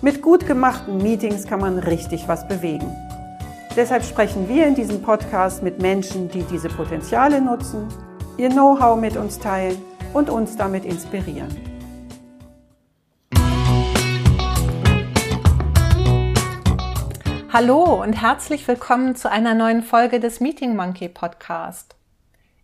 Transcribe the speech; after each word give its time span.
Mit 0.00 0.22
gut 0.22 0.46
gemachten 0.46 0.98
Meetings 0.98 1.44
kann 1.44 1.58
man 1.58 1.80
richtig 1.80 2.28
was 2.28 2.46
bewegen. 2.46 2.86
Deshalb 3.74 4.04
sprechen 4.04 4.48
wir 4.48 4.64
in 4.64 4.76
diesem 4.76 5.02
Podcast 5.02 5.64
mit 5.64 5.82
Menschen, 5.82 6.28
die 6.28 6.44
diese 6.44 6.68
Potenziale 6.68 7.40
nutzen, 7.40 7.88
ihr 8.36 8.48
Know-how 8.48 8.96
mit 8.96 9.16
uns 9.16 9.40
teilen 9.40 9.76
und 10.14 10.30
uns 10.30 10.56
damit 10.56 10.84
inspirieren. 10.84 11.48
Hallo 17.52 18.00
und 18.00 18.12
herzlich 18.12 18.68
willkommen 18.68 19.16
zu 19.16 19.28
einer 19.28 19.54
neuen 19.54 19.82
Folge 19.82 20.20
des 20.20 20.38
Meeting 20.38 20.76
Monkey 20.76 21.08
Podcast. 21.08 21.96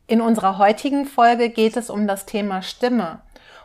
In 0.06 0.20
unserer 0.20 0.58
heutigen 0.58 1.04
Folge 1.04 1.48
geht 1.48 1.76
es 1.76 1.90
um 1.90 2.06
das 2.06 2.26
Thema 2.26 2.62
Stimme 2.62 3.22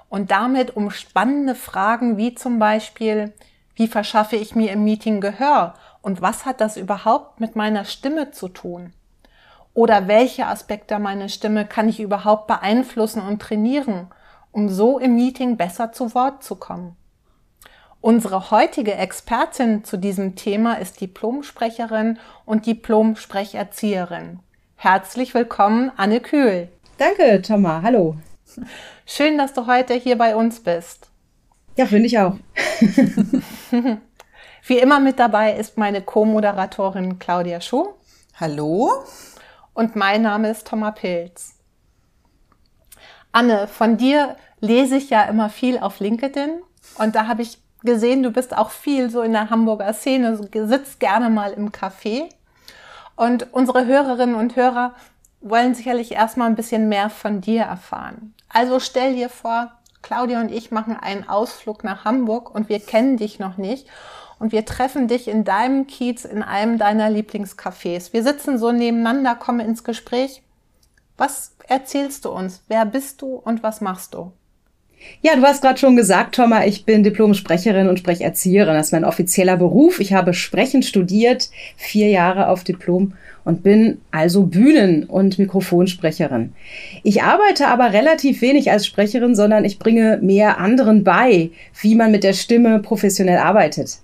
und 0.10 0.32
damit 0.32 0.76
um 0.76 0.90
spannende 0.90 1.54
Fragen 1.54 2.18
wie 2.18 2.34
zum 2.34 2.58
Beispiel, 2.58 3.32
wie 3.80 3.88
verschaffe 3.88 4.36
ich 4.36 4.56
mir 4.56 4.74
im 4.74 4.84
Meeting 4.84 5.22
Gehör 5.22 5.74
und 6.02 6.22
was 6.22 6.46
hat 6.46 6.60
das 6.60 6.76
überhaupt 6.76 7.40
mit 7.40 7.56
meiner 7.56 7.86
Stimme 7.86 8.32
zu 8.32 8.50
tun? 8.50 8.92
Oder 9.74 10.10
welche 10.10 10.48
Aspekte 10.48 11.00
meiner 11.00 11.30
Stimme 11.30 11.66
kann 11.66 11.88
ich 11.88 12.02
überhaupt 12.02 12.48
beeinflussen 12.48 13.22
und 13.22 13.42
trainieren, 13.42 14.08
um 14.52 14.68
so 14.68 15.00
im 15.00 15.16
Meeting 15.16 15.56
besser 15.56 15.94
zu 15.94 16.14
Wort 16.14 16.44
zu 16.44 16.58
kommen? 16.58 16.98
Unsere 18.02 18.52
heutige 18.52 18.96
Expertin 18.96 19.86
zu 19.86 19.96
diesem 19.96 20.36
Thema 20.36 20.74
ist 20.74 21.00
Diplomsprecherin 21.00 22.20
und 22.44 22.66
Diplomsprecherzieherin. 22.66 24.40
Herzlich 24.76 25.34
willkommen, 25.34 25.90
Anne 25.96 26.20
Kühl. 26.20 26.68
Danke, 26.98 27.42
Thomas. 27.42 27.82
Hallo. 27.82 28.18
Schön, 29.06 29.38
dass 29.38 29.54
du 29.54 29.68
heute 29.68 29.94
hier 29.94 30.18
bei 30.18 30.36
uns 30.36 30.60
bist. 30.60 31.09
Ja, 31.80 31.86
finde 31.86 32.08
ich 32.08 32.20
auch. 32.20 32.36
Wie 34.68 34.80
immer 34.80 35.00
mit 35.00 35.18
dabei 35.18 35.54
ist 35.54 35.78
meine 35.78 36.02
Co-Moderatorin 36.02 37.20
Claudia 37.20 37.62
Schuh. 37.62 37.94
Hallo. 38.38 38.92
Und 39.74 39.96
mein 39.96 40.24
Name 40.24 40.50
ist 40.50 40.68
Thomas 40.68 40.96
Pilz. 40.96 41.56
Anne, 43.32 43.70
von 43.70 43.96
dir 43.96 44.36
lese 44.60 44.98
ich 44.98 45.10
ja 45.10 45.24
immer 45.24 45.50
viel 45.50 45.80
auf 45.80 46.02
LinkedIn 46.02 46.62
und 46.98 47.16
da 47.16 47.28
habe 47.28 47.44
ich 47.44 47.60
gesehen, 47.82 48.24
du 48.24 48.32
bist 48.32 48.58
auch 48.58 48.72
viel 48.72 49.10
so 49.10 49.22
in 49.22 49.32
der 49.32 49.50
Hamburger 49.50 49.94
Szene, 49.94 50.36
sitzt 50.36 51.00
gerne 51.00 51.30
mal 51.30 51.54
im 51.54 51.70
Café. 51.70 52.28
Und 53.16 53.54
unsere 53.54 53.86
Hörerinnen 53.86 54.36
und 54.36 54.58
Hörer 54.58 54.96
wollen 55.40 55.76
sicherlich 55.76 56.12
erstmal 56.12 56.50
ein 56.50 56.58
bisschen 56.58 56.90
mehr 56.90 57.10
von 57.10 57.40
dir 57.40 57.62
erfahren. 57.62 58.34
Also 58.50 58.82
stell 58.82 59.16
dir 59.16 59.30
vor, 59.30 59.79
Claudia 60.02 60.42
und 60.42 60.52
ich 60.52 60.72
machen 60.72 60.96
einen 60.96 61.28
Ausflug 61.28 61.84
nach 61.84 62.06
Hamburg 62.06 62.54
und 62.54 62.70
wir 62.70 62.80
kennen 62.80 63.18
dich 63.18 63.40
noch 63.40 63.58
nicht. 63.58 63.88
Und 64.40 64.54
wir 64.54 64.66
treffen 64.66 65.10
dich 65.10 65.28
in 65.28 65.44
deinem 65.44 65.86
Kiez 65.86 66.24
in 66.24 66.44
einem 66.44 66.78
deiner 66.78 67.10
Lieblingscafés. 67.10 68.14
Wir 68.14 68.24
sitzen 68.24 68.58
so 68.58 68.72
nebeneinander, 68.72 69.36
kommen 69.36 69.60
ins 69.60 69.84
Gespräch. 69.84 70.42
Was 71.18 71.56
erzählst 71.68 72.24
du 72.24 72.30
uns? 72.30 72.64
Wer 72.70 72.86
bist 72.86 73.22
du 73.22 73.36
und 73.36 73.64
was 73.64 73.82
machst 73.82 74.14
du? 74.14 74.32
Ja, 75.22 75.36
du 75.36 75.42
hast 75.42 75.62
gerade 75.62 75.78
schon 75.78 75.98
gesagt, 75.98 76.36
Thomas, 76.36 76.66
ich 76.66 76.86
bin 76.86 77.04
Diplom-Sprecherin 77.04 77.90
und 77.90 78.00
Sprecherzieherin. 78.00 78.74
Das 78.74 78.88
ist 78.88 78.94
mein 78.94 79.04
offizieller 79.04 79.58
Beruf. 79.58 80.00
Ich 80.00 80.14
habe 80.14 80.34
Sprechen 80.34 80.82
studiert, 80.82 81.50
vier 81.76 82.08
Jahre 82.08 82.48
auf 82.48 82.64
Diplom 82.64 83.14
und 83.44 83.64
bin 83.64 84.00
also 84.12 84.44
Bühnen- 84.44 85.04
und 85.06 85.38
Mikrofonsprecherin. 85.38 86.54
Ich 87.04 87.22
arbeite 87.22 87.68
aber 87.68 87.92
relativ 87.92 88.42
wenig 88.42 88.72
als 88.72 88.86
Sprecherin, 88.86 89.36
sondern 89.36 89.66
ich 89.66 89.80
bringe 89.80 90.20
mehr 90.22 90.58
anderen 90.58 91.04
bei, 91.04 91.50
wie 91.82 91.96
man 91.96 92.12
mit 92.12 92.24
der 92.24 92.34
Stimme 92.34 92.80
professionell 92.80 93.40
arbeitet. 93.40 93.98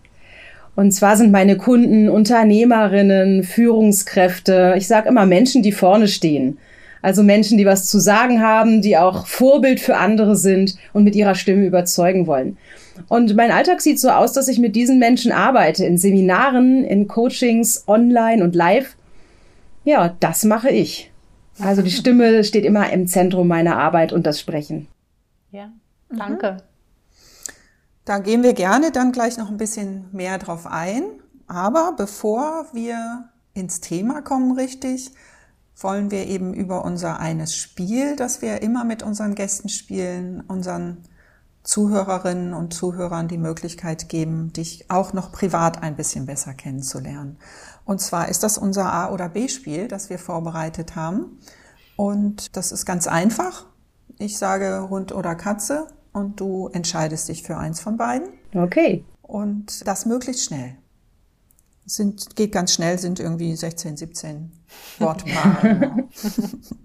Und 0.75 0.91
zwar 0.91 1.16
sind 1.16 1.31
meine 1.31 1.55
Kunden 1.55 2.09
Unternehmerinnen, 2.09 3.44
Führungskräfte, 3.44 4.75
ich 4.78 4.88
sage 4.88 5.07
immer 5.07 5.25
Menschen, 5.25 5.63
die 5.63 5.72
vorne 5.72 6.09
stehen 6.09 6.57
also 7.05 7.21
Menschen, 7.21 7.59
die 7.59 7.67
was 7.67 7.85
zu 7.85 7.99
sagen 7.99 8.41
haben, 8.41 8.81
die 8.81 8.97
auch 8.97 9.27
Vorbild 9.27 9.79
für 9.79 9.97
andere 9.97 10.35
sind 10.35 10.75
und 10.91 11.03
mit 11.03 11.16
ihrer 11.16 11.35
Stimme 11.35 11.63
überzeugen 11.67 12.25
wollen. 12.25 12.57
Und 13.09 13.35
mein 13.35 13.51
Alltag 13.51 13.79
sieht 13.81 13.99
so 13.99 14.09
aus, 14.09 14.33
dass 14.33 14.47
ich 14.47 14.57
mit 14.57 14.75
diesen 14.75 14.97
Menschen 14.97 15.31
arbeite, 15.31 15.85
in 15.85 15.99
Seminaren, 15.99 16.83
in 16.83 17.07
Coachings, 17.07 17.83
online 17.85 18.43
und 18.43 18.55
live. 18.55 18.95
Ja, 19.83 20.16
das 20.19 20.45
mache 20.45 20.71
ich. 20.71 21.11
Also 21.59 21.83
die 21.83 21.91
Stimme 21.91 22.43
steht 22.43 22.66
immer 22.66 22.91
im 22.91 23.05
Zentrum 23.05 23.47
meiner 23.47 23.77
Arbeit 23.77 24.11
und 24.11 24.25
das 24.25 24.39
Sprechen. 24.39 24.87
Ja, 25.51 25.72
danke. 26.09 26.53
Mhm. 26.53 26.61
Da 28.03 28.17
gehen 28.17 28.41
wir 28.41 28.53
gerne 28.53 28.91
dann 28.91 29.11
gleich 29.11 29.37
noch 29.37 29.51
ein 29.51 29.57
bisschen 29.57 30.05
mehr 30.11 30.39
drauf 30.39 30.66
ein. 30.66 31.03
Aber 31.45 31.93
bevor 31.95 32.66
wir 32.73 33.29
ins 33.53 33.79
Thema 33.79 34.22
kommen, 34.22 34.53
richtig, 34.53 35.11
wollen 35.77 36.11
wir 36.11 36.25
eben 36.27 36.53
über 36.53 36.85
unser 36.85 37.19
eines 37.19 37.55
Spiel, 37.55 38.15
das 38.15 38.41
wir 38.41 38.61
immer 38.61 38.83
mit 38.83 39.03
unseren 39.03 39.35
Gästen 39.35 39.69
spielen, 39.69 40.41
unseren 40.47 41.03
Zuhörerinnen 41.63 42.53
und 42.53 42.73
Zuhörern 42.73 43.27
die 43.27 43.39
Möglichkeit 43.39 44.07
geben, 44.07 44.53
dich 44.53 44.89
auch 44.89 45.13
noch 45.13 45.31
privat 45.31 45.81
ein 45.81 45.95
bisschen 45.95 46.27
besser 46.27 46.53
kennenzulernen. 46.53 47.37
Und 47.85 47.99
zwar 48.01 48.29
ist 48.29 48.43
das 48.43 48.57
unser 48.57 48.93
A- 48.93 49.11
oder 49.11 49.29
B-Spiel, 49.29 49.87
das 49.87 50.09
wir 50.09 50.19
vorbereitet 50.19 50.95
haben. 50.95 51.39
Und 51.95 52.55
das 52.55 52.71
ist 52.71 52.85
ganz 52.85 53.07
einfach. 53.07 53.65
Ich 54.19 54.37
sage 54.37 54.87
Hund 54.89 55.11
oder 55.11 55.35
Katze 55.35 55.87
und 56.13 56.39
du 56.39 56.69
entscheidest 56.71 57.29
dich 57.29 57.43
für 57.43 57.57
eins 57.57 57.79
von 57.79 57.97
beiden. 57.97 58.29
Okay. 58.53 59.03
Und 59.23 59.87
das 59.87 60.05
möglichst 60.05 60.45
schnell 60.45 60.77
sind, 61.85 62.35
geht 62.35 62.51
ganz 62.51 62.73
schnell, 62.73 62.97
sind 62.97 63.19
irgendwie 63.19 63.56
16, 63.56 63.97
17 63.97 64.51
Wortpaare. 65.00 66.07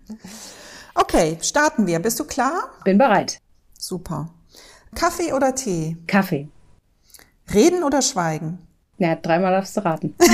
okay, 0.95 1.39
starten 1.41 1.87
wir. 1.87 1.99
Bist 2.01 2.21
du 2.21 2.25
klar? 2.25 2.71
Bin 2.85 2.99
bereit. 2.99 3.41
Super. 3.79 4.31
Kaffee 4.95 5.33
oder 5.33 5.55
Tee? 5.55 5.97
Kaffee. 6.07 6.49
Reden 7.53 7.83
oder 7.83 8.03
schweigen? 8.03 8.59
Ja, 8.99 9.15
dreimal 9.15 9.53
darfst 9.53 9.77
du 9.77 9.85
raten. 9.85 10.15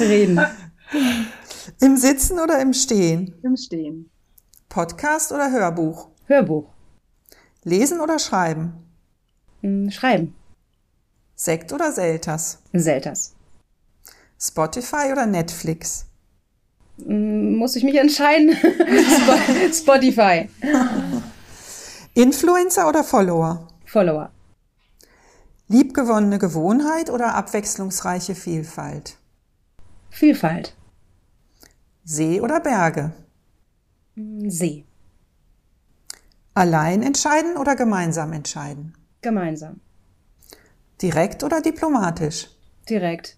Reden. 0.00 0.40
Im 1.80 1.96
Sitzen 1.96 2.40
oder 2.40 2.60
im 2.60 2.72
Stehen? 2.72 3.34
Im 3.42 3.56
Stehen. 3.56 4.10
Podcast 4.68 5.30
oder 5.30 5.52
Hörbuch? 5.52 6.08
Hörbuch. 6.26 6.68
Lesen 7.62 8.00
oder 8.00 8.18
schreiben? 8.18 8.72
Hm, 9.60 9.90
schreiben. 9.90 10.34
Sekt 11.42 11.72
oder 11.72 11.90
Selters? 11.90 12.58
Selters. 12.74 13.32
Spotify 14.38 15.10
oder 15.10 15.24
Netflix? 15.24 16.04
Mm, 16.98 17.54
muss 17.56 17.76
ich 17.76 17.82
mich 17.82 17.94
entscheiden? 17.96 18.50
Spotify. 19.72 20.50
Influencer 22.12 22.86
oder 22.86 23.02
Follower? 23.02 23.68
Follower. 23.86 24.30
Liebgewonnene 25.68 26.38
Gewohnheit 26.38 27.08
oder 27.08 27.34
abwechslungsreiche 27.34 28.34
Vielfalt? 28.34 29.16
Vielfalt. 30.10 30.76
See 32.04 32.42
oder 32.42 32.60
Berge? 32.60 33.14
Mm, 34.14 34.50
See. 34.50 34.84
Allein 36.52 37.02
entscheiden 37.02 37.56
oder 37.56 37.76
gemeinsam 37.76 38.34
entscheiden? 38.34 38.92
Gemeinsam. 39.22 39.80
Direkt 41.02 41.42
oder 41.42 41.60
diplomatisch? 41.60 42.48
Direkt. 42.88 43.36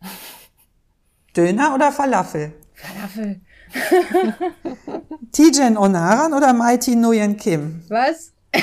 Döner 1.36 1.74
oder 1.74 1.92
Falafel? 1.92 2.52
Falafel. 2.74 3.40
Tijen 5.32 5.76
Onaran 5.76 6.32
oder 6.32 6.52
Mighty 6.52 6.94
Nguyen 6.96 7.36
Kim? 7.36 7.82
Was? 7.88 8.32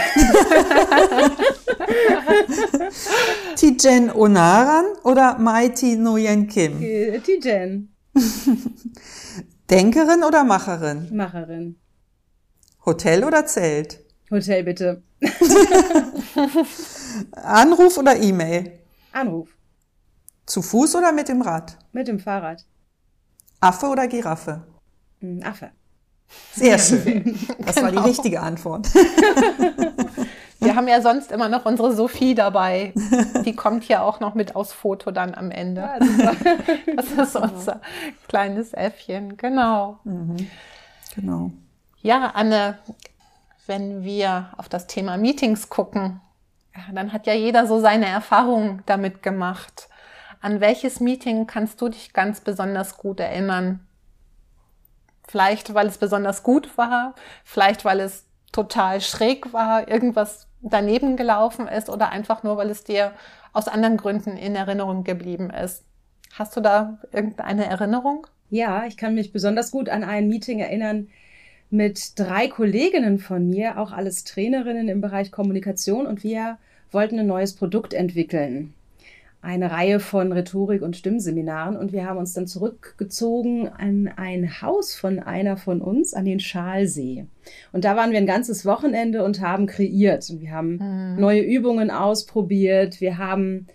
Tijen 3.57 4.09
Onaran 4.11 4.85
oder 5.03 5.38
Mighty 5.38 5.97
Nguyen 5.97 6.47
Kim? 6.47 6.81
Äh, 6.81 7.19
Tijen. 7.19 7.93
Denkerin 9.69 10.23
oder 10.23 10.43
Macherin? 10.43 11.09
Macherin. 11.15 11.75
Hotel 12.85 13.23
oder 13.23 13.45
Zelt? 13.45 13.99
Hotel 14.31 14.63
bitte. 14.63 15.03
Anruf 17.31 17.97
oder 17.97 18.15
E-Mail? 18.15 18.79
Anruf. 19.11 19.49
Zu 20.45 20.61
Fuß 20.61 20.95
oder 20.95 21.11
mit 21.11 21.27
dem 21.27 21.41
Rad? 21.41 21.77
Mit 21.91 22.07
dem 22.07 22.19
Fahrrad. 22.19 22.65
Affe 23.59 23.87
oder 23.87 24.07
Giraffe? 24.07 24.63
Ein 25.21 25.43
Affe. 25.43 25.71
Sehr 26.53 26.77
schön. 26.79 27.37
Das 27.59 27.81
war 27.81 27.91
die 27.91 27.97
richtige 27.97 28.41
Antwort. 28.41 28.87
Wir 30.59 30.75
haben 30.75 30.87
ja 30.87 31.01
sonst 31.01 31.31
immer 31.31 31.49
noch 31.49 31.65
unsere 31.65 31.93
Sophie 31.95 32.35
dabei. 32.35 32.93
Die 33.45 33.55
kommt 33.55 33.87
ja 33.87 34.03
auch 34.03 34.19
noch 34.19 34.35
mit 34.35 34.55
aus 34.55 34.71
Foto 34.71 35.09
dann 35.09 35.33
am 35.33 35.49
Ende. 35.49 35.81
Ja, 35.81 35.97
super. 36.05 36.35
Das 36.95 37.11
ist 37.11 37.35
unser 37.35 37.81
kleines 38.27 38.71
Äffchen, 38.73 39.37
genau. 39.37 39.97
Genau. 41.15 41.51
Ja, 42.03 42.31
Anne, 42.35 42.77
wenn 43.65 44.03
wir 44.03 44.51
auf 44.57 44.69
das 44.69 44.85
Thema 44.85 45.17
Meetings 45.17 45.69
gucken, 45.69 46.21
ja, 46.75 46.94
dann 46.94 47.13
hat 47.13 47.27
ja 47.27 47.33
jeder 47.33 47.68
so 47.68 47.79
seine 47.79 48.07
Erfahrungen 48.07 48.83
damit 48.85 49.23
gemacht. 49.23 49.89
An 50.41 50.59
welches 50.59 51.00
Meeting 51.00 51.47
kannst 51.47 51.81
du 51.81 51.89
dich 51.89 52.13
ganz 52.13 52.41
besonders 52.41 52.97
gut 52.97 53.19
erinnern? 53.19 53.85
Vielleicht, 55.27 55.73
weil 55.73 55.88
es 55.88 55.97
besonders 55.97 56.44
gut 56.44 56.77
war, 56.77 57.13
vielleicht, 57.44 57.85
weil 57.85 58.00
es 58.00 58.25
total 58.51 59.01
schräg 59.01 59.53
war, 59.53 59.88
irgendwas 59.88 60.47
daneben 60.62 61.15
gelaufen 61.15 61.68
ist 61.68 61.89
oder 61.89 62.09
einfach 62.09 62.44
nur, 62.44 62.57
weil 62.57 62.69
es 62.69 62.83
dir 62.83 63.13
aus 63.53 63.67
anderen 63.67 63.97
Gründen 63.97 64.38
in 64.38 64.56
Erinnerung 64.56 65.03
geblieben 65.03 65.50
ist. 65.50 65.85
Hast 66.33 66.56
du 66.56 66.62
da 66.62 67.00
irgendeine 67.12 67.65
Erinnerung? 67.65 68.27
Ja, 68.50 68.85
ich 68.85 68.97
kann 68.97 69.15
mich 69.15 69.31
besonders 69.31 69.71
gut 69.71 69.89
an 69.89 70.03
ein 70.03 70.27
Meeting 70.27 70.59
erinnern 70.59 71.07
mit 71.71 72.19
drei 72.19 72.47
Kolleginnen 72.47 73.18
von 73.18 73.50
mir, 73.50 73.79
auch 73.79 73.91
alles 73.91 74.25
Trainerinnen 74.25 74.89
im 74.89 75.01
Bereich 75.01 75.31
Kommunikation 75.31 76.06
und 76.06 76.23
wir 76.23 76.57
wollten 76.91 77.18
ein 77.18 77.27
neues 77.27 77.53
Produkt 77.53 77.94
entwickeln. 77.94 78.73
Eine 79.41 79.71
Reihe 79.71 80.00
von 80.00 80.31
Rhetorik- 80.33 80.83
und 80.83 80.95
Stimmseminaren 80.95 81.75
und 81.75 81.94
wir 81.94 82.06
haben 82.06 82.19
uns 82.19 82.33
dann 82.33 82.45
zurückgezogen 82.45 83.69
an 83.69 84.07
ein 84.15 84.62
Haus 84.62 84.94
von 84.94 85.18
einer 85.19 85.57
von 85.57 85.81
uns, 85.81 86.13
an 86.13 86.25
den 86.25 86.39
Schalsee. 86.39 87.25
Und 87.71 87.85
da 87.85 87.95
waren 87.95 88.12
wir 88.12 88.19
ein 88.19 88.27
ganzes 88.27 88.65
Wochenende 88.65 89.24
und 89.24 89.41
haben 89.41 89.65
kreiert. 89.65 90.29
Und 90.29 90.41
wir 90.41 90.51
haben 90.51 91.15
neue 91.17 91.41
Übungen 91.41 91.89
ausprobiert. 91.89 93.01
Wir 93.01 93.17
haben 93.17 93.65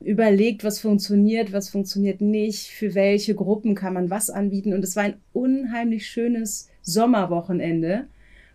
überlegt, 0.00 0.64
was 0.64 0.80
funktioniert, 0.80 1.52
was 1.52 1.68
funktioniert 1.68 2.20
nicht, 2.20 2.70
für 2.70 2.96
welche 2.96 3.36
Gruppen 3.36 3.76
kann 3.76 3.94
man 3.94 4.10
was 4.10 4.28
anbieten. 4.28 4.72
Und 4.72 4.82
es 4.82 4.96
war 4.96 5.04
ein 5.04 5.20
unheimlich 5.32 6.08
schönes 6.08 6.68
Sommerwochenende, 6.82 8.06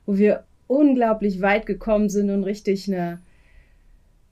wo 0.05 0.17
wir 0.17 0.43
unglaublich 0.67 1.41
weit 1.41 1.65
gekommen 1.65 2.09
sind 2.09 2.29
und 2.29 2.43
richtig 2.43 2.87
eine, 2.87 3.19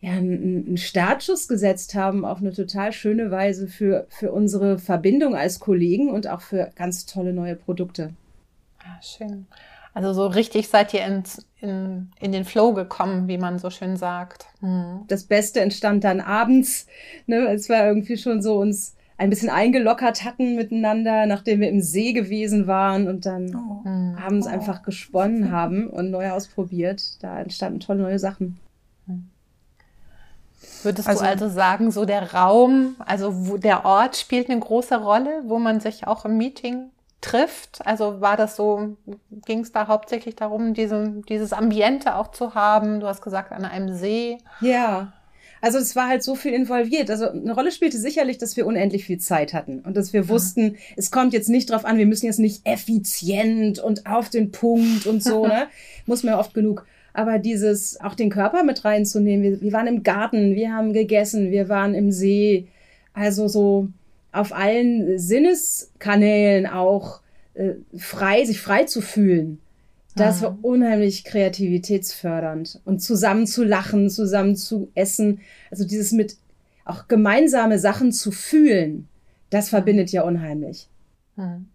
ja, 0.02 0.12
einen 0.12 0.78
Startschuss 0.78 1.48
gesetzt 1.48 1.96
haben 1.96 2.26
auf 2.26 2.40
eine 2.40 2.54
total 2.54 2.92
schöne 2.92 3.32
Weise 3.32 3.68
für, 3.68 4.06
für 4.10 4.32
unsere 4.32 4.78
Verbindung 4.78 5.36
als 5.36 5.60
Kollegen 5.60 6.10
und 6.10 6.28
auch 6.28 6.42
für 6.42 6.72
ganz 6.76 7.06
tolle 7.06 7.34
neue 7.34 7.56
Produkte. 7.56 8.14
Ah, 8.80 9.02
schön. 9.02 9.48
Also 9.94 10.12
so 10.12 10.28
richtig 10.28 10.68
seid 10.68 10.94
ihr 10.94 11.06
ins, 11.06 11.46
in, 11.62 12.12
in 12.20 12.34
den 12.34 12.44
Flow 12.44 12.74
gekommen, 12.74 13.30
wie 13.30 13.38
man 13.38 13.60
so 13.60 13.70
schön 13.70 13.96
sagt. 13.96 14.46
Hm. 14.60 15.06
Das 15.08 15.24
Beste 15.24 15.62
entstand 15.62 16.04
dann 16.04 16.20
abends, 16.20 16.86
ne, 17.28 17.48
als 17.48 17.70
wir 17.70 17.86
irgendwie 17.86 18.18
schon 18.18 18.42
so 18.42 18.58
uns 18.58 18.96
ein 19.18 19.30
bisschen 19.30 19.50
eingelockert 19.50 20.24
hatten 20.26 20.56
miteinander, 20.56 21.26
nachdem 21.26 21.62
wir 21.62 21.70
im 21.70 21.80
See 21.82 22.12
gewesen 22.14 22.68
waren 22.68 23.08
und 23.08 23.26
dann 23.26 23.56
Oh. 23.56 23.84
Hm. 23.86 24.18
abends 24.24 24.46
einfach 24.48 24.84
gesponnen 24.84 25.52
haben 25.52 25.88
und 25.90 26.12
neu 26.12 26.32
ausprobiert. 26.32 27.24
Da 27.24 27.40
entstanden 27.40 27.80
tolle 27.80 28.02
neue 28.04 28.20
Sachen. 28.20 28.60
Würdest 30.84 31.08
Also- 31.08 31.24
du 31.24 31.30
also 31.30 31.50
sagen, 31.50 31.92
so 31.92 32.06
der 32.06 32.34
Raum, 32.34 32.96
also 33.06 33.48
wo 33.50 33.58
der 33.58 33.86
Ort 33.86 34.18
spielt 34.18 34.50
eine 34.50 34.60
große 34.60 34.98
Rolle, 35.02 35.44
wo 35.46 35.60
man 35.60 35.80
sich 35.80 36.08
auch 36.08 36.26
im 36.26 36.38
Meeting 36.38 36.90
trifft? 37.22 37.86
Also 37.86 38.22
war 38.22 38.38
das 38.38 38.56
so, 38.56 38.96
ging 39.46 39.60
es 39.62 39.72
da 39.72 39.88
hauptsächlich 39.88 40.36
darum, 40.36 40.74
diese, 40.74 41.22
dieses 41.30 41.54
Ambiente 41.54 42.16
auch 42.16 42.30
zu 42.32 42.54
haben? 42.56 43.00
Du 43.00 43.08
hast 43.08 43.22
gesagt, 43.22 43.52
an 43.52 43.66
einem 43.66 43.94
See. 43.96 44.38
Ja. 44.62 45.14
Also 45.62 45.78
es 45.78 45.96
war 45.96 46.08
halt 46.08 46.24
so 46.24 46.36
viel 46.36 46.54
involviert. 46.54 47.10
Also 47.10 47.30
eine 47.30 47.54
Rolle 47.54 47.72
spielte 47.72 47.98
sicherlich, 47.98 48.38
dass 48.38 48.56
wir 48.58 48.66
unendlich 48.66 49.06
viel 49.06 49.18
Zeit 49.20 49.54
hatten 49.54 49.80
und 49.80 49.98
dass 49.98 50.14
wir 50.14 50.30
wussten, 50.30 50.78
es 50.96 51.12
kommt 51.12 51.34
jetzt 51.34 51.50
nicht 51.50 51.70
drauf 51.70 51.86
an, 51.86 51.98
wir 51.98 52.06
müssen 52.06 52.26
jetzt 52.26 52.40
nicht 52.40 52.66
effizient 52.66 53.80
und 53.80 54.06
auf 54.06 54.30
den 54.30 54.52
Punkt 54.52 55.08
und 55.08 55.24
so, 55.24 55.48
ne? 55.48 55.68
Muss 56.06 56.24
man 56.24 56.34
ja 56.34 56.40
oft 56.40 56.54
genug. 56.54 56.86
Aber 57.14 57.40
dieses, 57.40 58.00
auch 58.02 58.14
den 58.14 58.30
Körper 58.30 58.64
mit 58.64 58.84
reinzunehmen. 58.84 59.44
Wir, 59.44 59.62
wir 59.62 59.72
waren 59.74 59.88
im 59.88 60.04
Garten, 60.04 60.56
wir 60.56 60.74
haben 60.74 60.94
gegessen, 60.94 61.50
wir 61.50 61.70
waren 61.70 61.96
im 61.96 62.12
See. 62.12 62.68
Also 63.14 63.48
so 63.48 63.88
auf 64.34 64.54
allen 64.54 65.18
Sinneskanälen 65.18 66.68
auch 66.68 67.22
äh, 67.54 67.76
frei, 67.98 68.44
sich 68.44 68.60
frei 68.60 68.84
zu 68.84 69.02
fühlen. 69.02 69.60
Das 70.16 70.42
war 70.42 70.58
unheimlich 70.62 71.24
kreativitätsfördernd. 71.26 72.82
Und 72.86 73.00
zusammen 73.02 73.48
zu 73.48 73.64
lachen, 73.64 74.10
zusammen 74.10 74.56
zu 74.56 74.90
essen. 74.96 75.40
Also 75.72 75.86
dieses 75.86 76.12
mit 76.12 76.38
auch 76.86 77.08
gemeinsame 77.08 77.80
Sachen 77.80 78.12
zu 78.12 78.32
fühlen, 78.32 79.08
das 79.50 79.70
verbindet 79.70 80.12
ja 80.12 80.24
unheimlich. 80.24 80.88
Hm. 81.36 81.68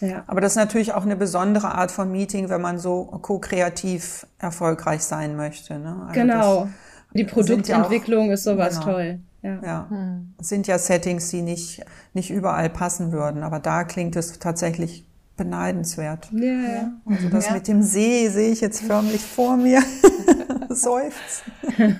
Ja. 0.00 0.24
Aber 0.26 0.40
das 0.40 0.52
ist 0.52 0.56
natürlich 0.56 0.92
auch 0.94 1.04
eine 1.04 1.16
besondere 1.16 1.74
Art 1.74 1.90
von 1.90 2.10
Meeting, 2.10 2.48
wenn 2.48 2.60
man 2.60 2.78
so 2.78 3.04
ko-kreativ 3.04 4.26
erfolgreich 4.38 5.02
sein 5.02 5.36
möchte. 5.36 5.78
Ne? 5.78 5.96
Also 6.08 6.12
Genau. 6.20 6.68
Die 7.14 7.18
sind 7.18 7.20
ja 7.20 7.26
auch- 7.26 7.32
Produktentwicklung 7.34 8.30
ist 8.32 8.44
sowas 8.44 8.80
Genau. 8.80 8.84
toll. 8.92 9.18
Ja. 9.42 9.60
Ja, 9.62 9.86
Hm. 9.90 10.34
es 10.40 10.48
sind 10.48 10.66
ja 10.66 10.78
Settings, 10.78 11.28
die 11.28 11.42
nicht, 11.42 11.84
nicht 12.14 12.30
überall 12.30 12.68
passen 12.70 13.12
würden. 13.12 13.42
Aber 13.42 13.60
da 13.60 13.84
klingt 13.84 14.16
es 14.16 14.38
tatsächlich 14.38 15.04
beneidenswert. 15.36 16.28
Ja, 16.32 16.44
ja. 16.52 16.92
Also 17.06 17.28
das 17.28 17.46
Ja. 17.48 17.54
mit 17.54 17.66
dem 17.68 17.82
See 17.82 18.28
sehe 18.28 18.50
ich 18.52 18.60
jetzt 18.60 18.82
förmlich 18.82 19.20
vor 19.22 19.56
mir. 19.56 19.82
Seufzt. 20.70 21.44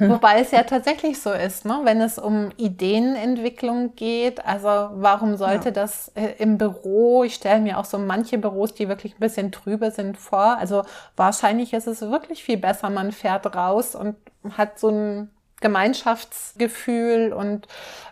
Wobei 0.00 0.40
es 0.40 0.50
ja 0.50 0.62
tatsächlich 0.64 1.20
so 1.20 1.30
ist, 1.32 1.64
ne? 1.64 1.80
wenn 1.84 2.00
es 2.00 2.18
um 2.18 2.50
Ideenentwicklung 2.56 3.94
geht. 3.94 4.44
Also 4.44 4.68
warum 4.94 5.36
sollte 5.36 5.66
Ja. 5.68 5.70
das 5.74 6.10
äh, 6.14 6.34
im 6.38 6.58
Büro, 6.58 7.24
ich 7.24 7.34
stelle 7.34 7.60
mir 7.60 7.78
auch 7.78 7.84
so 7.84 7.98
manche 7.98 8.38
Büros, 8.38 8.74
die 8.74 8.88
wirklich 8.88 9.14
ein 9.14 9.20
bisschen 9.20 9.52
trübe 9.52 9.90
sind, 9.90 10.16
vor. 10.16 10.56
Also 10.58 10.82
wahrscheinlich 11.16 11.72
ist 11.72 11.86
es 11.86 12.00
wirklich 12.00 12.42
viel 12.42 12.56
besser, 12.56 12.90
man 12.90 13.12
fährt 13.12 13.54
raus 13.54 13.94
und 13.94 14.16
hat 14.56 14.78
so 14.78 14.88
ein 14.88 15.30
Gemeinschaftsgefühl 15.64 17.32
und 17.32 17.66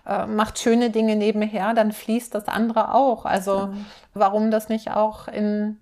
äh, 0.06 0.26
macht 0.26 0.59
schöne 0.59 0.90
Dinge 0.90 1.14
nebenher, 1.16 1.75
dann 1.75 1.92
fließt 1.92 2.35
das 2.35 2.49
andere 2.49 2.94
auch. 2.94 3.25
Also 3.26 3.73
warum 4.14 4.50
das 4.50 4.68
nicht 4.68 4.90
auch 4.90 5.28
in 5.28 5.76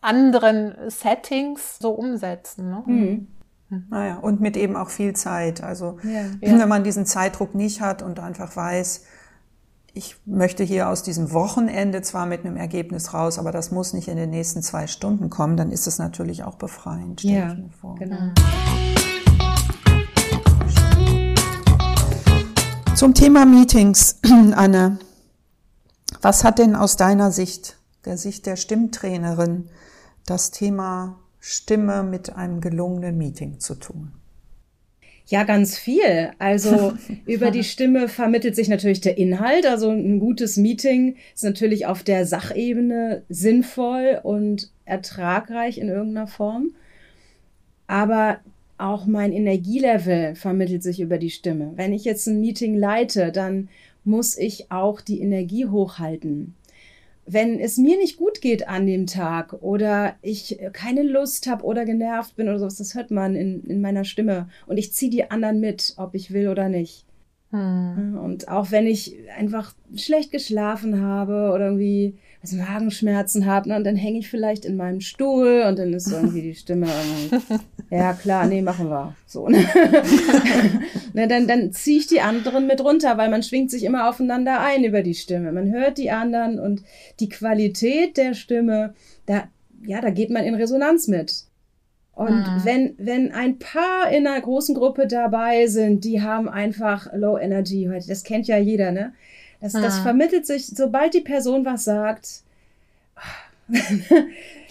anderen 0.00 0.74
Settings 0.88 1.78
so 1.78 1.90
umsetzen? 1.92 2.68
Ne? 2.70 2.82
Mhm. 2.86 3.28
Naja, 3.90 4.16
und 4.18 4.40
mit 4.40 4.56
eben 4.56 4.76
auch 4.76 4.90
viel 4.90 5.14
Zeit. 5.14 5.62
Also 5.62 5.98
Ja. 6.02 6.24
wenn 6.40 6.68
man 6.68 6.84
diesen 6.84 7.06
Zeitdruck 7.06 7.54
nicht 7.54 7.80
hat 7.80 8.02
und 8.02 8.18
einfach 8.18 8.56
weiß, 8.56 9.04
ich 9.94 10.16
möchte 10.26 10.62
hier 10.64 10.88
aus 10.88 11.02
diesem 11.02 11.32
Wochenende 11.32 12.02
zwar 12.02 12.26
mit 12.26 12.44
einem 12.44 12.56
Ergebnis 12.56 13.12
raus, 13.14 13.38
aber 13.38 13.52
das 13.52 13.70
muss 13.70 13.92
nicht 13.92 14.08
in 14.08 14.16
den 14.16 14.30
nächsten 14.30 14.62
zwei 14.62 14.86
Stunden 14.86 15.28
kommen, 15.28 15.56
dann 15.56 15.70
ist 15.70 15.86
es 15.86 15.98
natürlich 15.98 16.44
auch 16.44 16.54
befreiend, 16.56 17.20
stelle 17.20 17.38
Ja, 17.38 17.52
ich 17.52 17.58
mir 17.58 17.70
vor. 17.70 17.94
genau. 17.96 18.32
Zum 22.98 23.14
Thema 23.14 23.46
Meetings, 23.46 24.18
Anne. 24.24 24.98
Was 26.20 26.42
hat 26.42 26.58
denn 26.58 26.74
aus 26.74 26.96
deiner 26.96 27.30
Sicht, 27.30 27.76
der 28.04 28.16
Sicht 28.16 28.44
der 28.44 28.56
Stimmtrainerin, 28.56 29.68
das 30.26 30.50
Thema 30.50 31.20
Stimme 31.38 32.02
mit 32.02 32.34
einem 32.34 32.60
gelungenen 32.60 33.16
Meeting 33.16 33.60
zu 33.60 33.76
tun? 33.76 34.10
Ja, 35.26 35.44
ganz 35.44 35.78
viel. 35.78 36.32
Also 36.40 36.94
über 37.24 37.52
die 37.52 37.62
Stimme 37.62 38.08
vermittelt 38.08 38.56
sich 38.56 38.68
natürlich 38.68 39.00
der 39.00 39.16
Inhalt. 39.16 39.64
Also 39.64 39.90
ein 39.90 40.18
gutes 40.18 40.56
Meeting 40.56 41.14
ist 41.36 41.44
natürlich 41.44 41.86
auf 41.86 42.02
der 42.02 42.26
Sachebene 42.26 43.22
sinnvoll 43.28 44.18
und 44.24 44.72
ertragreich 44.86 45.78
in 45.78 45.88
irgendeiner 45.88 46.26
Form. 46.26 46.70
Aber 47.86 48.40
auch 48.78 49.06
mein 49.06 49.32
Energielevel 49.32 50.34
vermittelt 50.34 50.82
sich 50.82 51.00
über 51.00 51.18
die 51.18 51.30
Stimme. 51.30 51.72
Wenn 51.76 51.92
ich 51.92 52.04
jetzt 52.04 52.26
ein 52.26 52.40
Meeting 52.40 52.74
leite, 52.74 53.32
dann 53.32 53.68
muss 54.04 54.38
ich 54.38 54.70
auch 54.70 55.00
die 55.00 55.20
Energie 55.20 55.66
hochhalten. 55.66 56.54
Wenn 57.26 57.60
es 57.60 57.76
mir 57.76 57.98
nicht 57.98 58.16
gut 58.16 58.40
geht 58.40 58.68
an 58.68 58.86
dem 58.86 59.06
Tag 59.06 59.52
oder 59.60 60.14
ich 60.22 60.58
keine 60.72 61.02
Lust 61.02 61.46
habe 61.46 61.64
oder 61.64 61.84
genervt 61.84 62.36
bin 62.36 62.48
oder 62.48 62.58
sowas, 62.58 62.76
das 62.76 62.94
hört 62.94 63.10
man 63.10 63.36
in, 63.36 63.64
in 63.64 63.82
meiner 63.82 64.04
Stimme. 64.04 64.48
Und 64.66 64.78
ich 64.78 64.94
ziehe 64.94 65.10
die 65.10 65.30
anderen 65.30 65.60
mit, 65.60 65.94
ob 65.98 66.14
ich 66.14 66.32
will 66.32 66.48
oder 66.48 66.70
nicht. 66.70 67.04
Hm. 67.50 68.18
Und 68.22 68.48
auch 68.48 68.70
wenn 68.70 68.86
ich 68.86 69.16
einfach 69.36 69.74
schlecht 69.94 70.32
geschlafen 70.32 71.02
habe 71.02 71.52
oder 71.54 71.66
irgendwie 71.66 72.16
also 72.40 72.56
Magenschmerzen 72.56 73.46
habe, 73.46 73.68
ne, 73.68 73.76
und 73.76 73.84
dann 73.84 73.96
hänge 73.96 74.20
ich 74.20 74.28
vielleicht 74.28 74.64
in 74.64 74.76
meinem 74.76 75.00
Stuhl 75.00 75.64
und 75.66 75.78
dann 75.78 75.92
ist 75.92 76.10
irgendwie 76.10 76.42
die 76.42 76.54
Stimme 76.54 76.86
irgendwie, 76.86 77.64
ja 77.90 78.12
klar, 78.12 78.46
nee, 78.46 78.62
machen 78.62 78.88
wir. 78.88 79.14
So. 79.26 79.48
Ne? 79.48 79.64
ne, 81.14 81.26
dann 81.26 81.48
dann 81.48 81.72
ziehe 81.72 81.98
ich 81.98 82.06
die 82.06 82.20
anderen 82.20 82.66
mit 82.66 82.80
runter, 82.82 83.18
weil 83.18 83.28
man 83.28 83.42
schwingt 83.42 83.70
sich 83.70 83.82
immer 83.82 84.08
aufeinander 84.08 84.60
ein 84.60 84.84
über 84.84 85.02
die 85.02 85.14
Stimme. 85.14 85.50
Man 85.50 85.72
hört 85.72 85.98
die 85.98 86.10
anderen 86.10 86.60
und 86.60 86.82
die 87.18 87.28
Qualität 87.28 88.16
der 88.16 88.34
Stimme, 88.34 88.94
da, 89.26 89.48
ja, 89.84 90.00
da 90.00 90.10
geht 90.10 90.30
man 90.30 90.44
in 90.44 90.54
Resonanz 90.54 91.08
mit. 91.08 91.48
Und 92.12 92.34
mhm. 92.34 92.64
wenn, 92.64 92.94
wenn 92.98 93.32
ein 93.32 93.60
paar 93.60 94.10
in 94.10 94.26
einer 94.26 94.40
großen 94.40 94.74
Gruppe 94.74 95.06
dabei 95.06 95.68
sind, 95.68 96.04
die 96.04 96.20
haben 96.20 96.48
einfach 96.48 97.12
Low 97.12 97.38
Energy 97.38 97.88
heute, 97.92 98.08
das 98.08 98.24
kennt 98.24 98.48
ja 98.48 98.58
jeder, 98.58 98.90
ne? 98.90 99.12
Das, 99.60 99.74
mhm. 99.74 99.82
das 99.82 99.98
vermittelt 99.98 100.46
sich, 100.46 100.66
sobald 100.66 101.14
die 101.14 101.20
Person 101.20 101.64
was 101.64 101.84
sagt. 101.84 102.42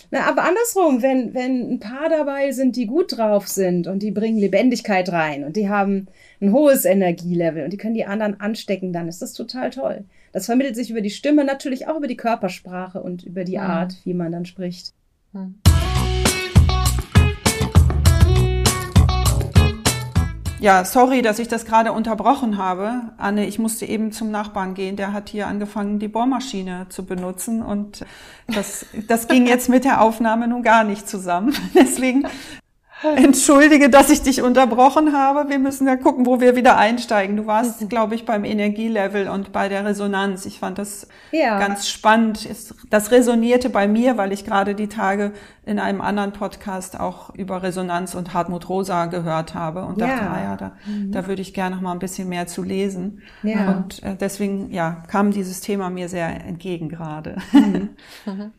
Na, 0.09 0.21
aber 0.21 0.43
andersrum, 0.43 1.01
wenn, 1.01 1.33
wenn 1.33 1.73
ein 1.73 1.79
paar 1.79 2.09
dabei 2.09 2.51
sind, 2.51 2.77
die 2.77 2.85
gut 2.85 3.17
drauf 3.17 3.47
sind 3.47 3.87
und 3.87 4.01
die 4.01 4.11
bringen 4.11 4.37
Lebendigkeit 4.37 5.09
rein 5.09 5.43
und 5.43 5.57
die 5.57 5.67
haben 5.67 6.07
ein 6.41 6.53
hohes 6.53 6.85
Energielevel 6.85 7.65
und 7.65 7.73
die 7.73 7.77
können 7.77 7.93
die 7.93 8.05
anderen 8.05 8.39
anstecken, 8.39 8.93
dann 8.93 9.09
ist 9.09 9.21
das 9.21 9.33
total 9.33 9.69
toll. 9.69 10.05
Das 10.31 10.45
vermittelt 10.45 10.75
sich 10.75 10.89
über 10.89 11.01
die 11.01 11.09
Stimme, 11.09 11.43
natürlich 11.43 11.87
auch 11.87 11.97
über 11.97 12.07
die 12.07 12.15
Körpersprache 12.17 13.01
und 13.01 13.23
über 13.23 13.43
die 13.43 13.57
mhm. 13.57 13.63
Art, 13.63 13.95
wie 14.05 14.13
man 14.13 14.31
dann 14.31 14.45
spricht. 14.45 14.93
Mhm. 15.33 15.55
Ja, 20.59 20.83
sorry, 20.85 21.21
dass 21.21 21.37
ich 21.37 21.47
das 21.47 21.65
gerade 21.65 21.91
unterbrochen 21.91 22.57
habe. 22.57 23.01
Anne, 23.17 23.45
ich 23.45 23.59
musste 23.59 23.85
eben 23.85 24.11
zum 24.11 24.31
Nachbarn 24.31 24.73
gehen. 24.73 24.95
Der 24.95 25.13
hat 25.13 25.29
hier 25.29 25.47
angefangen, 25.47 25.99
die 25.99 26.07
Bohrmaschine 26.07 26.87
zu 26.89 27.05
benutzen 27.05 27.61
und 27.61 28.03
das, 28.47 28.87
das 29.07 29.27
ging 29.27 29.45
jetzt 29.45 29.69
mit 29.69 29.85
der 29.85 30.01
Aufnahme 30.01 30.47
nun 30.47 30.63
gar 30.63 30.83
nicht 30.83 31.07
zusammen. 31.07 31.53
Deswegen 31.75 32.23
Entschuldige, 33.03 33.89
dass 33.89 34.09
ich 34.09 34.23
dich 34.23 34.41
unterbrochen 34.41 35.13
habe. 35.13 35.49
Wir 35.49 35.59
müssen 35.59 35.85
ja 35.85 35.95
gucken, 35.95 36.25
wo 36.25 36.39
wir 36.39 36.55
wieder 36.55 36.77
einsteigen. 36.77 37.37
Du 37.37 37.45
warst, 37.45 37.87
glaube 37.89 38.15
ich, 38.15 38.25
beim 38.25 38.43
Energielevel 38.43 39.29
und 39.29 39.51
bei 39.51 39.69
der 39.69 39.85
Resonanz. 39.85 40.45
Ich 40.45 40.59
fand 40.59 40.79
das 40.79 41.07
ja. 41.31 41.59
ganz 41.59 41.87
spannend. 41.87 42.47
Das 42.89 43.11
resonierte 43.11 43.69
bei 43.69 43.87
mir, 43.87 44.17
weil 44.17 44.31
ich 44.31 44.45
gerade 44.45 44.73
die 44.73 44.87
Tage 44.87 45.33
in 45.63 45.79
einem 45.79 46.01
anderen 46.01 46.33
Podcast 46.33 46.99
auch 46.99 47.35
über 47.35 47.61
Resonanz 47.61 48.15
und 48.15 48.33
Hartmut 48.33 48.67
Rosa 48.67 49.05
gehört 49.05 49.53
habe 49.53 49.85
und 49.85 50.01
dachte, 50.01 50.23
ja. 50.23 50.31
ah 50.31 50.41
ja, 50.41 50.55
da, 50.55 50.71
mhm. 50.85 51.11
da 51.11 51.27
würde 51.27 51.41
ich 51.41 51.53
gerne 51.53 51.75
noch 51.75 51.81
mal 51.81 51.91
ein 51.91 51.99
bisschen 51.99 52.29
mehr 52.29 52.47
zu 52.47 52.63
lesen. 52.63 53.21
Ja. 53.43 53.73
Und 53.73 54.01
äh, 54.01 54.15
deswegen, 54.15 54.71
ja, 54.71 55.03
kam 55.07 55.31
dieses 55.31 55.61
Thema 55.61 55.89
mir 55.89 56.09
sehr 56.09 56.27
entgegen 56.45 56.89
gerade. 56.89 57.35
Mhm. 57.51 57.89
mhm 58.25 58.51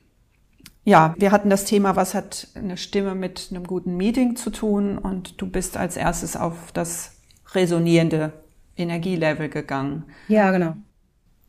ja, 0.88 1.14
wir 1.18 1.32
hatten 1.32 1.50
das 1.50 1.66
Thema, 1.66 1.96
was 1.96 2.14
hat 2.14 2.48
eine 2.54 2.78
Stimme 2.78 3.14
mit 3.14 3.48
einem 3.50 3.66
guten 3.66 3.96
Meeting 3.98 4.36
zu 4.36 4.48
tun 4.48 4.96
und 4.96 5.40
du 5.40 5.46
bist 5.46 5.76
als 5.76 5.98
erstes 5.98 6.34
auf 6.34 6.72
das 6.72 7.12
resonierende 7.52 8.32
Energielevel 8.74 9.50
gegangen. 9.50 10.04
Ja, 10.28 10.50
genau. 10.50 10.76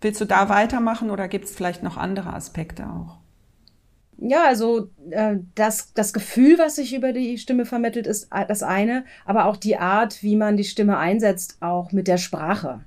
Willst 0.02 0.20
du 0.20 0.26
da 0.26 0.50
weitermachen 0.50 1.10
oder 1.10 1.30
gibt 1.30 1.46
es 1.46 1.56
vielleicht 1.56 1.84
noch 1.84 1.96
andere 1.96 2.34
Aspekte 2.34 2.84
auch? 2.88 3.18
Ja, 4.18 4.44
also 4.46 4.90
äh, 5.10 5.38
das, 5.56 5.94
das 5.94 6.12
Gefühl, 6.12 6.58
was 6.58 6.76
sich 6.76 6.94
über 6.94 7.14
die 7.14 7.38
Stimme 7.38 7.66
vermittelt, 7.66 8.08
ist 8.08 8.28
das 8.50 8.62
eine, 8.62 9.06
aber 9.26 9.46
auch 9.46 9.56
die 9.56 9.78
Art, 9.78 10.22
wie 10.22 10.36
man 10.36 10.58
die 10.58 10.66
Stimme 10.66 10.98
einsetzt, 10.98 11.58
auch 11.62 11.94
mit 11.94 12.10
der 12.10 12.18
Sprache. 12.18 12.82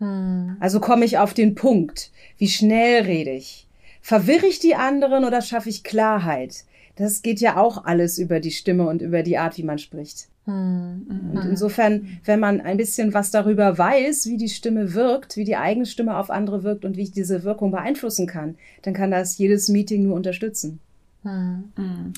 Hm. 0.00 0.56
Also 0.58 0.80
komme 0.80 1.04
ich 1.04 1.18
auf 1.18 1.32
den 1.32 1.54
Punkt. 1.54 2.10
Wie 2.38 2.48
schnell 2.48 3.04
rede 3.04 3.30
ich? 3.30 3.68
Verwirre 4.02 4.46
ich 4.46 4.58
die 4.58 4.74
anderen 4.74 5.24
oder 5.24 5.40
schaffe 5.40 5.68
ich 5.68 5.84
Klarheit? 5.84 6.64
Das 6.96 7.22
geht 7.22 7.40
ja 7.40 7.56
auch 7.56 7.84
alles 7.84 8.18
über 8.18 8.40
die 8.40 8.50
Stimme 8.50 8.86
und 8.86 9.00
über 9.00 9.22
die 9.22 9.38
Art, 9.38 9.56
wie 9.56 9.62
man 9.62 9.78
spricht. 9.78 10.28
Hm. 10.44 11.32
Und 11.34 11.44
insofern, 11.48 12.18
wenn 12.24 12.40
man 12.40 12.60
ein 12.60 12.76
bisschen 12.76 13.14
was 13.14 13.30
darüber 13.30 13.78
weiß, 13.78 14.26
wie 14.26 14.36
die 14.36 14.48
Stimme 14.48 14.92
wirkt, 14.92 15.36
wie 15.36 15.44
die 15.44 15.56
eigene 15.56 15.86
Stimme 15.86 16.16
auf 16.16 16.30
andere 16.30 16.64
wirkt 16.64 16.84
und 16.84 16.96
wie 16.96 17.02
ich 17.02 17.12
diese 17.12 17.44
Wirkung 17.44 17.70
beeinflussen 17.70 18.26
kann, 18.26 18.56
dann 18.82 18.92
kann 18.92 19.12
das 19.12 19.38
jedes 19.38 19.68
Meeting 19.68 20.02
nur 20.02 20.16
unterstützen. 20.16 20.80
Hm. 21.22 21.72
Hm. 21.76 22.12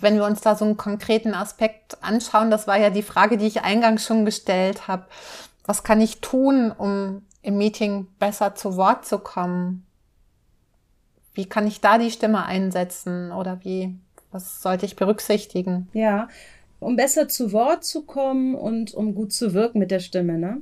Wenn 0.00 0.14
wir 0.14 0.24
uns 0.24 0.40
da 0.40 0.54
so 0.54 0.64
einen 0.64 0.76
konkreten 0.76 1.34
Aspekt 1.34 1.98
anschauen, 2.00 2.50
das 2.50 2.68
war 2.68 2.78
ja 2.78 2.90
die 2.90 3.02
Frage, 3.02 3.36
die 3.38 3.46
ich 3.46 3.62
eingangs 3.62 4.04
schon 4.04 4.24
gestellt 4.24 4.86
habe. 4.86 5.06
Was 5.66 5.82
kann 5.82 6.00
ich 6.00 6.20
tun, 6.20 6.70
um 6.70 7.22
im 7.42 7.58
Meeting 7.58 8.06
besser 8.20 8.54
zu 8.54 8.76
Wort 8.76 9.04
zu 9.04 9.18
kommen? 9.18 9.84
Wie 11.38 11.46
kann 11.46 11.68
ich 11.68 11.80
da 11.80 11.98
die 11.98 12.10
Stimme 12.10 12.46
einsetzen 12.46 13.30
oder 13.30 13.60
wie, 13.62 13.94
was 14.32 14.60
sollte 14.60 14.86
ich 14.86 14.96
berücksichtigen? 14.96 15.86
Ja, 15.92 16.26
um 16.80 16.96
besser 16.96 17.28
zu 17.28 17.52
Wort 17.52 17.84
zu 17.84 18.02
kommen 18.02 18.56
und 18.56 18.92
um 18.92 19.14
gut 19.14 19.32
zu 19.32 19.54
wirken 19.54 19.78
mit 19.78 19.92
der 19.92 20.00
Stimme, 20.00 20.36
ne? 20.36 20.60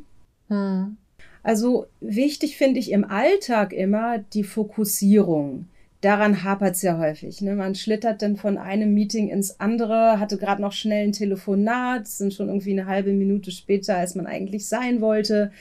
Hm. 0.49 0.99
Also 1.43 1.87
wichtig 2.03 2.59
finde 2.59 2.79
ich 2.79 2.93
im 2.93 3.05
Alltag 3.05 3.73
immer 3.73 4.19
die 4.19 4.45
Fokussierung. 4.45 5.65
Daran 6.03 6.45
hapert 6.45 6.75
es 6.75 6.83
ja 6.83 6.99
häufig. 6.99 7.41
Ne? 7.41 7.55
Man 7.55 7.75
schlittert 7.75 8.21
dann 8.21 8.37
von 8.37 8.59
einem 8.59 8.93
Meeting 8.93 9.31
ins 9.31 9.59
andere, 9.59 10.21
hatte 10.21 10.37
gerade 10.37 10.61
noch 10.61 10.73
schnell 10.73 11.07
ein 11.07 11.13
Telefonat, 11.13 12.07
sind 12.07 12.35
schon 12.35 12.49
irgendwie 12.49 12.79
eine 12.79 12.85
halbe 12.85 13.15
Minute 13.15 13.51
später, 13.51 13.97
als 13.97 14.15
man 14.15 14.27
eigentlich 14.27 14.69
sein 14.69 15.01
wollte. 15.01 15.53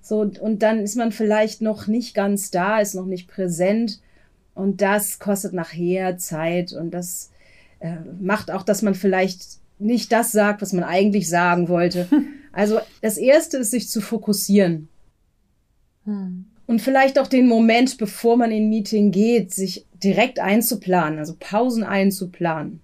So, 0.00 0.20
und 0.20 0.62
dann 0.62 0.78
ist 0.78 0.96
man 0.96 1.12
vielleicht 1.12 1.60
noch 1.60 1.88
nicht 1.88 2.14
ganz 2.14 2.50
da, 2.50 2.80
ist 2.80 2.94
noch 2.94 3.04
nicht 3.04 3.28
präsent. 3.28 4.00
Und 4.56 4.80
das 4.80 5.18
kostet 5.18 5.52
nachher 5.52 6.16
Zeit 6.16 6.72
und 6.72 6.90
das 6.92 7.30
äh, 7.78 7.96
macht 8.18 8.50
auch, 8.50 8.62
dass 8.62 8.80
man 8.80 8.94
vielleicht 8.94 9.42
nicht 9.78 10.10
das 10.10 10.32
sagt, 10.32 10.62
was 10.62 10.72
man 10.72 10.82
eigentlich 10.82 11.28
sagen 11.28 11.68
wollte. 11.68 12.08
Also 12.52 12.78
das 13.02 13.18
Erste 13.18 13.58
ist, 13.58 13.72
sich 13.72 13.90
zu 13.90 14.00
fokussieren. 14.00 14.88
Hm. 16.06 16.46
Und 16.66 16.80
vielleicht 16.80 17.18
auch 17.18 17.26
den 17.26 17.46
Moment, 17.46 17.98
bevor 17.98 18.38
man 18.38 18.50
in 18.50 18.62
ein 18.62 18.68
Meeting 18.70 19.10
geht, 19.10 19.52
sich 19.52 19.84
direkt 20.02 20.40
einzuplanen, 20.40 21.18
also 21.18 21.36
Pausen 21.38 21.84
einzuplanen. 21.84 22.80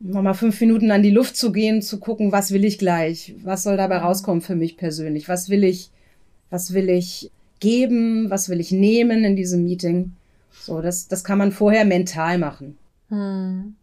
Nochmal 0.00 0.34
fünf 0.34 0.60
Minuten 0.60 0.90
an 0.90 1.04
die 1.04 1.12
Luft 1.12 1.36
zu 1.36 1.52
gehen, 1.52 1.82
zu 1.82 2.00
gucken, 2.00 2.32
was 2.32 2.50
will 2.50 2.64
ich 2.64 2.78
gleich? 2.78 3.32
Was 3.44 3.62
soll 3.62 3.76
dabei 3.76 3.98
rauskommen 3.98 4.42
für 4.42 4.56
mich 4.56 4.76
persönlich? 4.76 5.28
Was 5.28 5.48
will 5.48 5.62
ich, 5.62 5.92
was 6.50 6.74
will 6.74 6.88
ich 6.88 7.30
geben? 7.60 8.28
Was 8.28 8.48
will 8.48 8.58
ich 8.58 8.72
nehmen 8.72 9.22
in 9.22 9.36
diesem 9.36 9.62
Meeting? 9.62 10.14
So, 10.52 10.80
das, 10.80 11.08
das 11.08 11.24
kann 11.24 11.38
man 11.38 11.52
vorher 11.52 11.84
mental 11.84 12.38
machen. 12.38 12.78
Hm. 13.08 13.74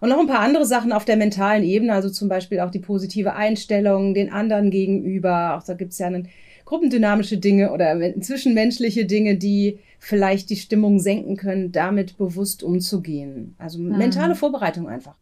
Und 0.00 0.08
noch 0.08 0.20
ein 0.20 0.26
paar 0.26 0.40
andere 0.40 0.66
Sachen 0.66 0.92
auf 0.92 1.04
der 1.04 1.16
mentalen 1.16 1.64
Ebene, 1.64 1.94
also 1.94 2.10
zum 2.10 2.28
Beispiel 2.28 2.60
auch 2.60 2.70
die 2.70 2.80
positive 2.80 3.34
Einstellung 3.34 4.14
den 4.14 4.30
anderen 4.30 4.70
gegenüber. 4.70 5.56
Auch 5.56 5.62
da 5.64 5.74
gibt 5.74 5.92
es 5.92 5.98
ja 5.98 6.06
einen, 6.06 6.28
gruppendynamische 6.66 7.38
Dinge 7.38 7.72
oder 7.72 7.98
zwischenmenschliche 8.20 9.06
Dinge, 9.06 9.36
die 9.36 9.78
vielleicht 9.98 10.50
die 10.50 10.56
Stimmung 10.56 10.98
senken 10.98 11.36
können, 11.36 11.72
damit 11.72 12.18
bewusst 12.18 12.62
umzugehen. 12.62 13.54
Also 13.56 13.78
mhm. 13.78 13.96
mentale 13.96 14.34
Vorbereitung 14.34 14.88
einfach. 14.88 15.14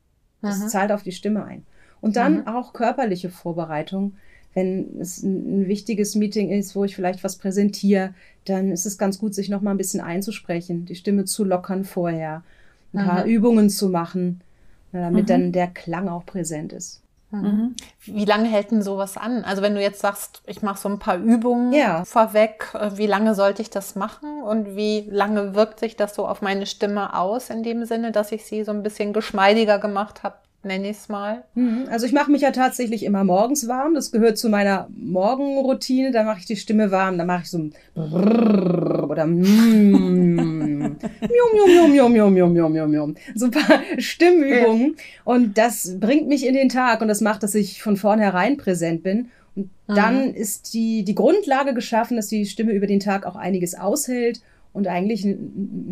Das 0.42 0.58
mhm. 0.58 0.68
zahlt 0.68 0.90
auf 0.90 1.04
die 1.04 1.12
Stimme 1.12 1.44
ein. 1.44 1.64
Und 2.00 2.16
dann 2.16 2.40
mhm. 2.40 2.48
auch 2.48 2.72
körperliche 2.72 3.30
Vorbereitung 3.30 4.14
wenn 4.54 5.00
es 5.00 5.22
ein, 5.22 5.66
wichtiges 5.66 6.14
Meeting 6.14 6.50
ist, 6.50 6.74
wo 6.74 6.84
ich 6.84 6.94
vielleicht 6.94 7.24
was 7.24 7.36
präsentiere, 7.36 8.14
dann 8.44 8.70
ist 8.70 8.86
es 8.86 8.98
ganz 8.98 9.18
gut, 9.18 9.34
sich 9.34 9.48
noch 9.48 9.60
mal 9.60 9.72
ein 9.72 9.78
bisschen 9.78 10.00
einzusprechen, 10.00 10.86
die 10.86 10.94
Stimme 10.94 11.24
zu 11.24 11.44
lockern 11.44 11.84
vorher, 11.84 12.42
ein 12.92 13.04
mhm. 13.04 13.08
paar 13.08 13.24
Übungen 13.24 13.70
zu 13.70 13.88
machen, 13.88 14.40
damit 14.92 15.24
mhm. 15.24 15.28
dann 15.28 15.52
der 15.52 15.66
Klang 15.66 16.08
auch 16.08 16.24
präsent 16.24 16.72
ist. 16.72 17.02
Mhm. 17.30 17.40
mhm. 17.40 17.74
Wie 18.04 18.24
lange 18.24 18.48
hält 18.48 18.70
denn 18.70 18.82
sowas 18.82 19.16
an? 19.16 19.44
Also 19.44 19.62
wenn 19.62 19.74
du 19.74 19.82
jetzt 19.82 20.00
sagst, 20.00 20.42
ich 20.46 20.62
mache 20.62 20.80
so 20.80 20.88
ein 20.88 20.98
paar 20.98 21.16
Übungen 21.16 21.72
ja. 21.72 22.04
vorweg, 22.04 22.70
äh, 22.74 22.96
wie 22.96 23.06
lange 23.06 23.34
sollte 23.34 23.62
ich 23.62 23.70
das 23.70 23.96
machen 23.96 24.42
und 24.42 24.76
wie 24.76 25.08
lange 25.10 25.54
wirkt 25.54 25.80
sich 25.80 25.96
das 25.96 26.14
so 26.14 26.28
auf 26.28 26.42
meine 26.42 26.66
Stimme 26.66 27.18
aus 27.18 27.50
in 27.50 27.62
dem 27.62 27.84
Sinne, 27.86 28.12
dass 28.12 28.30
ich 28.30 28.44
sie 28.44 28.62
so 28.62 28.70
ein 28.70 28.82
bisschen 28.82 29.12
geschmeidiger 29.12 29.78
gemacht 29.78 30.22
habe 30.22 30.36
nenne 30.64 30.90
ich 30.90 30.96
es 30.96 31.08
mal. 31.08 31.44
Mhm. 31.54 31.86
Also 31.90 32.06
ich 32.06 32.12
mache 32.12 32.30
mich 32.30 32.42
ja 32.42 32.50
tatsächlich 32.50 33.04
immer 33.04 33.24
morgens 33.24 33.68
warm. 33.68 33.94
Das 33.94 34.12
gehört 34.12 34.38
zu 34.38 34.48
meiner 34.48 34.88
Morgenroutine. 34.96 36.10
Da 36.10 36.24
mache 36.24 36.40
ich 36.40 36.46
die 36.46 36.56
Stimme 36.56 36.90
warm. 36.90 37.18
Da 37.18 37.24
mache 37.24 37.42
ich 37.42 37.50
so 37.50 37.58
ein 37.58 37.74
oder 37.96 39.26
so 43.34 43.46
ein 43.46 43.50
paar 43.50 43.80
Stimmübungen. 43.98 44.96
Und 45.24 45.58
das 45.58 45.98
bringt 46.00 46.28
mich 46.28 46.46
in 46.46 46.54
den 46.54 46.68
Tag 46.68 47.00
und 47.00 47.08
das 47.08 47.20
macht, 47.20 47.42
dass 47.42 47.54
ich 47.54 47.82
von 47.82 47.96
vornherein 47.96 48.56
präsent 48.56 49.02
bin. 49.02 49.28
Und 49.54 49.70
dann 49.86 50.28
mhm. 50.28 50.34
ist 50.34 50.74
die, 50.74 51.04
die 51.04 51.14
Grundlage 51.14 51.74
geschaffen, 51.74 52.16
dass 52.16 52.28
die 52.28 52.46
Stimme 52.46 52.72
über 52.72 52.86
den 52.86 53.00
Tag 53.00 53.26
auch 53.26 53.36
einiges 53.36 53.74
aushält 53.74 54.40
und 54.72 54.88
eigentlich 54.88 55.22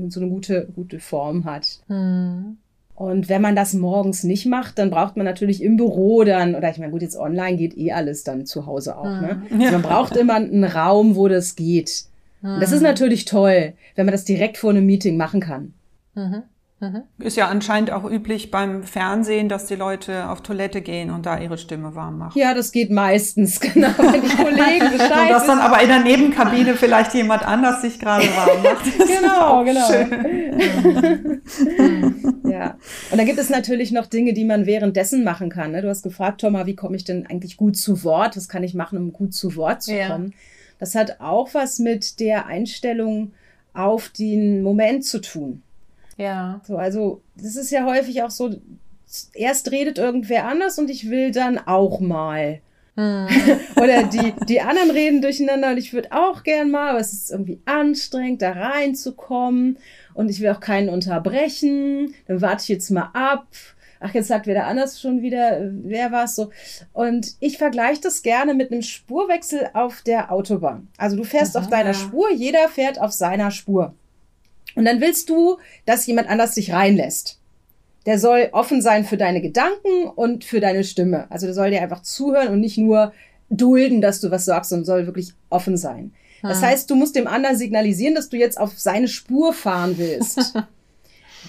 so 0.08 0.20
eine 0.20 0.28
gute, 0.28 0.68
gute 0.74 0.98
Form 0.98 1.44
hat. 1.44 1.80
Mhm. 1.88 2.58
Und 2.94 3.28
wenn 3.28 3.42
man 3.42 3.56
das 3.56 3.72
morgens 3.72 4.22
nicht 4.22 4.46
macht, 4.46 4.78
dann 4.78 4.90
braucht 4.90 5.16
man 5.16 5.24
natürlich 5.24 5.62
im 5.62 5.76
Büro 5.76 6.24
dann, 6.24 6.54
oder 6.54 6.70
ich 6.70 6.78
meine, 6.78 6.92
gut, 6.92 7.02
jetzt 7.02 7.16
online 7.16 7.56
geht 7.56 7.76
eh 7.76 7.92
alles 7.92 8.22
dann 8.22 8.46
zu 8.46 8.66
Hause 8.66 8.96
auch. 8.96 9.04
Ne? 9.04 9.42
Ah. 9.50 9.54
Ja. 9.54 9.60
Also 9.60 9.72
man 9.72 9.82
braucht 9.82 10.16
immer 10.16 10.34
einen 10.34 10.64
Raum, 10.64 11.16
wo 11.16 11.28
das 11.28 11.56
geht. 11.56 12.04
Und 12.42 12.60
das 12.60 12.72
ist 12.72 12.80
mhm. 12.80 12.86
natürlich 12.86 13.24
toll, 13.24 13.72
wenn 13.94 14.06
man 14.06 14.12
das 14.12 14.24
direkt 14.24 14.58
vor 14.58 14.70
einem 14.70 14.84
Meeting 14.84 15.16
machen 15.16 15.40
kann. 15.40 15.74
Mhm. 16.14 16.42
Mhm. 16.82 17.02
Ist 17.20 17.36
ja 17.36 17.46
anscheinend 17.46 17.92
auch 17.92 18.02
üblich 18.10 18.50
beim 18.50 18.82
Fernsehen, 18.82 19.48
dass 19.48 19.66
die 19.66 19.76
Leute 19.76 20.28
auf 20.28 20.40
Toilette 20.40 20.80
gehen 20.80 21.10
und 21.10 21.26
da 21.26 21.38
ihre 21.38 21.56
Stimme 21.56 21.94
warm 21.94 22.18
machen. 22.18 22.36
Ja, 22.36 22.54
das 22.54 22.72
geht 22.72 22.90
meistens, 22.90 23.60
genau, 23.72 23.90
wenn 23.96 24.20
die 24.20 24.28
Kollegen 24.28 24.90
Bescheid 24.92 25.22
Und 25.22 25.30
dass 25.30 25.46
dann 25.46 25.60
aber 25.60 25.80
in 25.80 25.88
der 25.88 26.00
Nebenkabine 26.00 26.74
vielleicht 26.74 27.14
jemand 27.14 27.46
anders 27.46 27.82
sich 27.82 28.00
gerade 28.00 28.24
warm 28.24 28.62
macht. 28.64 28.84
genau, 29.06 29.62
genau. 29.62 29.88
Ja. 32.52 32.78
Und 33.10 33.18
da 33.18 33.24
gibt 33.24 33.38
es 33.38 33.50
natürlich 33.50 33.92
noch 33.92 34.06
Dinge, 34.06 34.32
die 34.32 34.44
man 34.44 34.66
währenddessen 34.66 35.24
machen 35.24 35.50
kann. 35.50 35.72
Ne? 35.72 35.82
Du 35.82 35.88
hast 35.88 36.02
gefragt, 36.02 36.40
Thomas, 36.40 36.66
wie 36.66 36.76
komme 36.76 36.96
ich 36.96 37.04
denn 37.04 37.26
eigentlich 37.26 37.56
gut 37.56 37.76
zu 37.76 38.04
Wort? 38.04 38.36
Was 38.36 38.48
kann 38.48 38.62
ich 38.62 38.74
machen, 38.74 38.98
um 38.98 39.12
gut 39.12 39.34
zu 39.34 39.56
Wort 39.56 39.82
zu 39.82 39.92
kommen? 39.92 40.28
Ja. 40.28 40.38
Das 40.78 40.94
hat 40.94 41.20
auch 41.20 41.54
was 41.54 41.78
mit 41.78 42.20
der 42.20 42.46
Einstellung 42.46 43.32
auf 43.72 44.08
den 44.08 44.62
Moment 44.62 45.04
zu 45.04 45.20
tun. 45.20 45.62
Ja. 46.16 46.60
So, 46.66 46.76
also, 46.76 47.22
das 47.36 47.56
ist 47.56 47.70
ja 47.70 47.84
häufig 47.84 48.22
auch 48.22 48.30
so, 48.30 48.50
erst 49.34 49.70
redet 49.70 49.98
irgendwer 49.98 50.46
anders 50.46 50.78
und 50.78 50.90
ich 50.90 51.10
will 51.10 51.30
dann 51.30 51.58
auch 51.58 52.00
mal. 52.00 52.60
Hm. 52.96 53.26
Oder 53.76 54.02
die, 54.04 54.34
die 54.48 54.60
anderen 54.60 54.90
reden 54.90 55.22
durcheinander 55.22 55.70
und 55.70 55.78
ich 55.78 55.92
würde 55.92 56.12
auch 56.12 56.42
gern 56.42 56.70
mal, 56.70 56.90
aber 56.90 57.00
es 57.00 57.12
ist 57.12 57.30
irgendwie 57.30 57.60
anstrengend, 57.64 58.42
da 58.42 58.52
reinzukommen 58.52 59.78
und 60.14 60.30
ich 60.30 60.40
will 60.40 60.50
auch 60.50 60.60
keinen 60.60 60.88
unterbrechen. 60.88 62.14
Dann 62.26 62.40
warte 62.40 62.62
ich 62.62 62.68
jetzt 62.68 62.90
mal 62.90 63.10
ab. 63.12 63.46
Ach, 64.00 64.12
jetzt 64.14 64.28
sagt 64.28 64.46
wer 64.46 64.54
da 64.54 64.64
anders 64.64 65.00
schon 65.00 65.22
wieder, 65.22 65.60
wer 65.84 66.10
war 66.10 66.24
es 66.24 66.34
so? 66.34 66.50
Und 66.92 67.36
ich 67.38 67.58
vergleiche 67.58 68.00
das 68.00 68.22
gerne 68.22 68.52
mit 68.52 68.72
einem 68.72 68.82
Spurwechsel 68.82 69.70
auf 69.74 70.02
der 70.02 70.32
Autobahn. 70.32 70.88
Also 70.96 71.16
du 71.16 71.24
fährst 71.24 71.56
Aha. 71.56 71.64
auf 71.64 71.70
deiner 71.70 71.94
Spur, 71.94 72.30
jeder 72.32 72.68
fährt 72.68 73.00
auf 73.00 73.12
seiner 73.12 73.52
Spur. 73.52 73.94
Und 74.74 74.84
dann 74.86 75.00
willst 75.00 75.28
du, 75.28 75.58
dass 75.86 76.06
jemand 76.06 76.28
anders 76.28 76.54
dich 76.54 76.72
reinlässt. 76.72 77.38
Der 78.06 78.18
soll 78.18 78.48
offen 78.50 78.82
sein 78.82 79.04
für 79.04 79.16
deine 79.16 79.40
Gedanken 79.40 80.06
und 80.16 80.44
für 80.44 80.58
deine 80.58 80.82
Stimme. 80.82 81.30
Also 81.30 81.46
der 81.46 81.54
soll 81.54 81.70
dir 81.70 81.82
einfach 81.82 82.02
zuhören 82.02 82.48
und 82.48 82.60
nicht 82.60 82.78
nur 82.78 83.12
dulden, 83.50 84.00
dass 84.00 84.20
du 84.20 84.30
was 84.30 84.44
sagst, 84.44 84.70
sondern 84.70 84.86
soll 84.86 85.06
wirklich 85.06 85.34
offen 85.50 85.76
sein. 85.76 86.12
Das 86.42 86.60
hm. 86.60 86.66
heißt, 86.66 86.90
du 86.90 86.94
musst 86.94 87.16
dem 87.16 87.26
anderen 87.26 87.56
signalisieren, 87.56 88.14
dass 88.14 88.28
du 88.28 88.36
jetzt 88.36 88.58
auf 88.58 88.72
seine 88.76 89.08
Spur 89.08 89.52
fahren 89.52 89.96
willst. 89.96 90.54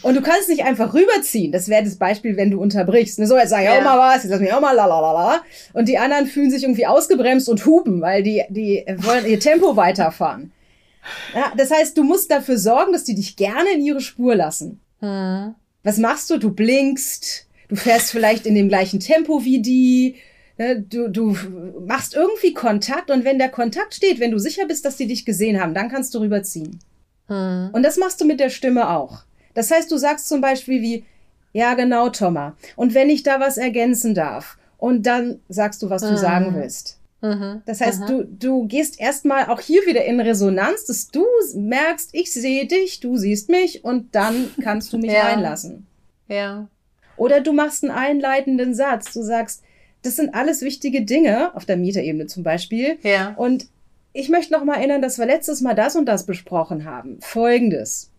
Und 0.01 0.15
du 0.15 0.21
kannst 0.21 0.50
nicht 0.50 0.65
einfach 0.65 0.93
rüberziehen. 0.93 1.51
Das 1.51 1.69
wäre 1.69 1.83
das 1.83 1.95
Beispiel, 1.95 2.35
wenn 2.35 2.51
du 2.51 2.59
unterbrichst. 2.59 3.15
So, 3.25 3.38
jetzt 3.38 3.50
sag 3.50 3.62
ich 3.62 3.65
ja. 3.65 3.77
auch 3.77 3.83
mal 3.83 3.97
was, 3.97 4.23
jetzt 4.23 4.31
lass 4.31 4.41
mich 4.41 4.51
auch 4.51 4.59
mal 4.59 4.73
lalalala. 4.73 5.41
Und 5.71 5.88
die 5.88 5.97
anderen 5.97 6.27
fühlen 6.27 6.51
sich 6.51 6.63
irgendwie 6.63 6.85
ausgebremst 6.85 7.47
und 7.47 7.65
hupen, 7.65 8.01
weil 8.01 8.21
die, 8.21 8.43
die 8.50 8.83
wollen 8.97 9.25
ihr 9.25 9.39
Tempo 9.39 9.75
weiterfahren. 9.75 10.51
Ja, 11.33 11.53
das 11.55 11.71
heißt, 11.71 11.97
du 11.97 12.03
musst 12.03 12.31
dafür 12.31 12.57
sorgen, 12.57 12.91
dass 12.91 13.03
die 13.03 13.15
dich 13.15 13.35
gerne 13.35 13.71
in 13.73 13.81
ihre 13.81 14.01
Spur 14.01 14.35
lassen. 14.35 14.81
Hm. 15.00 15.55
Was 15.83 15.97
machst 15.97 16.29
du? 16.29 16.38
Du 16.38 16.51
blinkst, 16.51 17.47
du 17.69 17.75
fährst 17.75 18.12
vielleicht 18.12 18.45
in 18.45 18.55
dem 18.55 18.69
gleichen 18.69 19.00
Tempo 19.00 19.43
wie 19.43 19.62
die, 19.62 20.15
ne, 20.15 20.15
du, 20.57 21.07
du 21.10 21.36
machst 21.86 22.15
irgendwie 22.15 22.53
Kontakt 22.53 23.10
und 23.10 23.25
wenn 23.25 23.39
der 23.39 23.50
Kontakt 23.50 23.95
steht, 23.95 24.19
wenn 24.19 24.31
du 24.31 24.39
sicher 24.39 24.67
bist, 24.67 24.86
dass 24.86 24.98
die 24.98 25.07
dich 25.07 25.25
gesehen 25.25 25.60
haben, 25.60 25.74
dann 25.74 25.89
kannst 25.89 26.13
du 26.13 26.19
rüberziehen. 26.19 26.79
Hm. 27.27 27.69
Und 27.74 27.83
das 27.83 27.98
machst 27.98 28.22
du 28.22 28.25
mit 28.25 28.39
der 28.39 28.50
Stimme 28.50 28.89
auch. 28.89 29.24
Das 29.53 29.72
heißt, 29.72 29.91
du 29.91 29.98
sagst 29.98 30.27
zum 30.27 30.41
Beispiel 30.41 30.81
wie, 30.81 31.05
ja 31.53 31.74
genau, 31.74 32.10
Thomas. 32.10 32.53
Und 32.75 32.93
wenn 32.93 33.10
ich 33.10 33.24
da 33.24 33.39
was 33.39 33.57
ergänzen 33.57 34.13
darf, 34.13 34.57
und 34.83 35.05
dann 35.05 35.39
sagst 35.48 35.81
du, 35.81 35.89
was 35.89 36.01
du 36.01 36.10
hm. 36.10 36.17
sagen 36.17 36.55
willst. 36.55 37.00
Mhm. 37.22 37.62
Das 37.65 37.79
heißt, 37.79 38.01
mhm. 38.01 38.07
du, 38.07 38.24
du 38.25 38.67
gehst 38.67 39.00
erstmal 39.00 39.45
auch 39.45 39.62
hier 39.62 39.86
wieder 39.86 40.03
in 40.03 40.19
Resonanz, 40.19 40.83
dass 40.83 41.07
du 41.07 41.25
merkst, 41.55 42.10
ich 42.12 42.33
sehe 42.33 42.67
dich, 42.67 43.00
du 43.00 43.15
siehst 43.15 43.50
mich 43.50 43.86
und 43.86 44.13
dann 44.13 44.51
kannst 44.62 44.91
du 44.91 44.98
mich 44.98 45.12
ja. 45.13 45.24
reinlassen. 45.24 45.88
Ja. 46.27 46.68
Oder 47.16 47.39
du 47.39 47.53
machst 47.53 47.83
einen 47.83 47.94
einleitenden 47.94 48.75
Satz. 48.75 49.13
Du 49.13 49.24
sagst, 49.24 49.62
das 50.03 50.16
sind 50.18 50.35
alles 50.35 50.61
wichtige 50.61 51.03
Dinge, 51.03 51.55
auf 51.55 51.66
der 51.66 51.77
Mieterebene 51.77 52.27
zum 52.27 52.44
Beispiel. 52.44 52.98
Ja. 53.01 53.33
Und 53.35 53.68
ich 54.13 54.29
möchte 54.29 54.53
noch 54.53 54.63
mal 54.63 54.75
erinnern, 54.75 55.01
dass 55.01 55.18
wir 55.18 55.25
letztes 55.25 55.61
Mal 55.61 55.74
das 55.74 55.96
und 55.96 56.05
das 56.05 56.25
besprochen 56.25 56.85
haben. 56.85 57.18
Folgendes. 57.22 58.11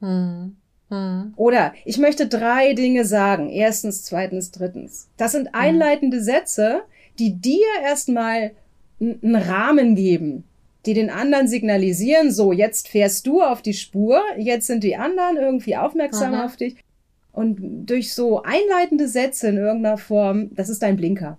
Mhm. 0.00 0.56
Mhm. 0.90 1.34
Oder 1.36 1.74
ich 1.84 1.98
möchte 1.98 2.26
drei 2.26 2.74
Dinge 2.74 3.04
sagen. 3.04 3.48
Erstens, 3.50 4.02
zweitens, 4.02 4.50
drittens. 4.50 5.08
Das 5.16 5.32
sind 5.32 5.54
einleitende 5.54 6.22
Sätze, 6.22 6.82
die 7.18 7.34
dir 7.34 7.66
erstmal 7.82 8.52
einen 9.00 9.36
Rahmen 9.36 9.94
geben, 9.94 10.44
die 10.86 10.94
den 10.94 11.10
anderen 11.10 11.48
signalisieren, 11.48 12.30
so, 12.30 12.52
jetzt 12.52 12.88
fährst 12.88 13.26
du 13.26 13.42
auf 13.42 13.60
die 13.60 13.74
Spur, 13.74 14.22
jetzt 14.38 14.66
sind 14.66 14.84
die 14.84 14.96
anderen 14.96 15.36
irgendwie 15.36 15.76
aufmerksam 15.76 16.34
Aha. 16.34 16.46
auf 16.46 16.56
dich. 16.56 16.76
Und 17.36 17.84
durch 17.84 18.14
so 18.14 18.42
einleitende 18.42 19.08
Sätze 19.08 19.48
in 19.48 19.58
irgendeiner 19.58 19.98
Form, 19.98 20.54
das 20.54 20.70
ist 20.70 20.82
dein 20.82 20.96
Blinker. 20.96 21.36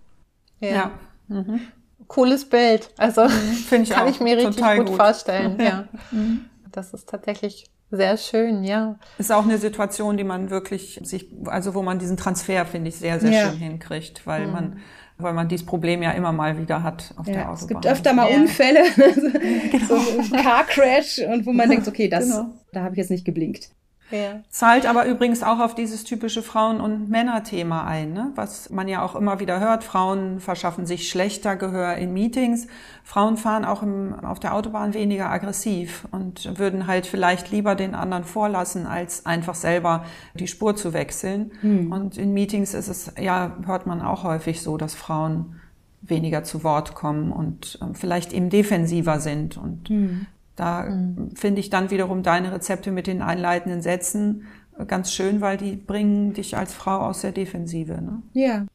Ja. 0.59 0.69
ja. 0.69 0.91
Mhm. 1.27 1.59
Cooles 2.05 2.45
Bild. 2.45 2.91
Also 2.97 3.23
mhm. 3.23 3.29
finde 3.67 3.83
ich 3.85 3.89
kann 3.89 4.07
ich 4.07 4.19
mir 4.19 4.37
richtig 4.37 4.63
gut, 4.63 4.85
gut, 4.85 4.95
vorstellen. 4.95 5.59
Ja. 5.59 5.87
Mhm. 6.11 6.45
Das 6.71 6.93
ist 6.93 7.09
tatsächlich 7.09 7.65
sehr 7.89 8.15
schön, 8.17 8.63
ja. 8.63 8.99
Ist 9.17 9.31
auch 9.31 9.43
eine 9.43 9.57
Situation, 9.57 10.17
die 10.17 10.23
man 10.23 10.51
wirklich 10.51 10.99
sich, 11.03 11.33
also 11.45 11.73
wo 11.73 11.81
man 11.81 11.97
diesen 11.97 12.15
Transfer, 12.15 12.67
finde 12.67 12.89
ich, 12.89 12.97
sehr, 12.97 13.19
sehr 13.19 13.31
ja. 13.31 13.49
schön 13.49 13.57
hinkriegt, 13.57 14.27
weil 14.27 14.45
mhm. 14.45 14.53
man 14.53 14.79
weil 15.19 15.33
man 15.33 15.47
dieses 15.47 15.65
Problem 15.65 16.03
ja 16.03 16.11
immer 16.11 16.31
mal 16.31 16.59
wieder 16.59 16.83
hat 16.83 17.15
auf 17.17 17.25
ja, 17.25 17.33
der 17.33 17.41
Autobahn. 17.49 17.57
Es 17.59 17.67
gibt 17.67 17.87
öfter 17.87 18.13
mal 18.13 18.29
ja. 18.29 18.37
Unfälle, 18.37 18.83
genau. 19.71 19.87
so 19.87 20.35
ein 20.35 20.43
Car 20.43 20.63
Crash 20.65 21.17
und 21.27 21.43
wo 21.47 21.53
man 21.53 21.67
denkt, 21.71 21.87
okay, 21.87 22.07
das, 22.07 22.25
genau. 22.25 22.53
da 22.71 22.83
habe 22.83 22.93
ich 22.93 22.99
jetzt 22.99 23.09
nicht 23.09 23.25
geblinkt. 23.25 23.71
Ja. 24.09 24.41
Zahlt 24.49 24.85
aber 24.85 25.05
übrigens 25.05 25.43
auch 25.43 25.59
auf 25.59 25.75
dieses 25.75 26.03
typische 26.03 26.41
Frauen- 26.41 26.79
und 26.79 27.09
Männerthema 27.09 27.85
ein, 27.85 28.13
ne? 28.13 28.31
was 28.35 28.69
man 28.69 28.87
ja 28.87 29.03
auch 29.03 29.15
immer 29.15 29.39
wieder 29.39 29.59
hört. 29.59 29.83
Frauen 29.83 30.39
verschaffen 30.39 30.85
sich 30.85 31.09
schlechter 31.09 31.55
Gehör 31.55 31.95
in 31.95 32.13
Meetings. 32.13 32.67
Frauen 33.03 33.37
fahren 33.37 33.65
auch 33.65 33.83
im, 33.83 34.13
auf 34.23 34.39
der 34.39 34.53
Autobahn 34.53 34.93
weniger 34.93 35.29
aggressiv 35.29 36.07
und 36.11 36.57
würden 36.57 36.87
halt 36.87 37.05
vielleicht 37.05 37.51
lieber 37.51 37.75
den 37.75 37.95
anderen 37.95 38.23
vorlassen, 38.23 38.85
als 38.85 39.25
einfach 39.25 39.55
selber 39.55 40.05
die 40.35 40.47
Spur 40.47 40.75
zu 40.75 40.93
wechseln. 40.93 41.51
Hm. 41.61 41.91
Und 41.91 42.17
in 42.17 42.33
Meetings 42.33 42.73
ist 42.73 42.87
es, 42.87 43.11
ja, 43.19 43.57
hört 43.65 43.87
man 43.87 44.01
auch 44.01 44.23
häufig 44.23 44.61
so, 44.61 44.77
dass 44.77 44.95
Frauen 44.95 45.59
weniger 46.01 46.43
zu 46.43 46.63
Wort 46.63 46.95
kommen 46.95 47.31
und 47.31 47.79
äh, 47.81 47.93
vielleicht 47.93 48.31
eben 48.31 48.49
defensiver 48.49 49.19
sind 49.19 49.57
und 49.57 49.89
hm. 49.89 50.27
Da 50.57 50.83
mhm. 50.83 51.29
finde 51.35 51.61
ich 51.61 51.69
dann 51.69 51.91
wiederum 51.91 52.23
deine 52.23 52.51
Rezepte 52.51 52.91
mit 52.91 53.07
den 53.07 53.21
einleitenden 53.21 53.81
Sätzen 53.81 54.45
ganz 54.87 55.13
schön, 55.13 55.41
weil 55.41 55.57
die 55.57 55.75
bringen 55.75 56.33
dich 56.33 56.57
als 56.57 56.73
Frau 56.73 56.97
aus 56.97 57.21
der 57.21 57.31
Defensive. 57.31 57.93
Ne? 57.93 58.21
Ja. 58.33 58.65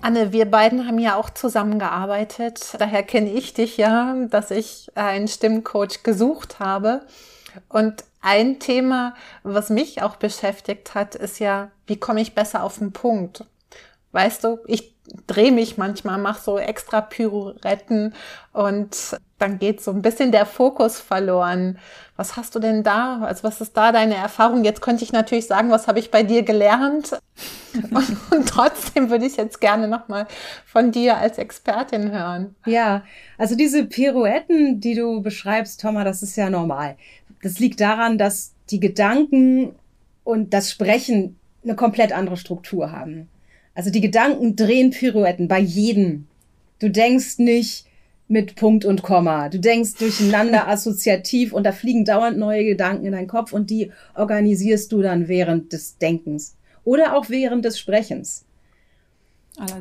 Anne, 0.00 0.32
wir 0.32 0.44
beiden 0.44 0.86
haben 0.86 1.00
ja 1.00 1.16
auch 1.16 1.30
zusammengearbeitet. 1.30 2.76
Daher 2.78 3.02
kenne 3.02 3.30
ich 3.30 3.54
dich 3.54 3.76
ja, 3.76 4.14
dass 4.30 4.52
ich 4.52 4.92
einen 4.94 5.26
Stimmcoach 5.26 6.04
gesucht 6.04 6.60
habe. 6.60 7.02
Und 7.68 8.04
ein 8.20 8.60
Thema, 8.60 9.14
was 9.42 9.70
mich 9.70 10.02
auch 10.02 10.16
beschäftigt 10.16 10.94
hat, 10.94 11.16
ist 11.16 11.40
ja, 11.40 11.70
wie 11.86 11.96
komme 11.96 12.20
ich 12.20 12.34
besser 12.34 12.62
auf 12.62 12.78
den 12.78 12.92
Punkt? 12.92 13.44
Weißt 14.12 14.44
du, 14.44 14.58
ich 14.66 14.95
drehe 15.26 15.52
mich 15.52 15.78
manchmal, 15.78 16.18
mache 16.18 16.42
so 16.42 16.58
extra 16.58 17.00
Pyruretten 17.00 18.14
und 18.52 19.18
dann 19.38 19.58
geht 19.58 19.82
so 19.82 19.90
ein 19.90 20.02
bisschen 20.02 20.32
der 20.32 20.46
Fokus 20.46 20.98
verloren. 20.98 21.78
Was 22.16 22.36
hast 22.36 22.54
du 22.54 22.58
denn 22.58 22.82
da? 22.82 23.20
Also 23.20 23.44
was 23.44 23.60
ist 23.60 23.76
da 23.76 23.92
deine 23.92 24.14
Erfahrung? 24.14 24.64
Jetzt 24.64 24.80
könnte 24.80 25.04
ich 25.04 25.12
natürlich 25.12 25.46
sagen, 25.46 25.70
was 25.70 25.88
habe 25.88 25.98
ich 25.98 26.10
bei 26.10 26.22
dir 26.22 26.42
gelernt? 26.42 27.18
Und, 27.90 28.16
und 28.32 28.48
trotzdem 28.48 29.10
würde 29.10 29.26
ich 29.26 29.36
jetzt 29.36 29.60
gerne 29.60 29.86
nochmal 29.86 30.26
von 30.64 30.92
dir 30.92 31.18
als 31.18 31.36
Expertin 31.36 32.10
hören. 32.10 32.54
Ja, 32.64 33.02
also 33.36 33.54
diese 33.54 33.84
Pirouetten, 33.84 34.80
die 34.80 34.94
du 34.94 35.20
beschreibst, 35.20 35.82
Thomas, 35.82 36.04
das 36.04 36.22
ist 36.22 36.36
ja 36.36 36.48
normal. 36.48 36.96
Das 37.42 37.58
liegt 37.58 37.82
daran, 37.82 38.16
dass 38.16 38.54
die 38.70 38.80
Gedanken 38.80 39.74
und 40.24 40.54
das 40.54 40.70
Sprechen 40.70 41.38
eine 41.64 41.76
komplett 41.76 42.12
andere 42.12 42.38
Struktur 42.38 42.92
haben. 42.92 43.28
Also 43.76 43.90
die 43.90 44.00
Gedanken 44.00 44.56
drehen 44.56 44.90
Pirouetten 44.90 45.48
bei 45.48 45.60
jedem. 45.60 46.26
Du 46.78 46.90
denkst 46.90 47.38
nicht 47.38 47.84
mit 48.26 48.56
Punkt 48.56 48.84
und 48.84 49.02
Komma. 49.02 49.50
Du 49.50 49.60
denkst 49.60 49.94
durcheinander 49.98 50.66
assoziativ 50.68 51.52
und 51.52 51.64
da 51.64 51.72
fliegen 51.72 52.04
dauernd 52.04 52.38
neue 52.38 52.64
Gedanken 52.64 53.06
in 53.06 53.12
deinen 53.12 53.28
Kopf 53.28 53.52
und 53.52 53.70
die 53.70 53.92
organisierst 54.14 54.90
du 54.90 55.02
dann 55.02 55.28
während 55.28 55.72
des 55.72 55.98
Denkens 55.98 56.56
oder 56.84 57.14
auch 57.14 57.28
während 57.28 57.64
des 57.66 57.78
Sprechens. 57.78 58.46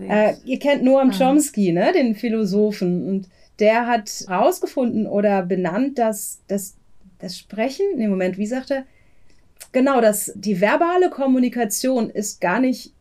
Äh, 0.08 0.36
ihr 0.45 0.60
kennt 0.60 0.84
Noam 0.84 1.12
ah. 1.12 1.17
Chomsky, 1.17 1.71
ne, 1.71 1.91
den 1.93 2.15
Philosophen, 2.15 3.08
und 3.08 3.29
der 3.60 3.88
hat 3.88 4.25
herausgefunden 4.27 5.08
oder 5.08 5.43
benannt, 5.43 5.97
dass 5.97 6.39
das, 6.47 6.75
das 7.19 7.38
Sprechen, 7.38 7.99
im 7.99 8.10
Moment, 8.10 8.38
wie 8.38 8.45
sagt 8.45 8.71
er, 8.71 8.86
genau, 9.71 9.99
dass 9.99 10.31
die 10.36 10.62
verbale 10.62 11.10
Kommunikation 11.10 12.10
ist 12.10 12.39
gar 12.39 12.60
nicht 12.60 12.93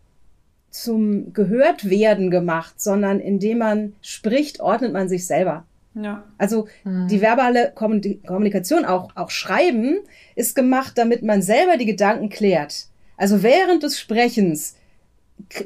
zum 0.75 1.33
Gehörtwerden 1.33 2.31
gemacht, 2.31 2.81
sondern 2.81 3.21
indem 3.21 3.59
man 3.59 3.93
spricht, 4.03 4.61
ordnet 4.61 4.93
man 4.93 5.09
sich 5.09 5.27
selber. 5.27 5.65
Ja. 5.95 6.25
Also 6.37 6.67
mhm. 6.83 7.07
die 7.07 7.21
verbale 7.21 7.73
Kommunikation, 7.75 8.85
auch, 8.85 9.15
auch 9.15 9.31
Schreiben, 9.31 9.99
ist 10.35 10.57
gemacht, 10.57 10.99
damit 10.99 11.23
man 11.23 11.43
selber 11.43 11.77
die 11.77 11.87
Gedanken 11.87 12.29
klärt. 12.29 12.87
Also 13.17 13.45
während 13.45 13.85
des 13.85 14.01
Sprechens 14.01 14.75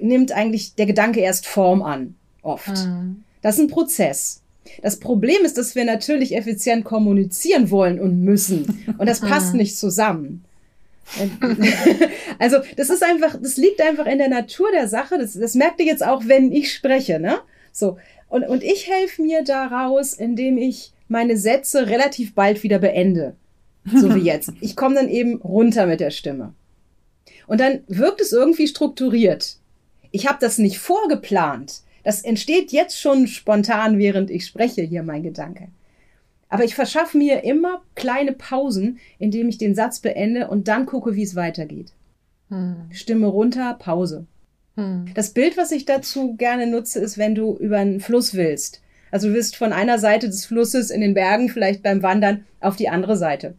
nimmt 0.03 0.33
eigentlich 0.33 0.75
der 0.75 0.85
Gedanke 0.85 1.21
erst 1.21 1.47
Form 1.47 1.83
an, 1.83 2.15
oft. 2.43 2.69
Mhm. 2.69 3.25
Das 3.41 3.57
ist 3.57 3.63
ein 3.63 3.69
Prozess. 3.69 4.43
Das 4.83 5.01
Problem 5.01 5.43
ist, 5.45 5.57
dass 5.57 5.75
wir 5.75 5.87
natürlich 5.87 6.37
effizient 6.37 6.85
kommunizieren 6.85 7.71
wollen 7.71 7.99
und 7.99 8.23
müssen. 8.23 8.85
Und 8.99 9.09
das 9.09 9.21
passt 9.21 9.55
mhm. 9.55 9.61
nicht 9.61 9.79
zusammen. 9.79 10.45
also, 12.39 12.59
das 12.77 12.91
ist 12.91 13.03
einfach, 13.03 13.37
das 13.41 13.57
liegt 13.57 13.81
einfach 13.81 14.07
in 14.07 14.19
der 14.19 14.29
Natur 14.29 14.71
der 14.73 14.89
Sache. 14.89 15.19
Das, 15.19 15.35
das 15.35 15.55
merkt 15.55 15.81
ihr 15.81 15.87
jetzt 15.87 16.05
auch, 16.05 16.23
wenn 16.27 16.53
ich 16.53 16.73
spreche, 16.73 17.19
ne? 17.19 17.39
So. 17.73 17.99
Und, 18.29 18.45
und 18.45 18.63
ich 18.63 18.91
helfe 18.91 19.23
mir 19.23 19.43
daraus, 19.43 20.13
indem 20.13 20.59
ich 20.59 20.93
meine 21.09 21.37
Sätze 21.37 21.89
relativ 21.89 22.35
bald 22.35 22.63
wieder 22.63 22.79
beende. 22.79 23.37
So 23.87 24.15
wie 24.15 24.21
jetzt. 24.25 24.53
Ich 24.61 24.77
komme 24.77 24.95
dann 24.95 25.09
eben 25.09 25.41
runter 25.41 25.87
mit 25.87 26.01
der 26.01 26.11
Stimme. 26.11 26.55
Und 27.47 27.61
dann 27.61 27.81
wirkt 27.89 28.21
es 28.21 28.33
irgendwie 28.33 28.69
strukturiert. 28.69 29.57
Ich 30.11 30.27
habe 30.27 30.39
das 30.41 30.59
nicht 30.59 30.79
vorgeplant. 30.79 31.81
Das 32.05 32.23
entsteht 32.23 32.73
jetzt 32.73 33.01
schon 33.01 33.27
spontan, 33.27 33.99
während 33.99 34.31
ich 34.31 34.47
spreche, 34.47 34.83
hier 34.83 35.03
mein 35.03 35.23
Gedanke. 35.23 35.69
Aber 36.49 36.65
ich 36.65 36.75
verschaffe 36.75 37.19
mir 37.19 37.45
immer 37.45 37.83
kleine 37.95 38.33
Pausen, 38.33 38.99
indem 39.19 39.49
ich 39.49 39.59
den 39.59 39.75
Satz 39.75 40.01
beende 40.01 40.49
und 40.49 40.69
dann 40.69 40.87
gucke, 40.87 41.15
wie 41.15 41.23
es 41.23 41.37
weitergeht. 41.37 41.93
Hm. 42.49 42.89
Stimme 42.91 43.27
runter, 43.27 43.75
Pause. 43.79 44.27
Hm. 44.77 45.07
Das 45.15 45.31
Bild, 45.31 45.57
was 45.57 45.73
ich 45.73 45.85
dazu 45.85 46.35
gerne 46.37 46.67
nutze, 46.67 47.01
ist, 47.01 47.19
wenn 47.19 47.35
du 47.35 47.57
über 47.57 47.79
einen 47.79 48.01
Fluss 48.01 48.35
willst. 48.35 48.81
Also 49.11 49.29
du 49.29 49.35
willst 49.35 49.57
von 49.57 49.73
einer 49.73 49.99
Seite 49.99 50.27
des 50.27 50.47
Flusses 50.47 50.91
in 50.91 51.01
den 51.01 51.15
Bergen, 51.15 51.49
vielleicht 51.49 51.83
beim 51.83 52.03
Wandern, 52.03 52.45
auf 52.61 52.77
die 52.77 52.89
andere 52.89 53.17
Seite. 53.17 53.55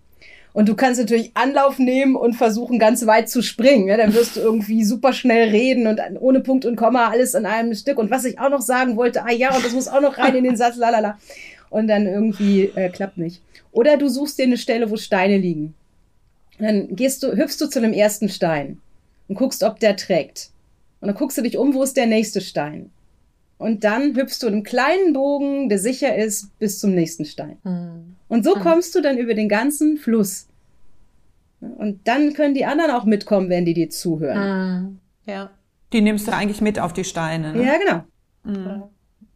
Und 0.52 0.67
du 0.67 0.75
kannst 0.75 0.99
natürlich 0.99 1.32
Anlauf 1.36 1.78
nehmen 1.78 2.15
und 2.15 2.34
versuchen, 2.34 2.80
ganz 2.80 3.06
weit 3.06 3.30
zu 3.30 3.43
springen. 3.43 3.88
Ja, 3.88 3.97
dann 3.97 4.13
wirst 4.13 4.36
du 4.36 4.39
irgendwie 4.39 4.84
super 4.84 5.13
schnell 5.13 5.49
reden 5.49 5.86
und 5.86 6.02
ohne 6.19 6.39
Punkt 6.39 6.65
und 6.65 6.75
Komma 6.75 7.10
alles 7.10 7.36
in 7.36 7.45
einem 7.45 7.75
Stück. 7.75 7.99
Und 7.99 8.10
was 8.10 8.25
ich 8.25 8.39
auch 8.39 8.49
noch 8.49 8.62
sagen 8.62 8.97
wollte, 8.97 9.23
ah 9.23 9.32
ja, 9.32 9.56
und 9.56 9.63
das 9.63 9.73
muss 9.73 9.88
auch 9.88 10.02
noch 10.02 10.17
rein 10.17 10.36
in 10.36 10.43
den 10.43 10.58
Satz, 10.58 10.75
lalala. 10.75 11.19
Und 11.69 11.88
dann 11.88 12.08
irgendwie 12.08 12.71
äh, 12.75 12.89
klappt 12.89 13.17
nicht. 13.17 13.41
Oder 13.71 13.97
du 13.97 14.08
suchst 14.08 14.39
dir 14.39 14.43
eine 14.43 14.58
Stelle, 14.58 14.89
wo 14.89 14.97
Steine 14.97 15.38
liegen. 15.38 15.75
Und 16.58 16.65
dann 16.65 16.95
gehst 16.95 17.23
du, 17.23 17.36
hüpfst 17.36 17.58
du 17.60 17.67
zu 17.67 17.79
dem 17.79 17.93
ersten 17.93 18.29
Stein 18.29 18.79
und 19.27 19.36
guckst, 19.36 19.63
ob 19.63 19.79
der 19.79 19.95
trägt. 19.95 20.49
Und 20.99 21.08
dann 21.08 21.15
guckst 21.15 21.38
du 21.38 21.41
dich 21.41 21.58
um, 21.58 21.73
wo 21.73 21.84
ist 21.84 21.95
der 21.95 22.08
nächste 22.08 22.41
Stein. 22.41 22.89
Und 23.58 23.84
dann 23.84 24.15
hüpfst 24.15 24.39
du 24.41 24.47
einen 24.47 24.63
kleinen 24.63 25.13
Bogen, 25.13 25.69
der 25.69 25.79
sicher 25.79 26.15
ist, 26.15 26.58
bis 26.60 26.79
zum 26.79 26.95
nächsten 26.95 27.25
Stein. 27.25 27.58
Mhm. 27.63 28.15
Und 28.27 28.43
so 28.43 28.53
kommst 28.53 28.95
du 28.95 29.01
dann 29.01 29.17
über 29.17 29.34
den 29.34 29.49
ganzen 29.49 29.97
Fluss. 29.97 30.47
Und 31.60 32.08
dann 32.08 32.34
können 32.34 32.53
die 32.53 32.65
anderen 32.65 32.91
auch 32.91 33.03
mitkommen, 33.03 33.49
wenn 33.49 33.65
die 33.65 33.73
dir 33.73 33.89
zuhören. 33.89 34.84
Mhm. 34.84 34.99
Ja. 35.25 35.51
Die 35.91 36.01
nimmst 36.01 36.27
du 36.27 36.32
eigentlich 36.34 36.62
mit 36.62 36.79
auf 36.79 36.93
die 36.93 37.03
Steine. 37.03 37.53
Ne? 37.53 37.65
Ja, 37.65 37.77
genau. 37.77 38.89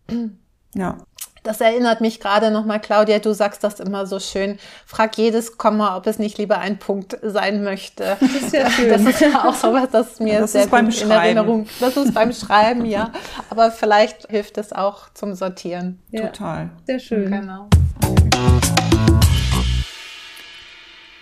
Mhm. 0.09 0.37
Ja. 0.75 0.97
Das 1.43 1.59
erinnert 1.59 1.99
mich 1.99 2.21
gerade 2.21 2.51
nochmal, 2.51 2.79
Claudia, 2.79 3.19
du 3.19 3.33
sagst 3.33 3.65
das 3.65 3.81
immer 3.81 4.07
so 4.07 4.21
schön. 4.21 4.57
Frag 4.85 5.17
jedes 5.17 5.57
Komma, 5.57 5.97
ob 5.97 6.07
es 6.07 6.17
nicht 6.17 6.37
lieber 6.37 6.59
ein 6.59 6.79
Punkt 6.79 7.17
sein 7.21 7.63
möchte. 7.63 8.17
Das 8.33 8.41
ist 8.41 8.53
ja 8.53 8.69
schön. 8.69 8.89
Das 8.89 9.01
ist 9.01 9.19
ja 9.19 9.47
auch 9.47 9.53
sowas, 9.53 9.89
das 9.91 10.19
mir 10.19 10.39
das 10.39 10.53
sehr 10.53 10.67
gut 10.67 11.01
in 11.01 11.11
Erinnerung. 11.11 11.67
Das 11.79 11.97
ist 11.97 12.13
beim 12.13 12.31
Schreiben, 12.31 12.85
ja. 12.85 13.11
Aber 13.49 13.71
vielleicht 13.71 14.29
hilft 14.29 14.57
es 14.57 14.71
auch 14.71 15.09
zum 15.13 15.35
Sortieren. 15.35 15.99
Ja. 16.09 16.27
Total. 16.27 16.69
Sehr 16.87 16.99
schön. 16.99 17.29
Genau. 17.29 17.67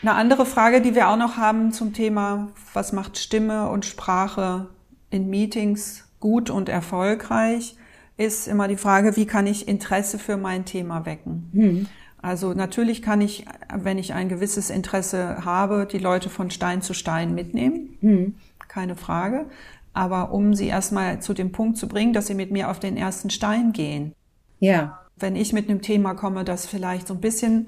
Eine 0.04 0.14
andere 0.14 0.46
Frage, 0.46 0.82
die 0.82 0.96
wir 0.96 1.10
auch 1.10 1.18
noch 1.18 1.38
haben 1.38 1.74
zum 1.74 1.94
Thema, 1.94 2.50
was 2.74 2.94
macht 2.94 3.18
Stimme 3.18 3.70
und 3.70 3.86
Sprache 3.86 4.68
in 5.10 5.30
Meetings 5.30 6.06
gut 6.20 6.50
und 6.50 6.70
erfolgreich, 6.70 7.76
ist 8.22 8.48
immer 8.48 8.68
die 8.68 8.78
Frage, 8.78 9.16
wie 9.16 9.26
kann 9.26 9.48
ich 9.48 9.68
Interesse 9.68 10.20
für 10.20 10.38
mein 10.38 10.66
Thema 10.66 11.06
wecken? 11.06 11.50
Hm. 11.54 11.88
Also 12.22 12.54
natürlich 12.54 13.02
kann 13.02 13.20
ich, 13.20 13.46
wenn 13.76 13.98
ich 13.98 14.14
ein 14.14 14.30
gewisses 14.30 14.70
Interesse 14.70 15.44
habe, 15.44 15.88
die 15.92 15.98
Leute 15.98 16.30
von 16.30 16.52
Stein 16.52 16.82
zu 16.82 16.94
Stein 16.94 17.34
mitnehmen. 17.34 17.98
Hm. 18.02 18.36
Keine 18.68 18.96
Frage. 18.96 19.48
Aber 19.94 20.32
um 20.32 20.54
sie 20.54 20.68
erstmal 20.68 21.22
zu 21.22 21.34
dem 21.34 21.52
Punkt 21.52 21.78
zu 21.78 21.88
bringen, 21.88 22.14
dass 22.14 22.28
sie 22.28 22.36
mit 22.36 22.52
mir 22.52 22.70
auf 22.70 22.80
den 22.80 22.96
ersten 22.96 23.30
Stein 23.30 23.74
gehen. 23.74 24.14
Ja. 24.60 25.00
Wenn 25.18 25.36
ich 25.36 25.52
mit 25.52 25.70
einem 25.70 25.82
Thema 25.82 26.14
komme, 26.14 26.46
das 26.46 26.68
vielleicht 26.68 27.08
so 27.08 27.16
ein 27.16 27.22
bisschen 27.22 27.68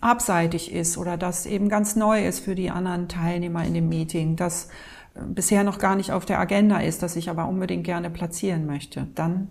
abseitig 0.00 0.72
ist 0.72 0.98
oder 0.98 1.16
das 1.16 1.46
eben 1.46 1.68
ganz 1.68 1.94
neu 1.96 2.26
ist 2.26 2.40
für 2.40 2.56
die 2.56 2.70
anderen 2.70 3.08
Teilnehmer 3.08 3.64
in 3.64 3.74
dem 3.74 3.88
Meeting, 3.88 4.34
das 4.36 4.68
äh, 5.14 5.20
bisher 5.24 5.62
noch 5.62 5.78
gar 5.78 5.94
nicht 5.94 6.10
auf 6.10 6.26
der 6.26 6.40
Agenda 6.40 6.78
ist, 6.80 7.02
das 7.02 7.14
ich 7.14 7.30
aber 7.30 7.48
unbedingt 7.48 7.84
gerne 7.84 8.10
platzieren 8.10 8.66
möchte, 8.66 9.06
dann 9.14 9.48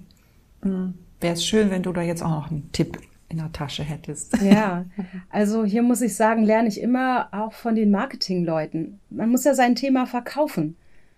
wäre 0.62 1.34
es 1.34 1.45
schön, 1.45 1.71
wenn 1.71 1.84
du 1.84 1.93
da 1.93 2.02
jetzt 2.02 2.24
auch 2.24 2.30
noch 2.30 2.52
einen 2.52 2.71
Tipp 2.71 2.97
in 3.30 3.38
der 3.38 3.52
Tasche 3.52 3.84
hättest. 3.84 4.38
Ja, 4.41 4.86
also 5.30 5.63
hier 5.63 5.84
muss 5.84 6.02
ich 6.02 6.15
sagen, 6.15 6.43
lerne 6.43 6.67
ich 6.67 6.82
immer 6.82 7.30
auch 7.32 7.54
von 7.54 7.76
den 7.76 7.91
Marketingleuten. 7.91 9.00
Man 9.10 9.30
muss 9.30 9.45
ja 9.45 9.56
sein 9.56 9.76
Thema 9.76 10.06
verkaufen. 10.06 10.76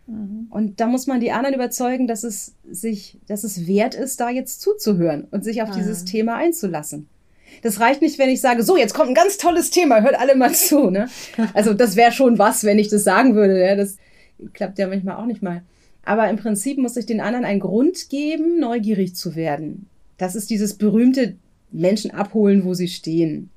Mhm. 0.07 0.47
Und 0.49 0.79
da 0.79 0.87
muss 0.87 1.07
man 1.07 1.19
die 1.19 1.31
anderen 1.31 1.55
überzeugen, 1.55 2.07
dass 2.07 2.23
es 2.23 2.55
sich, 2.69 3.19
dass 3.27 3.43
es 3.43 3.67
wert 3.67 3.95
ist, 3.95 4.19
da 4.19 4.29
jetzt 4.29 4.61
zuzuhören 4.61 5.25
und 5.31 5.43
sich 5.43 5.61
auf 5.61 5.69
mhm. 5.69 5.75
dieses 5.75 6.05
Thema 6.05 6.35
einzulassen. 6.35 7.07
Das 7.61 7.79
reicht 7.79 8.01
nicht, 8.01 8.17
wenn 8.17 8.29
ich 8.29 8.41
sage, 8.41 8.63
so, 8.63 8.77
jetzt 8.77 8.93
kommt 8.93 9.09
ein 9.09 9.15
ganz 9.15 9.37
tolles 9.37 9.69
Thema, 9.69 10.01
hört 10.01 10.19
alle 10.19 10.35
mal 10.35 10.53
zu. 10.53 10.89
Ne? 10.89 11.07
Also 11.53 11.73
das 11.73 11.95
wäre 11.95 12.11
schon 12.11 12.37
was, 12.37 12.63
wenn 12.63 12.79
ich 12.79 12.89
das 12.89 13.03
sagen 13.03 13.35
würde. 13.35 13.59
Ja? 13.59 13.75
Das 13.75 13.97
klappt 14.53 14.79
ja 14.79 14.87
manchmal 14.87 15.17
auch 15.17 15.25
nicht 15.25 15.43
mal. 15.43 15.61
Aber 16.05 16.29
im 16.29 16.37
Prinzip 16.37 16.77
muss 16.77 16.97
ich 16.97 17.05
den 17.05 17.21
anderen 17.21 17.45
einen 17.45 17.59
Grund 17.59 18.09
geben, 18.09 18.59
neugierig 18.59 19.15
zu 19.15 19.35
werden. 19.35 19.87
Das 20.17 20.35
ist 20.35 20.49
dieses 20.49 20.75
berühmte 20.75 21.35
Menschen 21.71 22.11
abholen, 22.11 22.65
wo 22.65 22.73
sie 22.73 22.87
stehen. 22.87 23.49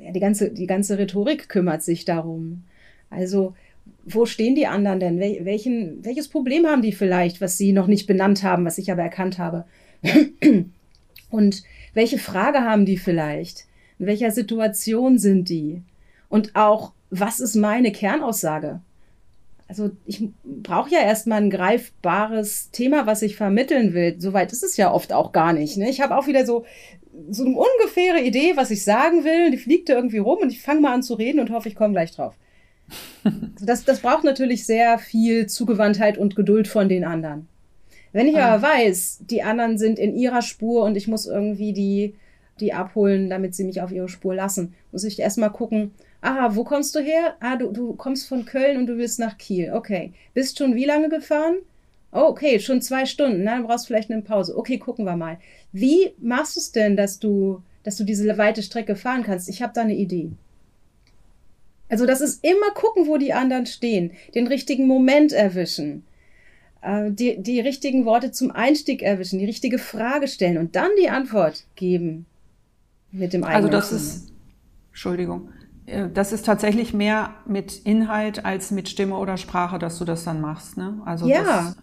Ja, 0.00 0.12
die, 0.12 0.20
ganze, 0.20 0.50
die 0.50 0.66
ganze 0.66 0.98
Rhetorik 0.98 1.48
kümmert 1.48 1.82
sich 1.82 2.04
darum. 2.04 2.64
Also, 3.08 3.54
wo 4.04 4.26
stehen 4.26 4.54
die 4.54 4.66
anderen 4.66 5.00
denn? 5.00 5.18
Wel 5.18 5.44
welchen, 5.44 6.04
welches 6.04 6.28
Problem 6.28 6.66
haben 6.66 6.82
die 6.82 6.92
vielleicht, 6.92 7.40
was 7.40 7.56
sie 7.56 7.72
noch 7.72 7.86
nicht 7.86 8.06
benannt 8.06 8.42
haben, 8.42 8.64
was 8.64 8.78
ich 8.78 8.90
aber 8.90 9.02
erkannt 9.02 9.38
habe? 9.38 9.64
Und 11.30 11.62
welche 11.94 12.18
Frage 12.18 12.60
haben 12.60 12.84
die 12.84 12.98
vielleicht? 12.98 13.66
In 13.98 14.06
welcher 14.06 14.30
Situation 14.30 15.18
sind 15.18 15.48
die? 15.48 15.82
Und 16.28 16.54
auch, 16.54 16.92
was 17.10 17.40
ist 17.40 17.54
meine 17.54 17.92
Kernaussage? 17.92 18.80
Also 19.66 19.90
ich 20.04 20.28
brauche 20.44 20.90
ja 20.90 21.00
erstmal 21.00 21.40
ein 21.40 21.50
greifbares 21.50 22.70
Thema, 22.70 23.06
was 23.06 23.22
ich 23.22 23.36
vermitteln 23.36 23.94
will. 23.94 24.16
Soweit 24.18 24.52
ist 24.52 24.62
es 24.62 24.76
ja 24.76 24.92
oft 24.92 25.12
auch 25.12 25.32
gar 25.32 25.52
nicht. 25.52 25.76
Ne? 25.76 25.88
Ich 25.88 26.00
habe 26.00 26.16
auch 26.16 26.26
wieder 26.26 26.44
so, 26.44 26.64
so 27.30 27.44
eine 27.44 27.56
ungefähre 27.56 28.20
Idee, 28.20 28.52
was 28.56 28.70
ich 28.70 28.84
sagen 28.84 29.24
will. 29.24 29.50
Die 29.50 29.56
fliegt 29.56 29.88
da 29.88 29.94
irgendwie 29.94 30.18
rum 30.18 30.38
und 30.42 30.52
ich 30.52 30.60
fange 30.60 30.80
mal 30.80 30.92
an 30.92 31.02
zu 31.02 31.14
reden 31.14 31.40
und 31.40 31.50
hoffe, 31.50 31.68
ich 31.68 31.76
komme 31.76 31.94
gleich 31.94 32.12
drauf. 32.12 32.34
das, 33.60 33.84
das 33.84 34.00
braucht 34.00 34.24
natürlich 34.24 34.66
sehr 34.66 34.98
viel 34.98 35.46
Zugewandtheit 35.46 36.18
und 36.18 36.36
Geduld 36.36 36.68
von 36.68 36.88
den 36.88 37.04
anderen. 37.04 37.48
Wenn 38.12 38.28
ich 38.28 38.36
ah. 38.36 38.54
aber 38.54 38.62
weiß, 38.62 39.24
die 39.28 39.42
anderen 39.42 39.78
sind 39.78 39.98
in 39.98 40.14
ihrer 40.14 40.42
Spur 40.42 40.84
und 40.84 40.96
ich 40.96 41.08
muss 41.08 41.26
irgendwie 41.26 41.72
die, 41.72 42.14
die 42.60 42.72
abholen, 42.72 43.30
damit 43.30 43.54
sie 43.54 43.64
mich 43.64 43.80
auf 43.80 43.90
ihre 43.90 44.08
Spur 44.08 44.34
lassen, 44.34 44.74
muss 44.92 45.04
ich 45.04 45.18
erstmal 45.18 45.50
gucken, 45.50 45.92
Ah, 46.26 46.56
wo 46.56 46.64
kommst 46.64 46.94
du 46.94 47.00
her? 47.00 47.36
Ah, 47.40 47.56
du, 47.56 47.70
du 47.70 47.92
kommst 47.92 48.26
von 48.26 48.46
Köln 48.46 48.78
und 48.78 48.86
du 48.86 48.96
willst 48.96 49.18
nach 49.18 49.36
Kiel. 49.36 49.74
Okay. 49.74 50.14
Bist 50.32 50.56
schon 50.56 50.74
wie 50.74 50.86
lange 50.86 51.10
gefahren? 51.10 51.56
Oh, 52.12 52.28
okay, 52.28 52.58
schon 52.60 52.80
zwei 52.80 53.04
Stunden. 53.04 53.44
Na, 53.44 53.56
dann 53.56 53.66
brauchst 53.66 53.84
du 53.84 53.88
vielleicht 53.88 54.10
eine 54.10 54.22
Pause. 54.22 54.56
Okay, 54.56 54.78
gucken 54.78 55.04
wir 55.04 55.16
mal. 55.16 55.38
Wie 55.72 56.14
machst 56.18 56.56
du 56.56 56.60
es 56.60 56.72
denn, 56.72 56.96
dass 56.96 57.18
du, 57.18 57.60
dass 57.82 57.98
du 57.98 58.04
diese 58.04 58.38
weite 58.38 58.62
Strecke 58.62 58.96
fahren 58.96 59.22
kannst? 59.22 59.50
Ich 59.50 59.60
habe 59.60 59.74
da 59.74 59.82
eine 59.82 59.96
Idee. 59.96 60.30
Also 61.90 62.06
das 62.06 62.22
ist 62.22 62.42
immer 62.42 62.70
gucken, 62.72 63.06
wo 63.06 63.18
die 63.18 63.34
anderen 63.34 63.66
stehen, 63.66 64.12
den 64.34 64.46
richtigen 64.46 64.86
Moment 64.86 65.34
erwischen, 65.34 66.04
äh, 66.80 67.10
die, 67.10 67.36
die 67.36 67.60
richtigen 67.60 68.06
Worte 68.06 68.32
zum 68.32 68.50
Einstieg 68.50 69.02
erwischen, 69.02 69.38
die 69.38 69.44
richtige 69.44 69.76
Frage 69.78 70.26
stellen 70.26 70.56
und 70.56 70.74
dann 70.74 70.90
die 70.98 71.10
Antwort 71.10 71.64
geben 71.76 72.24
mit 73.12 73.34
dem 73.34 73.44
eigenen. 73.44 73.66
Also 73.66 73.68
das 73.68 73.92
ist, 73.92 74.32
Entschuldigung, 74.88 75.50
das 75.86 76.32
ist 76.32 76.46
tatsächlich 76.46 76.94
mehr 76.94 77.34
mit 77.46 77.76
Inhalt 77.76 78.44
als 78.44 78.70
mit 78.70 78.88
Stimme 78.88 79.16
oder 79.16 79.36
Sprache, 79.36 79.78
dass 79.78 79.98
du 79.98 80.04
das 80.04 80.24
dann 80.24 80.40
machst. 80.40 80.76
Ne? 80.76 81.00
Also 81.04 81.26
ja. 81.26 81.42
Das, 81.42 81.76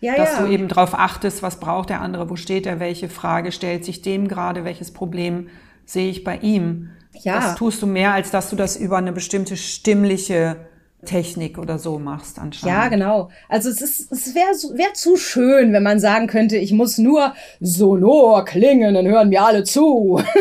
ja, 0.00 0.16
dass 0.16 0.32
ja. 0.32 0.42
du 0.42 0.52
eben 0.52 0.68
darauf 0.68 0.94
achtest, 0.94 1.42
was 1.42 1.60
braucht 1.60 1.88
der 1.88 2.00
andere, 2.00 2.28
wo 2.28 2.36
steht 2.36 2.66
er, 2.66 2.80
welche 2.80 3.08
Frage 3.08 3.52
stellt 3.52 3.84
sich 3.84 4.02
dem 4.02 4.28
gerade, 4.28 4.64
welches 4.64 4.92
Problem 4.92 5.48
sehe 5.86 6.10
ich 6.10 6.24
bei 6.24 6.38
ihm. 6.38 6.90
Ja. 7.22 7.36
Das 7.36 7.54
tust 7.54 7.80
du 7.80 7.86
mehr, 7.86 8.12
als 8.12 8.30
dass 8.30 8.50
du 8.50 8.56
das 8.56 8.76
über 8.76 8.98
eine 8.98 9.12
bestimmte 9.12 9.56
stimmliche 9.56 10.66
Technik 11.04 11.58
oder 11.58 11.78
so 11.78 11.98
machst 11.98 12.38
anscheinend. 12.38 12.76
Ja, 12.76 12.88
genau. 12.88 13.30
Also 13.48 13.70
es 13.70 13.80
es 13.80 14.34
wäre 14.34 14.52
wär 14.76 14.94
zu 14.94 15.16
schön, 15.16 15.72
wenn 15.72 15.82
man 15.82 16.00
sagen 16.00 16.26
könnte, 16.26 16.56
ich 16.56 16.72
muss 16.72 16.98
nur 16.98 17.34
sonor 17.60 18.44
klingen, 18.44 18.94
dann 18.94 19.06
hören 19.06 19.28
mir 19.28 19.42
alle 19.42 19.64
zu. 19.64 20.20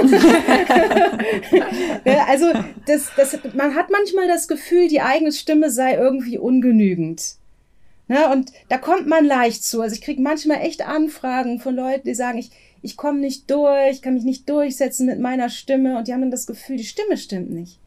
also 2.27 2.47
das, 2.85 3.11
das, 3.15 3.37
man 3.53 3.75
hat 3.75 3.89
manchmal 3.91 4.27
das 4.27 4.47
Gefühl, 4.47 4.87
die 4.87 5.01
eigene 5.01 5.31
Stimme 5.31 5.69
sei 5.69 5.95
irgendwie 5.95 6.37
ungenügend. 6.37 7.35
Ne, 8.07 8.29
und 8.31 8.51
da 8.67 8.77
kommt 8.77 9.07
man 9.07 9.25
leicht 9.25 9.63
zu. 9.63 9.81
Also 9.81 9.95
ich 9.95 10.01
kriege 10.01 10.21
manchmal 10.21 10.61
echt 10.61 10.85
Anfragen 10.85 11.59
von 11.59 11.75
Leuten, 11.75 12.07
die 12.07 12.15
sagen, 12.15 12.37
ich, 12.37 12.51
ich 12.81 12.97
komme 12.97 13.19
nicht 13.19 13.49
durch, 13.49 14.01
kann 14.01 14.13
mich 14.13 14.25
nicht 14.25 14.49
durchsetzen 14.49 15.05
mit 15.05 15.19
meiner 15.19 15.49
Stimme 15.49 15.97
und 15.97 16.07
die 16.07 16.13
haben 16.13 16.21
dann 16.21 16.31
das 16.31 16.45
Gefühl, 16.45 16.75
die 16.77 16.83
Stimme 16.83 17.17
stimmt 17.17 17.49
nicht. 17.49 17.79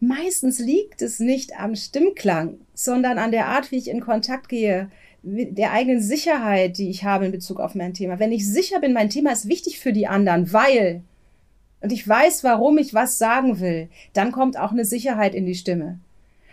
Meistens 0.00 0.58
liegt 0.58 1.02
es 1.02 1.20
nicht 1.20 1.58
am 1.60 1.76
Stimmklang, 1.76 2.58
sondern 2.74 3.18
an 3.18 3.30
der 3.30 3.46
Art, 3.46 3.70
wie 3.70 3.76
ich 3.76 3.88
in 3.88 4.00
Kontakt 4.00 4.48
gehe, 4.48 4.90
der 5.22 5.72
eigenen 5.72 6.00
Sicherheit, 6.00 6.78
die 6.78 6.88
ich 6.88 7.04
habe 7.04 7.26
in 7.26 7.32
Bezug 7.32 7.60
auf 7.60 7.74
mein 7.74 7.92
Thema. 7.92 8.18
Wenn 8.18 8.32
ich 8.32 8.50
sicher 8.50 8.80
bin, 8.80 8.94
mein 8.94 9.10
Thema 9.10 9.32
ist 9.32 9.48
wichtig 9.48 9.78
für 9.78 9.92
die 9.92 10.06
anderen, 10.06 10.52
weil 10.52 11.02
und 11.82 11.92
ich 11.92 12.06
weiß, 12.06 12.44
warum 12.44 12.78
ich 12.78 12.94
was 12.94 13.18
sagen 13.18 13.60
will, 13.60 13.88
dann 14.12 14.32
kommt 14.32 14.58
auch 14.58 14.70
eine 14.70 14.84
Sicherheit 14.84 15.34
in 15.34 15.46
die 15.46 15.54
Stimme. 15.54 15.98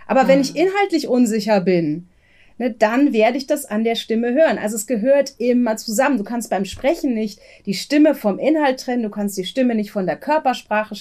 Aber 0.07 0.23
mhm. 0.23 0.27
wenn 0.27 0.41
ich 0.41 0.55
inhaltlich 0.55 1.07
unsicher 1.07 1.61
bin, 1.61 2.07
ne, 2.57 2.71
dann 2.71 3.13
werde 3.13 3.37
ich 3.37 3.47
das 3.47 3.65
an 3.65 3.83
der 3.83 3.95
Stimme 3.95 4.33
hören. 4.33 4.57
Also 4.57 4.75
es 4.75 4.87
gehört 4.87 5.33
immer 5.37 5.77
zusammen. 5.77 6.17
Du 6.17 6.23
kannst 6.23 6.49
beim 6.49 6.65
Sprechen 6.65 7.13
nicht 7.13 7.39
die 7.65 7.73
Stimme 7.73 8.15
vom 8.15 8.39
Inhalt 8.39 8.79
trennen, 8.79 9.03
du 9.03 9.09
kannst 9.09 9.37
die 9.37 9.45
Stimme 9.45 9.75
nicht 9.75 9.91
von 9.91 10.05
der 10.05 10.17
Körpersprache 10.17 10.95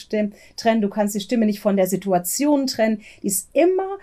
trennen, 0.56 0.80
du 0.80 0.88
kannst 0.88 1.14
die 1.14 1.20
Stimme 1.20 1.46
nicht 1.46 1.60
von 1.60 1.76
der 1.76 1.86
Situation 1.86 2.66
trennen. 2.66 3.02
Die 3.22 3.28
ist 3.28 3.48
immer 3.52 3.98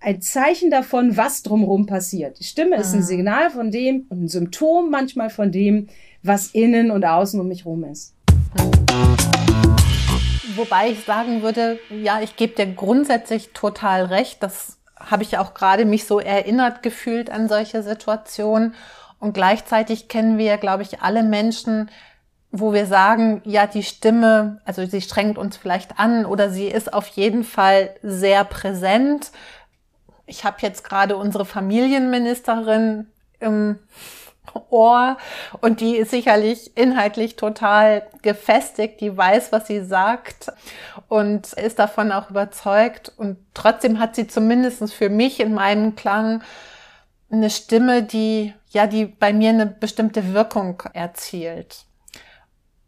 ein 0.00 0.20
Zeichen 0.20 0.70
davon, 0.70 1.16
was 1.16 1.42
drumherum 1.42 1.86
passiert. 1.86 2.38
Die 2.38 2.44
Stimme 2.44 2.76
ist 2.76 2.92
ein 2.92 3.00
ah. 3.00 3.04
Signal 3.04 3.50
von 3.50 3.70
dem 3.70 4.06
und 4.10 4.24
ein 4.24 4.28
Symptom 4.28 4.90
manchmal 4.90 5.30
von 5.30 5.50
dem, 5.50 5.88
was 6.22 6.48
innen 6.48 6.90
und 6.90 7.04
außen 7.04 7.40
um 7.40 7.48
mich 7.48 7.64
rum 7.64 7.84
ist. 7.84 8.14
Wobei 10.56 10.90
ich 10.90 11.04
sagen 11.04 11.42
würde, 11.42 11.78
ja, 11.90 12.20
ich 12.20 12.36
gebe 12.36 12.54
dir 12.54 12.66
grundsätzlich 12.66 13.50
total 13.54 14.04
recht, 14.04 14.42
dass 14.42 14.78
habe 15.10 15.22
ich 15.22 15.38
auch 15.38 15.54
gerade 15.54 15.84
mich 15.84 16.06
so 16.06 16.20
erinnert 16.20 16.82
gefühlt 16.82 17.30
an 17.30 17.48
solche 17.48 17.82
Situationen. 17.82 18.74
Und 19.18 19.32
gleichzeitig 19.32 20.08
kennen 20.08 20.38
wir, 20.38 20.58
glaube 20.58 20.82
ich, 20.82 21.00
alle 21.00 21.22
Menschen, 21.22 21.90
wo 22.50 22.72
wir 22.72 22.86
sagen, 22.86 23.42
ja, 23.44 23.66
die 23.66 23.82
Stimme, 23.82 24.60
also 24.64 24.84
sie 24.86 25.00
strengt 25.00 25.38
uns 25.38 25.56
vielleicht 25.56 25.98
an 25.98 26.24
oder 26.24 26.50
sie 26.50 26.68
ist 26.68 26.92
auf 26.92 27.06
jeden 27.08 27.42
Fall 27.42 27.90
sehr 28.02 28.44
präsent. 28.44 29.32
Ich 30.26 30.44
habe 30.44 30.58
jetzt 30.60 30.84
gerade 30.84 31.16
unsere 31.16 31.44
Familienministerin 31.44 33.08
im 33.40 33.78
Ohr 34.70 35.16
und 35.60 35.80
die 35.80 35.96
ist 35.96 36.10
sicherlich 36.10 36.76
inhaltlich 36.76 37.36
total 37.36 38.06
gefestigt, 38.22 39.00
die 39.00 39.16
weiß, 39.16 39.52
was 39.52 39.66
sie 39.66 39.84
sagt 39.84 40.52
und 41.08 41.52
ist 41.54 41.78
davon 41.78 42.12
auch 42.12 42.30
überzeugt 42.30 43.12
und 43.16 43.38
trotzdem 43.54 43.98
hat 43.98 44.14
sie 44.14 44.26
zumindest 44.26 44.92
für 44.92 45.08
mich 45.08 45.40
in 45.40 45.54
meinem 45.54 45.96
Klang 45.96 46.42
eine 47.30 47.50
Stimme, 47.50 48.02
die 48.02 48.54
ja, 48.74 48.86
die 48.86 49.06
bei 49.06 49.32
mir 49.32 49.50
eine 49.50 49.66
bestimmte 49.66 50.34
Wirkung 50.34 50.82
erzielt. 50.92 51.84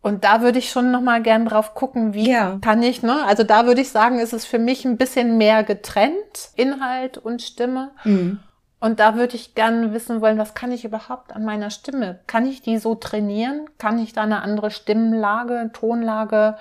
Und 0.03 0.25
da 0.25 0.41
würde 0.41 0.59
ich 0.59 0.71
schon 0.71 0.91
noch 0.91 1.01
mal 1.01 1.23
gern 1.23 1.47
drauf 1.47 1.75
gucken, 1.75 2.13
wie 2.13 2.31
ja. 2.31 2.59
kann 2.61 2.83
ich, 2.83 3.03
ne? 3.03 3.25
Also 3.25 3.43
da 3.43 3.67
würde 3.67 3.81
ich 3.81 3.89
sagen, 3.89 4.19
ist 4.21 4.33
es 4.33 4.45
für 4.45 4.59
mich 4.59 4.85
ein 4.85 4.99
bisschen 4.99 5.37
mehr 5.39 5.65
getrennt, 5.65 6.51
Inhalt 6.55 7.19
und 7.19 7.43
Stimme. 7.43 7.91
Mhm. 8.05 8.41
Und 8.79 9.01
da 9.01 9.17
würde 9.17 9.37
ich 9.37 9.55
gerne 9.55 9.95
wissen 9.95 10.21
wollen, 10.21 10.39
was 10.39 10.55
kann 10.55 10.71
ich 10.71 10.85
überhaupt 10.85 11.33
an 11.33 11.45
meiner 11.45 11.71
Stimme? 11.71 12.21
Kann 12.27 12.47
ich 12.47 12.61
die 12.61 12.79
so 12.79 12.95
trainieren? 12.95 13.67
Kann 13.79 13.99
ich 13.99 14.13
da 14.13 14.23
eine 14.23 14.43
andere 14.43 14.71
Stimmlage, 14.71 15.71
Tonlage 15.73 16.57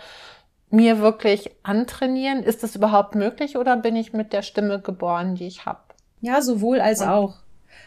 mir 0.70 1.00
wirklich 1.00 1.52
antrainieren? 1.64 2.42
Ist 2.42 2.64
das 2.64 2.76
überhaupt 2.76 3.16
möglich 3.16 3.58
oder 3.58 3.76
bin 3.76 3.96
ich 3.96 4.14
mit 4.14 4.32
der 4.32 4.44
Stimme 4.44 4.80
geboren, 4.80 5.36
die 5.36 5.48
ich 5.48 5.66
habe? 5.66 5.80
Ja, 6.22 6.42
sowohl 6.42 6.80
als 6.80 7.02
Und, 7.02 7.08
auch. 7.10 7.36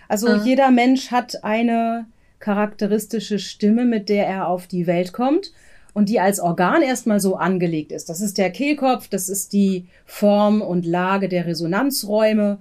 Also 0.08 0.28
mhm. 0.28 0.44
jeder 0.44 0.70
Mensch 0.70 1.10
hat 1.10 1.42
eine 1.42 2.06
charakteristische 2.38 3.38
Stimme, 3.38 3.84
mit 3.84 4.08
der 4.08 4.26
er 4.26 4.48
auf 4.48 4.66
die 4.66 4.86
Welt 4.86 5.12
kommt 5.12 5.52
und 5.94 6.08
die 6.08 6.20
als 6.20 6.38
Organ 6.38 6.82
erstmal 6.82 7.18
so 7.18 7.36
angelegt 7.36 7.92
ist. 7.92 8.08
Das 8.08 8.20
ist 8.20 8.38
der 8.38 8.50
Kehlkopf, 8.50 9.08
das 9.08 9.28
ist 9.28 9.52
die 9.52 9.88
Form 10.04 10.62
und 10.62 10.86
Lage 10.86 11.28
der 11.28 11.46
Resonanzräume 11.46 12.58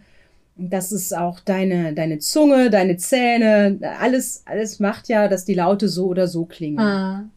das 0.57 0.91
ist 0.91 1.15
auch 1.15 1.39
deine, 1.39 1.93
deine 1.93 2.19
Zunge, 2.19 2.69
deine 2.69 2.97
Zähne, 2.97 3.79
alles, 3.99 4.43
alles 4.45 4.79
macht 4.79 5.07
ja, 5.07 5.27
dass 5.27 5.45
die 5.45 5.53
Laute 5.53 5.87
so 5.87 6.07
oder 6.07 6.27
so 6.27 6.45
klingen. 6.45 6.79
Ah. 6.79 7.29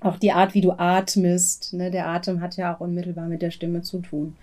Auch 0.00 0.16
die 0.16 0.32
Art, 0.32 0.54
wie 0.54 0.60
du 0.60 0.72
atmest, 0.72 1.72
ne, 1.74 1.90
der 1.90 2.06
Atem 2.08 2.40
hat 2.40 2.56
ja 2.56 2.74
auch 2.74 2.80
unmittelbar 2.80 3.26
mit 3.26 3.42
der 3.42 3.50
Stimme 3.50 3.82
zu 3.82 3.98
tun. 3.98 4.36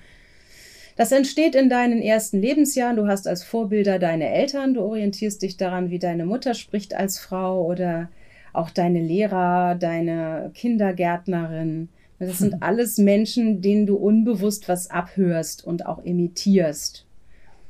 Das 0.98 1.12
entsteht 1.12 1.56
in 1.56 1.70
deinen 1.70 2.02
ersten 2.02 2.40
Lebensjahren. 2.40 2.96
Du 2.96 3.08
hast 3.08 3.28
als 3.28 3.44
Vorbilder 3.44 4.00
deine 4.00 4.30
Eltern, 4.30 4.74
du 4.74 4.82
orientierst 4.82 5.42
dich 5.42 5.58
daran, 5.58 5.90
wie 5.90 6.00
deine 6.00 6.26
Mutter 6.26 6.54
spricht 6.54 6.94
als 6.94 7.20
Frau 7.20 7.66
oder 7.66 8.10
auch 8.54 8.70
deine 8.70 9.02
Lehrer, 9.02 9.76
deine 9.76 10.52
Kindergärtnerin. 10.54 11.90
Das 12.20 12.40
sind 12.40 12.56
alles 12.62 12.98
Menschen, 12.98 13.62
denen 13.62 13.86
du 13.86 13.96
unbewusst 13.96 14.70
was 14.70 14.90
abhörst 14.90 15.66
und 15.66 15.86
auch 15.86 16.04
imitierst. 16.04 17.05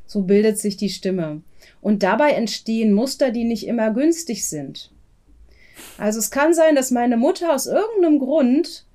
So 0.05 0.21
bildet 0.21 0.59
sich 0.59 0.77
die 0.77 0.89
Stimme. 0.89 1.41
Und 1.81 2.03
dabei 2.03 2.31
entstehen 2.31 2.93
Muster, 2.93 3.31
die 3.31 3.43
nicht 3.43 3.67
immer 3.67 3.91
günstig 3.91 4.47
sind. 4.47 4.91
Also 5.97 6.19
es 6.19 6.31
kann 6.31 6.53
sein, 6.53 6.75
dass 6.75 6.91
meine 6.91 7.17
Mutter 7.17 7.53
aus 7.53 7.67
irgendeinem 7.67 8.19
Grund 8.19 8.85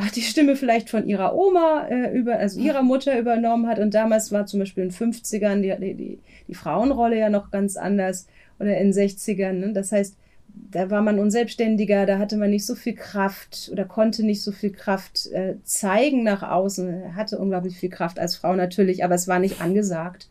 ach, 0.00 0.10
die 0.10 0.22
Stimme 0.22 0.56
vielleicht 0.56 0.88
von 0.90 1.06
ihrer 1.06 1.34
Oma 1.34 1.86
äh, 1.88 2.16
über, 2.16 2.36
also 2.36 2.60
ihrer 2.60 2.82
Mutter 2.82 3.18
übernommen 3.18 3.66
hat. 3.66 3.78
Und 3.78 3.94
damals 3.94 4.32
war 4.32 4.46
zum 4.46 4.60
Beispiel 4.60 4.84
in 4.84 4.90
den 4.90 4.96
50ern 4.96 5.60
die, 5.60 5.94
die, 5.94 6.18
die 6.48 6.54
Frauenrolle 6.54 7.18
ja 7.18 7.30
noch 7.30 7.50
ganz 7.50 7.76
anders 7.76 8.26
oder 8.58 8.76
in 8.78 8.92
den 8.92 9.08
60ern. 9.08 9.52
Ne? 9.52 9.72
Das 9.72 9.92
heißt, 9.92 10.16
da 10.72 10.90
war 10.90 11.02
man 11.02 11.18
unselbstständiger, 11.18 12.06
da 12.06 12.18
hatte 12.18 12.36
man 12.36 12.50
nicht 12.50 12.66
so 12.66 12.74
viel 12.74 12.94
Kraft 12.94 13.70
oder 13.72 13.84
konnte 13.84 14.24
nicht 14.24 14.42
so 14.42 14.50
viel 14.52 14.72
Kraft 14.72 15.26
äh, 15.32 15.56
zeigen 15.64 16.24
nach 16.24 16.42
außen. 16.42 17.14
Hatte 17.14 17.38
unglaublich 17.38 17.76
viel 17.76 17.90
Kraft 17.90 18.18
als 18.18 18.36
Frau 18.36 18.54
natürlich, 18.56 19.04
aber 19.04 19.14
es 19.14 19.28
war 19.28 19.38
nicht 19.38 19.60
angesagt. 19.60 20.28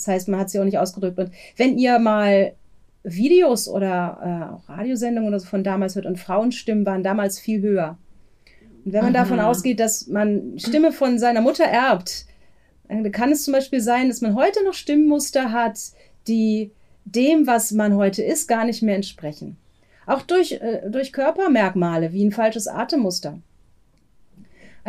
Das 0.00 0.08
heißt, 0.08 0.28
man 0.28 0.40
hat 0.40 0.50
sie 0.50 0.58
auch 0.58 0.64
nicht 0.64 0.78
ausgedrückt. 0.78 1.18
Und 1.18 1.30
wenn 1.56 1.78
ihr 1.78 1.98
mal 1.98 2.54
Videos 3.02 3.68
oder 3.68 4.18
äh, 4.22 4.54
auch 4.54 4.68
Radiosendungen 4.68 5.28
oder 5.28 5.40
so 5.40 5.46
von 5.46 5.64
damals 5.64 5.94
hört 5.94 6.06
und 6.06 6.18
Frauenstimmen 6.18 6.84
waren 6.86 7.02
damals 7.02 7.38
viel 7.38 7.60
höher. 7.60 7.98
Und 8.84 8.92
wenn 8.92 9.04
man 9.04 9.14
Aha. 9.14 9.22
davon 9.24 9.40
ausgeht, 9.40 9.78
dass 9.78 10.06
man 10.06 10.58
Stimme 10.58 10.92
von 10.92 11.18
seiner 11.18 11.42
Mutter 11.42 11.64
erbt, 11.64 12.26
dann 12.88 13.10
kann 13.12 13.30
es 13.30 13.44
zum 13.44 13.52
Beispiel 13.52 13.80
sein, 13.80 14.08
dass 14.08 14.20
man 14.20 14.34
heute 14.34 14.64
noch 14.64 14.74
Stimmmuster 14.74 15.52
hat, 15.52 15.78
die 16.26 16.72
dem, 17.04 17.46
was 17.46 17.72
man 17.72 17.94
heute 17.96 18.22
ist, 18.22 18.48
gar 18.48 18.64
nicht 18.64 18.82
mehr 18.82 18.96
entsprechen. 18.96 19.56
Auch 20.06 20.22
durch, 20.22 20.52
äh, 20.52 20.90
durch 20.90 21.12
Körpermerkmale, 21.12 22.12
wie 22.12 22.24
ein 22.24 22.32
falsches 22.32 22.66
Atemmuster. 22.66 23.38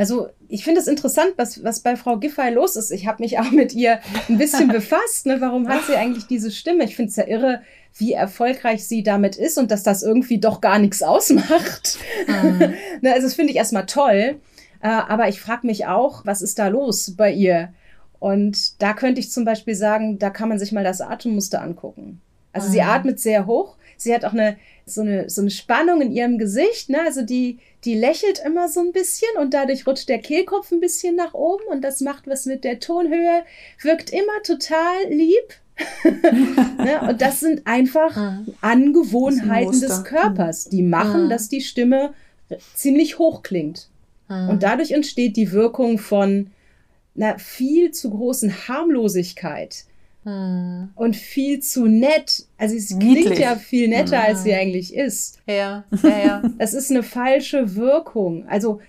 Also 0.01 0.29
ich 0.47 0.63
finde 0.63 0.81
es 0.81 0.87
interessant, 0.87 1.33
was, 1.35 1.63
was 1.63 1.81
bei 1.81 1.95
Frau 1.95 2.17
Giffey 2.17 2.49
los 2.49 2.75
ist. 2.75 2.89
Ich 2.89 3.05
habe 3.05 3.21
mich 3.21 3.37
auch 3.37 3.51
mit 3.51 3.75
ihr 3.75 3.99
ein 4.29 4.39
bisschen 4.39 4.67
befasst. 4.71 5.27
Ne? 5.27 5.39
Warum 5.41 5.67
hat 5.67 5.85
sie 5.85 5.93
eigentlich 5.93 6.25
diese 6.25 6.49
Stimme? 6.49 6.85
Ich 6.85 6.95
finde 6.95 7.11
es 7.11 7.17
ja 7.17 7.27
irre, 7.27 7.61
wie 7.99 8.13
erfolgreich 8.13 8.87
sie 8.87 9.03
damit 9.03 9.35
ist 9.35 9.59
und 9.59 9.69
dass 9.69 9.83
das 9.83 10.01
irgendwie 10.01 10.39
doch 10.39 10.59
gar 10.59 10.79
nichts 10.79 11.03
ausmacht. 11.03 11.99
Mhm. 12.25 12.73
ne, 13.01 13.13
also 13.13 13.27
das 13.27 13.35
finde 13.35 13.51
ich 13.51 13.57
erstmal 13.57 13.85
toll. 13.85 14.39
Äh, 14.81 14.87
aber 14.87 15.29
ich 15.29 15.39
frage 15.39 15.67
mich 15.67 15.85
auch, 15.85 16.25
was 16.25 16.41
ist 16.41 16.57
da 16.57 16.69
los 16.69 17.13
bei 17.15 17.31
ihr? 17.31 17.71
Und 18.17 18.81
da 18.81 18.93
könnte 18.93 19.19
ich 19.19 19.29
zum 19.29 19.45
Beispiel 19.45 19.75
sagen, 19.75 20.17
da 20.17 20.31
kann 20.31 20.49
man 20.49 20.57
sich 20.57 20.71
mal 20.71 20.83
das 20.83 21.01
Atemmuster 21.01 21.61
angucken. 21.61 22.21
Also 22.53 22.69
mhm. 22.69 22.71
sie 22.71 22.81
atmet 22.81 23.19
sehr 23.19 23.45
hoch. 23.45 23.77
Sie 23.97 24.15
hat 24.15 24.25
auch 24.25 24.33
eine 24.33 24.57
so 24.93 25.01
eine, 25.01 25.29
so 25.29 25.41
eine 25.41 25.51
Spannung 25.51 26.01
in 26.01 26.11
ihrem 26.11 26.37
Gesicht, 26.37 26.89
ne? 26.89 27.01
Also 27.05 27.21
die, 27.21 27.59
die 27.83 27.95
lächelt 27.95 28.41
immer 28.45 28.69
so 28.69 28.79
ein 28.79 28.91
bisschen 28.91 29.29
und 29.39 29.53
dadurch 29.53 29.87
rutscht 29.87 30.09
der 30.09 30.19
Kehlkopf 30.19 30.71
ein 30.71 30.79
bisschen 30.79 31.15
nach 31.15 31.33
oben 31.33 31.63
und 31.69 31.81
das 31.81 32.01
macht 32.01 32.27
was 32.27 32.45
mit 32.45 32.63
der 32.63 32.79
Tonhöhe, 32.79 33.43
wirkt 33.81 34.11
immer 34.11 34.41
total 34.43 35.07
lieb. 35.09 35.53
ne? 36.03 37.09
Und 37.09 37.21
das 37.21 37.39
sind 37.39 37.65
einfach 37.65 38.15
ah. 38.15 38.39
Angewohnheiten 38.61 39.79
des 39.79 40.03
Körpers, 40.03 40.69
die 40.69 40.83
machen, 40.83 41.25
ah. 41.25 41.29
dass 41.29 41.49
die 41.49 41.61
Stimme 41.61 42.13
ziemlich 42.75 43.17
hoch 43.17 43.41
klingt. 43.41 43.87
Ah. 44.27 44.49
Und 44.49 44.63
dadurch 44.63 44.91
entsteht 44.91 45.37
die 45.37 45.51
Wirkung 45.51 45.97
von 45.97 46.51
einer 47.15 47.39
viel 47.39 47.91
zu 47.91 48.09
großen 48.09 48.67
Harmlosigkeit 48.67 49.85
hm. 50.23 50.89
Und 50.95 51.15
viel 51.15 51.61
zu 51.61 51.87
nett. 51.87 52.45
Also 52.57 52.75
es 52.75 52.91
Niedlich. 52.91 53.25
klingt 53.25 53.39
ja 53.39 53.55
viel 53.55 53.87
netter, 53.87 54.21
hm. 54.21 54.25
als 54.27 54.43
sie 54.43 54.53
eigentlich 54.53 54.93
ist. 54.93 55.39
Ja, 55.47 55.83
ja, 56.03 56.17
ja. 56.25 56.43
Es 56.59 56.73
ist 56.75 56.91
eine 56.91 57.03
falsche 57.03 57.75
Wirkung. 57.75 58.47
Also 58.47 58.81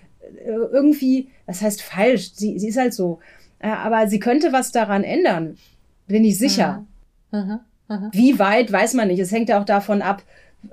äh, 0.45 0.51
irgendwie, 0.51 1.29
das 1.47 1.63
heißt 1.63 1.83
falsch, 1.83 2.33
sie, 2.35 2.59
sie 2.59 2.69
ist 2.69 2.77
halt 2.77 2.93
so. 2.93 3.21
aber 3.61 4.09
sie 4.09 4.19
könnte 4.19 4.53
was 4.53 4.73
daran 4.73 5.05
ändern, 5.05 5.57
bin 6.07 6.25
ich 6.25 6.39
sicher. 6.39 6.85
Mhm. 7.31 7.39
Mhm. 7.41 7.61
Mhm. 7.89 8.11
Wie 8.13 8.39
weit, 8.39 8.71
weiß 8.71 8.95
man 8.95 9.09
nicht. 9.09 9.19
Es 9.19 9.33
hängt 9.33 9.49
ja 9.49 9.61
auch 9.61 9.65
davon 9.65 10.03
ab, 10.03 10.23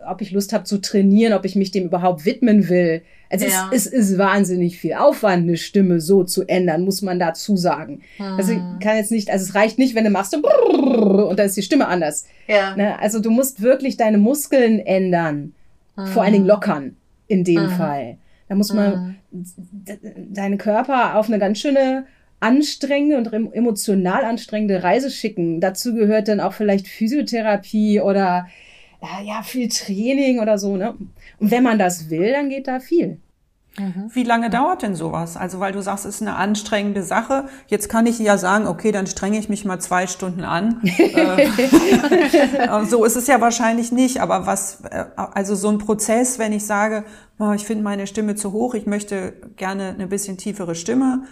ob 0.07 0.21
ich 0.21 0.31
Lust 0.31 0.53
habe 0.53 0.63
zu 0.63 0.79
trainieren, 0.79 1.33
ob 1.33 1.45
ich 1.45 1.55
mich 1.55 1.71
dem 1.71 1.85
überhaupt 1.85 2.25
widmen 2.25 2.69
will. 2.69 3.01
Also 3.29 3.45
ja. 3.45 3.69
es, 3.71 3.85
es, 3.85 4.11
ist 4.11 4.17
wahnsinnig 4.17 4.79
viel 4.79 4.93
Aufwand, 4.93 5.43
eine 5.43 5.57
Stimme 5.57 6.01
so 6.01 6.23
zu 6.23 6.47
ändern, 6.47 6.83
muss 6.83 7.01
man 7.01 7.19
dazu 7.19 7.57
sagen. 7.57 8.01
Hm. 8.17 8.25
Also 8.37 8.53
ich 8.53 8.59
kann 8.83 8.97
jetzt 8.97 9.11
nicht, 9.11 9.29
also 9.29 9.43
es 9.43 9.55
reicht 9.55 9.77
nicht, 9.77 9.95
wenn 9.95 10.03
du 10.03 10.09
machst 10.09 10.35
und 10.35 11.39
dann 11.39 11.45
ist 11.45 11.57
die 11.57 11.61
Stimme 11.61 11.87
anders. 11.87 12.25
Ja. 12.47 12.75
Ne? 12.75 12.99
Also 12.99 13.19
du 13.19 13.29
musst 13.29 13.61
wirklich 13.61 13.97
deine 13.97 14.17
Muskeln 14.17 14.79
ändern, 14.79 15.53
hm. 15.95 16.07
vor 16.07 16.23
allen 16.23 16.33
Dingen 16.33 16.47
lockern 16.47 16.95
in 17.27 17.43
dem 17.43 17.69
hm. 17.69 17.77
Fall. 17.77 18.17
Da 18.47 18.55
muss 18.55 18.73
man 18.73 19.15
hm. 19.31 19.45
deinen 20.33 20.57
Körper 20.57 21.15
auf 21.15 21.27
eine 21.27 21.37
ganz 21.37 21.59
schöne 21.59 22.05
anstrengende 22.39 23.17
und 23.17 23.53
emotional 23.53 24.23
anstrengende 24.23 24.81
Reise 24.81 25.11
schicken. 25.11 25.59
Dazu 25.59 25.93
gehört 25.93 26.27
dann 26.27 26.39
auch 26.39 26.53
vielleicht 26.53 26.87
Physiotherapie 26.87 28.01
oder 28.01 28.47
ja, 29.01 29.41
viel 29.43 29.69
Training 29.69 30.39
oder 30.39 30.57
so. 30.57 30.75
Ne? 30.75 30.95
Und 31.39 31.51
wenn 31.51 31.63
man 31.63 31.79
das 31.79 32.09
will, 32.09 32.31
dann 32.31 32.49
geht 32.49 32.67
da 32.67 32.79
viel. 32.79 33.19
Mhm. 33.77 34.09
Wie 34.13 34.23
lange 34.23 34.49
dauert 34.49 34.81
denn 34.81 34.95
sowas? 34.95 35.37
Also, 35.37 35.59
weil 35.59 35.71
du 35.71 35.81
sagst, 35.81 36.05
es 36.05 36.15
ist 36.15 36.21
eine 36.21 36.35
anstrengende 36.35 37.03
Sache. 37.03 37.47
Jetzt 37.67 37.87
kann 37.87 38.05
ich 38.05 38.19
ja 38.19 38.37
sagen, 38.37 38.67
okay, 38.67 38.91
dann 38.91 39.07
strenge 39.07 39.37
ich 39.39 39.47
mich 39.47 39.63
mal 39.63 39.79
zwei 39.79 40.07
Stunden 40.07 40.43
an. 40.43 40.81
Äh, 40.99 42.85
so 42.85 43.05
ist 43.05 43.15
es 43.15 43.27
ja 43.27 43.41
wahrscheinlich 43.41 43.91
nicht. 43.91 44.21
Aber 44.21 44.45
was, 44.45 44.81
äh, 44.81 45.05
also 45.15 45.55
so 45.55 45.69
ein 45.69 45.77
Prozess, 45.77 46.39
wenn 46.39 46.51
ich 46.51 46.65
sage, 46.65 47.05
oh, 47.39 47.51
ich 47.53 47.65
finde 47.65 47.83
meine 47.83 48.05
Stimme 48.05 48.35
zu 48.35 48.51
hoch, 48.51 48.73
ich 48.73 48.85
möchte 48.85 49.33
gerne 49.55 49.89
eine 49.89 50.07
bisschen 50.07 50.37
tiefere 50.37 50.75
Stimme. 50.75 51.23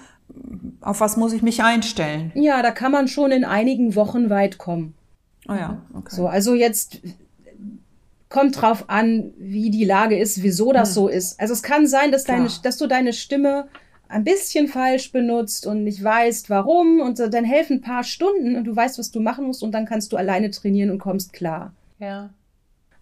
Auf 0.82 1.00
was 1.00 1.18
muss 1.18 1.34
ich 1.34 1.42
mich 1.42 1.64
einstellen? 1.64 2.32
Ja, 2.36 2.62
da 2.62 2.72
kann 2.72 2.92
man 2.92 3.08
schon 3.08 3.32
in 3.32 3.46
einigen 3.46 3.96
Wochen 3.96 4.30
weit 4.30 4.58
kommen. 4.58 4.94
Oh 5.48 5.54
ja, 5.54 5.82
okay. 5.94 6.16
So, 6.16 6.28
also 6.28 6.54
jetzt 6.54 7.02
kommt 8.30 8.62
drauf 8.62 8.86
an, 8.90 9.34
wie 9.38 9.70
die 9.70 9.86
Lage 9.86 10.18
ist, 10.18 10.44
wieso 10.44 10.74
das 10.74 10.90
hm. 10.90 10.94
so 10.94 11.08
ist. 11.08 11.40
Also 11.40 11.54
es 11.54 11.64
kann 11.64 11.88
sein, 11.88 12.12
dass, 12.12 12.26
deine, 12.26 12.50
dass 12.64 12.78
du 12.78 12.88
deine 12.88 13.14
Stimme 13.14 13.68
ein 14.10 14.24
bisschen 14.24 14.68
falsch 14.68 15.12
benutzt 15.12 15.66
und 15.66 15.84
nicht 15.84 16.04
weißt, 16.04 16.50
warum. 16.50 17.00
Und 17.00 17.20
dann 17.20 17.46
helfen 17.46 17.78
ein 17.78 17.82
paar 17.82 18.04
Stunden 18.04 18.56
und 18.56 18.66
du 18.66 18.76
weißt, 18.76 19.00
was 19.00 19.12
du 19.12 19.20
machen 19.20 19.46
musst 19.46 19.64
und 19.64 19.72
dann 19.72 19.86
kannst 19.86 20.12
du 20.12 20.18
alleine 20.18 20.52
trainieren 20.52 20.90
und 20.90 21.00
kommst 21.00 21.34
klar. 21.34 21.74
Ja. 22.00 22.30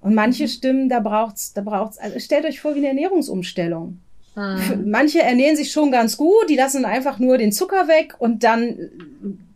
Und 0.01 0.13
manche 0.13 0.43
mhm. 0.43 0.49
Stimmen, 0.49 0.89
da 0.89 0.99
braucht's, 0.99 1.53
da 1.53 1.61
braucht's, 1.61 1.97
also 1.97 2.19
stellt 2.19 2.45
euch 2.45 2.59
vor 2.59 2.75
wie 2.75 2.79
eine 2.79 2.89
Ernährungsumstellung. 2.89 3.99
Mhm. 4.35 4.89
Manche 4.89 5.21
ernähren 5.21 5.55
sich 5.55 5.71
schon 5.71 5.91
ganz 5.91 6.17
gut, 6.17 6.49
die 6.49 6.55
lassen 6.55 6.85
einfach 6.85 7.19
nur 7.19 7.37
den 7.37 7.51
Zucker 7.51 7.87
weg 7.87 8.15
und 8.19 8.43
dann 8.43 8.77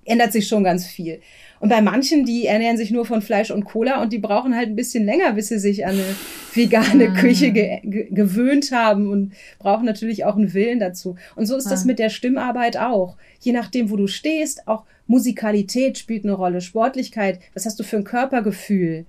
ändert 0.05 0.31
sich 0.31 0.47
schon 0.47 0.63
ganz 0.63 0.85
viel. 0.85 1.21
Und 1.59 1.69
bei 1.69 1.81
manchen, 1.81 2.25
die 2.25 2.45
ernähren 2.45 2.77
sich 2.77 2.91
nur 2.91 3.05
von 3.05 3.21
Fleisch 3.21 3.51
und 3.51 3.65
Cola 3.65 4.01
und 4.01 4.13
die 4.13 4.19
brauchen 4.19 4.55
halt 4.55 4.69
ein 4.69 4.75
bisschen 4.75 5.05
länger, 5.05 5.33
bis 5.33 5.49
sie 5.49 5.59
sich 5.59 5.85
an 5.85 5.95
eine 5.95 6.15
vegane 6.53 7.09
mm. 7.09 7.13
Küche 7.15 7.51
ge 7.51 7.79
ge 7.83 8.07
gewöhnt 8.11 8.71
haben 8.71 9.09
und 9.09 9.33
brauchen 9.59 9.85
natürlich 9.85 10.25
auch 10.25 10.35
einen 10.35 10.53
Willen 10.53 10.79
dazu. 10.79 11.15
Und 11.35 11.45
so 11.47 11.57
ist 11.57 11.69
das 11.69 11.85
mit 11.85 11.99
der 11.99 12.09
Stimmarbeit 12.09 12.77
auch. 12.77 13.17
Je 13.39 13.51
nachdem, 13.51 13.89
wo 13.89 13.97
du 13.97 14.07
stehst, 14.07 14.67
auch 14.67 14.85
Musikalität 15.07 15.97
spielt 15.97 16.23
eine 16.23 16.33
Rolle, 16.33 16.61
Sportlichkeit, 16.61 17.39
was 17.53 17.65
hast 17.65 17.79
du 17.79 17.83
für 17.83 17.97
ein 17.97 18.03
Körpergefühl? 18.03 19.05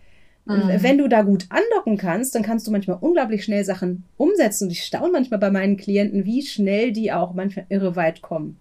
Mhm. 0.46 0.70
Wenn 0.78 0.98
du 0.98 1.08
da 1.08 1.22
gut 1.22 1.46
andocken 1.50 1.98
kannst, 1.98 2.34
dann 2.34 2.42
kannst 2.42 2.66
du 2.66 2.70
manchmal 2.70 2.98
unglaublich 3.00 3.44
schnell 3.44 3.64
Sachen 3.64 4.04
umsetzen. 4.16 4.64
Und 4.64 4.70
ich 4.70 4.82
staune 4.82 5.12
manchmal 5.12 5.38
bei 5.38 5.50
meinen 5.50 5.76
Klienten, 5.76 6.24
wie 6.24 6.42
schnell 6.42 6.92
die 6.92 7.12
auch 7.12 7.34
manchmal 7.34 7.66
irre 7.68 7.94
weit 7.96 8.22
kommen. 8.22 8.58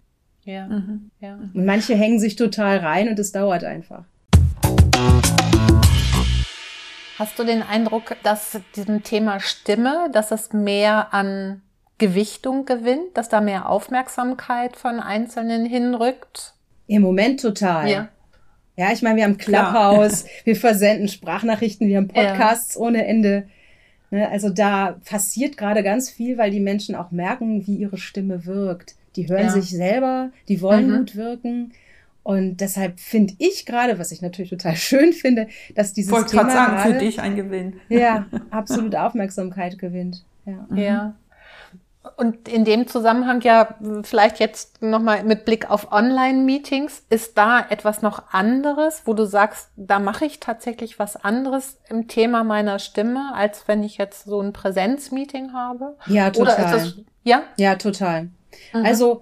Ja. 0.49 0.65
Mhm. 0.65 1.11
ja. 1.19 1.35
Und 1.35 1.65
manche 1.65 1.95
hängen 1.95 2.19
sich 2.19 2.35
total 2.35 2.79
rein 2.79 3.07
und 3.07 3.19
es 3.19 3.31
dauert 3.31 3.63
einfach. 3.63 4.03
Hast 7.19 7.37
du 7.37 7.43
den 7.43 7.61
Eindruck, 7.61 8.15
dass 8.23 8.59
diesem 8.75 9.03
Thema 9.03 9.39
Stimme, 9.39 10.09
dass 10.11 10.31
es 10.31 10.51
mehr 10.51 11.13
an 11.13 11.61
Gewichtung 11.99 12.65
gewinnt, 12.65 13.15
dass 13.15 13.29
da 13.29 13.41
mehr 13.41 13.69
Aufmerksamkeit 13.69 14.75
von 14.75 14.99
Einzelnen 14.99 15.67
hinrückt? 15.67 16.55
Im 16.87 17.03
Moment 17.03 17.41
total. 17.41 17.87
Ja. 17.87 18.09
Ja, 18.75 18.91
ich 18.91 19.03
meine, 19.03 19.17
wir 19.17 19.25
haben 19.25 19.37
Clubhouse, 19.37 20.25
wir 20.45 20.55
versenden 20.55 21.09
Sprachnachrichten, 21.09 21.87
wir 21.87 21.97
haben 21.97 22.07
Podcasts 22.07 22.73
ja. 22.73 22.81
ohne 22.81 23.05
Ende. 23.05 23.47
Ne, 24.09 24.27
also 24.29 24.49
da 24.49 24.97
passiert 25.05 25.57
gerade 25.57 25.83
ganz 25.83 26.09
viel, 26.09 26.39
weil 26.39 26.49
die 26.49 26.61
Menschen 26.61 26.95
auch 26.95 27.11
merken, 27.11 27.67
wie 27.67 27.75
ihre 27.75 27.97
Stimme 27.97 28.45
wirkt. 28.45 28.95
Die 29.19 29.27
hören 29.27 29.47
ja. 29.47 29.49
sich 29.49 29.69
selber, 29.69 30.31
die 30.47 30.61
wollen 30.61 30.89
mhm. 30.89 30.97
gut 30.99 31.15
wirken. 31.17 31.73
Und 32.23 32.57
deshalb 32.57 33.01
finde 33.01 33.33
ich 33.37 33.65
gerade, 33.65 33.99
was 33.99 34.13
ich 34.13 34.21
natürlich 34.21 34.49
total 34.49 34.75
schön 34.77 35.11
finde, 35.11 35.49
dass 35.75 35.91
dieses 35.91 36.11
Wollte 36.11 36.37
Thema 36.37 36.49
sagen, 36.49 36.75
gerade, 36.75 36.93
für 36.93 36.99
dich 36.99 37.19
ein 37.19 37.35
Gewinn. 37.35 37.81
Ja, 37.89 38.27
absolut 38.49 38.95
Aufmerksamkeit 38.95 39.77
gewinnt. 39.77 40.23
Ja. 40.45 40.65
Mhm. 40.69 40.77
ja. 40.77 41.15
Und 42.15 42.47
in 42.47 42.63
dem 42.63 42.87
Zusammenhang 42.87 43.41
ja 43.41 43.75
vielleicht 44.03 44.39
jetzt 44.39 44.81
nochmal 44.81 45.25
mit 45.25 45.43
Blick 45.43 45.69
auf 45.69 45.91
Online-Meetings, 45.91 47.03
ist 47.09 47.37
da 47.37 47.65
etwas 47.69 48.01
noch 48.01 48.31
anderes, 48.31 49.01
wo 49.03 49.13
du 49.13 49.25
sagst, 49.25 49.69
da 49.75 49.99
mache 49.99 50.23
ich 50.23 50.39
tatsächlich 50.39 50.97
was 50.97 51.17
anderes 51.17 51.77
im 51.89 52.07
Thema 52.07 52.45
meiner 52.45 52.79
Stimme, 52.79 53.33
als 53.35 53.67
wenn 53.67 53.83
ich 53.83 53.97
jetzt 53.97 54.23
so 54.23 54.39
ein 54.39 54.53
Präsenzmeeting 54.53 55.51
habe? 55.51 55.97
Ja, 56.05 56.29
total. 56.29 56.53
Oder 56.53 56.65
ist 56.65 56.73
das, 56.73 57.05
ja? 57.23 57.43
Ja, 57.57 57.75
total. 57.75 58.29
Mhm. 58.73 58.85
Also 58.85 59.21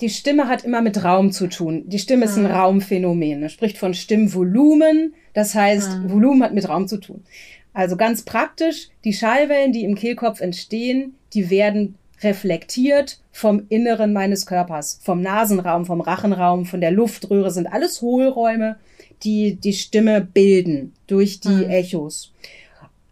die 0.00 0.10
Stimme 0.10 0.48
hat 0.48 0.64
immer 0.64 0.80
mit 0.80 1.02
Raum 1.02 1.32
zu 1.32 1.48
tun. 1.48 1.84
Die 1.86 1.98
Stimme 1.98 2.26
ist 2.26 2.36
ein 2.36 2.44
mhm. 2.44 2.50
Raumphänomen. 2.50 3.42
Er 3.42 3.48
spricht 3.48 3.78
von 3.78 3.94
Stimmvolumen. 3.94 5.14
Das 5.34 5.54
heißt, 5.54 5.98
mhm. 5.98 6.10
Volumen 6.10 6.42
hat 6.42 6.54
mit 6.54 6.68
Raum 6.68 6.86
zu 6.86 6.98
tun. 6.98 7.24
Also 7.72 7.96
ganz 7.96 8.22
praktisch, 8.22 8.88
die 9.04 9.12
Schallwellen, 9.12 9.72
die 9.72 9.84
im 9.84 9.94
Kehlkopf 9.94 10.40
entstehen, 10.40 11.14
die 11.32 11.50
werden 11.50 11.96
reflektiert 12.22 13.20
vom 13.30 13.62
Inneren 13.68 14.12
meines 14.12 14.46
Körpers, 14.46 14.98
vom 15.02 15.20
Nasenraum, 15.20 15.86
vom 15.86 16.00
Rachenraum, 16.00 16.64
von 16.64 16.80
der 16.80 16.90
Luftröhre, 16.90 17.50
sind 17.50 17.66
alles 17.66 18.02
Hohlräume, 18.02 18.76
die 19.22 19.54
die 19.54 19.72
Stimme 19.72 20.20
bilden 20.20 20.94
durch 21.06 21.40
die 21.40 21.48
mhm. 21.48 21.70
Echos. 21.70 22.32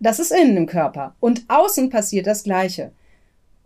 Das 0.01 0.19
ist 0.19 0.33
innen 0.33 0.57
im 0.57 0.67
Körper. 0.67 1.15
Und 1.21 1.45
außen 1.49 1.91
passiert 1.91 2.27
das 2.27 2.45
Gleiche. 2.45 2.91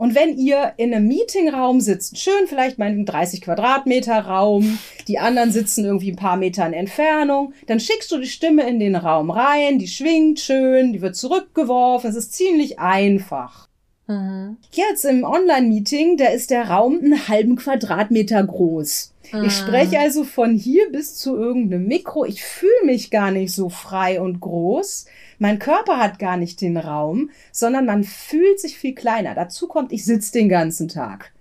Und 0.00 0.14
wenn 0.14 0.38
ihr 0.38 0.72
in 0.78 0.94
einem 0.94 1.08
Meetingraum 1.08 1.82
sitzt, 1.82 2.16
schön 2.16 2.46
vielleicht 2.46 2.78
mal 2.78 2.90
in 2.90 3.04
30 3.04 3.42
Quadratmeter 3.42 4.18
Raum, 4.20 4.78
die 5.08 5.18
anderen 5.18 5.52
sitzen 5.52 5.84
irgendwie 5.84 6.12
ein 6.12 6.16
paar 6.16 6.38
Meter 6.38 6.66
in 6.66 6.72
Entfernung, 6.72 7.52
dann 7.66 7.80
schickst 7.80 8.10
du 8.10 8.16
die 8.16 8.26
Stimme 8.26 8.66
in 8.66 8.80
den 8.80 8.96
Raum 8.96 9.30
rein, 9.30 9.78
die 9.78 9.88
schwingt 9.88 10.40
schön, 10.40 10.94
die 10.94 11.02
wird 11.02 11.16
zurückgeworfen, 11.16 12.08
es 12.08 12.16
ist 12.16 12.32
ziemlich 12.32 12.78
einfach. 12.78 13.68
Mhm. 14.06 14.56
Jetzt 14.72 15.04
im 15.04 15.22
Online-Meeting, 15.22 16.16
da 16.16 16.28
ist 16.28 16.50
der 16.50 16.70
Raum 16.70 16.98
einen 16.98 17.28
halben 17.28 17.56
Quadratmeter 17.56 18.42
groß. 18.42 19.12
Mhm. 19.32 19.44
Ich 19.44 19.52
spreche 19.52 19.98
also 19.98 20.24
von 20.24 20.54
hier 20.54 20.90
bis 20.90 21.16
zu 21.16 21.36
irgendeinem 21.36 21.86
Mikro. 21.86 22.24
Ich 22.24 22.42
fühle 22.42 22.86
mich 22.86 23.10
gar 23.10 23.30
nicht 23.30 23.52
so 23.52 23.68
frei 23.68 24.18
und 24.18 24.40
groß. 24.40 25.04
Mein 25.40 25.58
Körper 25.58 25.96
hat 25.96 26.18
gar 26.18 26.36
nicht 26.36 26.60
den 26.60 26.76
Raum, 26.76 27.30
sondern 27.50 27.86
man 27.86 28.04
fühlt 28.04 28.60
sich 28.60 28.76
viel 28.76 28.94
kleiner. 28.94 29.34
Dazu 29.34 29.68
kommt, 29.68 29.90
ich 29.90 30.04
sitze 30.04 30.32
den 30.32 30.50
ganzen 30.50 30.86
Tag. 30.86 31.32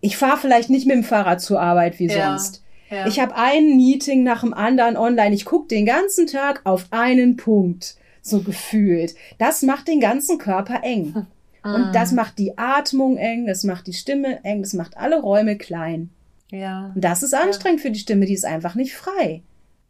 Ich 0.00 0.16
fahre 0.16 0.38
vielleicht 0.38 0.70
nicht 0.70 0.86
mit 0.86 0.94
dem 0.94 1.02
Fahrrad 1.02 1.40
zur 1.40 1.60
Arbeit 1.60 1.98
wie 1.98 2.06
ja, 2.06 2.30
sonst. 2.30 2.62
Ja. 2.90 3.08
Ich 3.08 3.18
habe 3.18 3.34
ein 3.34 3.76
Meeting 3.76 4.22
nach 4.22 4.42
dem 4.42 4.54
anderen 4.54 4.96
online. 4.96 5.34
Ich 5.34 5.44
gucke 5.44 5.66
den 5.66 5.84
ganzen 5.84 6.28
Tag 6.28 6.60
auf 6.62 6.86
einen 6.92 7.36
Punkt, 7.36 7.96
so 8.22 8.40
gefühlt. 8.40 9.16
Das 9.38 9.62
macht 9.62 9.88
den 9.88 9.98
ganzen 9.98 10.38
Körper 10.38 10.84
eng. 10.84 11.26
Und 11.64 11.92
das 11.92 12.12
ah. 12.12 12.14
macht 12.14 12.38
die 12.38 12.56
Atmung 12.56 13.16
eng, 13.16 13.46
das 13.46 13.64
macht 13.64 13.88
die 13.88 13.94
Stimme 13.94 14.44
eng, 14.44 14.62
das 14.62 14.74
macht 14.74 14.96
alle 14.96 15.20
Räume 15.20 15.56
klein. 15.56 16.10
Ja. 16.52 16.92
Und 16.94 17.02
das 17.02 17.24
ist 17.24 17.34
anstrengend 17.34 17.80
ja. 17.80 17.82
für 17.82 17.90
die 17.90 17.98
Stimme, 17.98 18.26
die 18.26 18.34
ist 18.34 18.44
einfach 18.44 18.76
nicht 18.76 18.94
frei. 18.94 19.42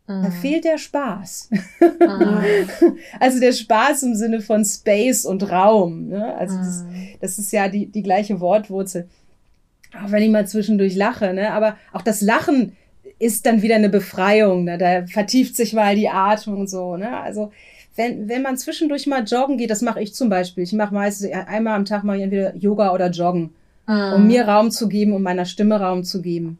Da 0.06 0.14
mhm. 0.14 0.32
fehlt 0.32 0.64
der 0.64 0.76
Spaß. 0.76 1.48
Mhm. 1.50 2.98
also 3.20 3.40
der 3.40 3.52
Spaß 3.52 4.02
im 4.02 4.14
Sinne 4.14 4.40
von 4.42 4.64
Space 4.64 5.24
und 5.24 5.50
Raum. 5.50 6.08
Ne? 6.08 6.34
Also 6.36 6.58
das, 6.58 6.82
mhm. 6.82 7.08
das, 7.20 7.38
ist 7.38 7.52
ja 7.52 7.68
die, 7.68 7.86
die 7.86 8.02
gleiche 8.02 8.38
Wortwurzel. 8.40 9.08
Auch 9.94 10.10
wenn 10.10 10.22
ich 10.22 10.30
mal 10.30 10.46
zwischendurch 10.46 10.94
lache, 10.94 11.32
ne? 11.32 11.52
aber 11.52 11.76
auch 11.92 12.02
das 12.02 12.20
Lachen 12.20 12.76
ist 13.18 13.46
dann 13.46 13.62
wieder 13.62 13.76
eine 13.76 13.88
Befreiung. 13.88 14.64
Ne? 14.64 14.76
Da 14.76 15.06
vertieft 15.06 15.56
sich 15.56 15.72
mal 15.72 15.96
die 15.96 16.10
Atmung 16.10 16.60
und 16.60 16.70
so. 16.70 16.98
Ne? 16.98 17.18
Also 17.20 17.50
wenn, 17.96 18.28
wenn 18.28 18.42
man 18.42 18.58
zwischendurch 18.58 19.06
mal 19.06 19.24
joggen 19.24 19.56
geht, 19.56 19.70
das 19.70 19.80
mache 19.80 20.02
ich 20.02 20.14
zum 20.14 20.28
Beispiel. 20.28 20.64
Ich 20.64 20.72
mache 20.74 20.92
meistens 20.92 21.30
einmal 21.32 21.76
am 21.76 21.86
Tag 21.86 22.04
mal 22.04 22.20
entweder 22.20 22.54
Yoga 22.56 22.92
oder 22.92 23.08
Joggen, 23.08 23.54
um 23.86 24.20
mhm. 24.20 24.26
mir 24.26 24.46
Raum 24.46 24.70
zu 24.70 24.88
geben, 24.88 25.14
um 25.14 25.22
meiner 25.22 25.46
Stimme 25.46 25.80
Raum 25.80 26.04
zu 26.04 26.20
geben. 26.20 26.58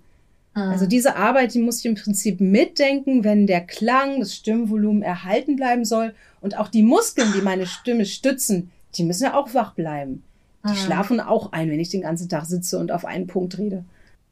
Ah. 0.55 0.71
Also 0.71 0.87
diese 0.87 1.17
Arbeit, 1.17 1.55
die 1.55 1.61
muss 1.61 1.81
ich 1.81 1.87
im 1.87 1.97
Prinzip 1.97 2.41
mitdenken, 2.41 3.25
wenn 3.25 3.47
der 3.47 3.61
Klang, 3.61 4.21
das 4.21 4.35
Stimmvolumen 4.35 5.03
erhalten 5.03 5.57
bleiben 5.57 5.85
soll. 5.85 6.15
Und 6.41 6.57
auch 6.59 6.69
die 6.69 6.83
Muskeln, 6.83 7.33
die 7.35 7.43
meine 7.43 7.67
Stimme 7.67 8.07
stützen, 8.07 8.71
die 8.95 9.05
müssen 9.05 9.25
ja 9.25 9.35
auch 9.35 9.53
wach 9.55 9.75
bleiben. 9.75 10.23
Die 10.65 10.71
ah. 10.71 10.75
schlafen 10.75 11.21
auch 11.21 11.53
ein, 11.53 11.71
wenn 11.71 11.81
ich 11.81 11.91
den 11.91 12.03
ganzen 12.03 12.29
Tag 12.29 12.47
sitze 12.47 12.79
und 12.79 12.93
auf 12.93 13.05
einen 13.05 13.27
Punkt 13.27 13.59
rede. 13.59 13.85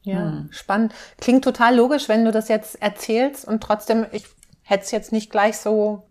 Ja, 0.03 0.31
hm. 0.31 0.47
spannend. 0.51 0.93
Klingt 1.19 1.43
total 1.43 1.75
logisch, 1.75 2.09
wenn 2.09 2.25
du 2.25 2.31
das 2.31 2.49
jetzt 2.49 2.81
erzählst 2.81 3.45
und 3.45 3.61
trotzdem, 3.61 4.05
ich 4.11 4.25
hätte 4.63 4.83
es 4.83 4.91
jetzt 4.91 5.11
nicht 5.11 5.31
gleich 5.31 5.57
so, 5.57 6.03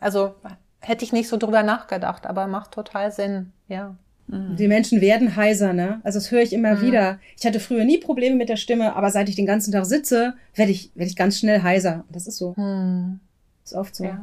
also 0.00 0.34
hätte 0.80 1.04
ich 1.04 1.12
nicht 1.12 1.28
so 1.28 1.36
drüber 1.36 1.62
nachgedacht, 1.62 2.26
aber 2.26 2.46
macht 2.46 2.72
total 2.72 3.10
Sinn, 3.10 3.52
ja. 3.68 3.96
Mhm. 4.28 4.56
Die 4.56 4.68
Menschen 4.68 5.00
werden 5.00 5.36
heiser, 5.36 5.72
ne? 5.72 6.00
Also 6.04 6.18
das 6.18 6.30
höre 6.30 6.42
ich 6.42 6.52
immer 6.52 6.76
mhm. 6.76 6.82
wieder. 6.82 7.18
Ich 7.36 7.46
hatte 7.46 7.60
früher 7.60 7.84
nie 7.84 7.98
Probleme 7.98 8.36
mit 8.36 8.48
der 8.48 8.56
Stimme, 8.56 8.94
aber 8.94 9.10
seit 9.10 9.28
ich 9.28 9.36
den 9.36 9.46
ganzen 9.46 9.72
Tag 9.72 9.86
sitze, 9.86 10.34
werde 10.54 10.70
ich, 10.70 10.90
werde 10.94 11.10
ich 11.10 11.16
ganz 11.16 11.38
schnell 11.38 11.62
heiser. 11.62 12.04
Das 12.10 12.26
ist 12.26 12.36
so. 12.36 12.54
Mhm. 12.56 13.20
Ist 13.64 13.74
oft 13.74 13.96
so. 13.96 14.04
Ja, 14.04 14.20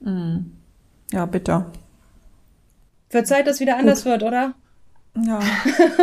mhm. 0.00 0.52
ja 1.12 1.26
bitter. 1.26 1.70
Wird 3.10 3.26
Zeit, 3.26 3.46
dass 3.46 3.60
wieder 3.60 3.76
anders 3.76 4.04
Gut. 4.04 4.12
wird, 4.12 4.22
oder? 4.22 4.54
Ja. 5.16 5.40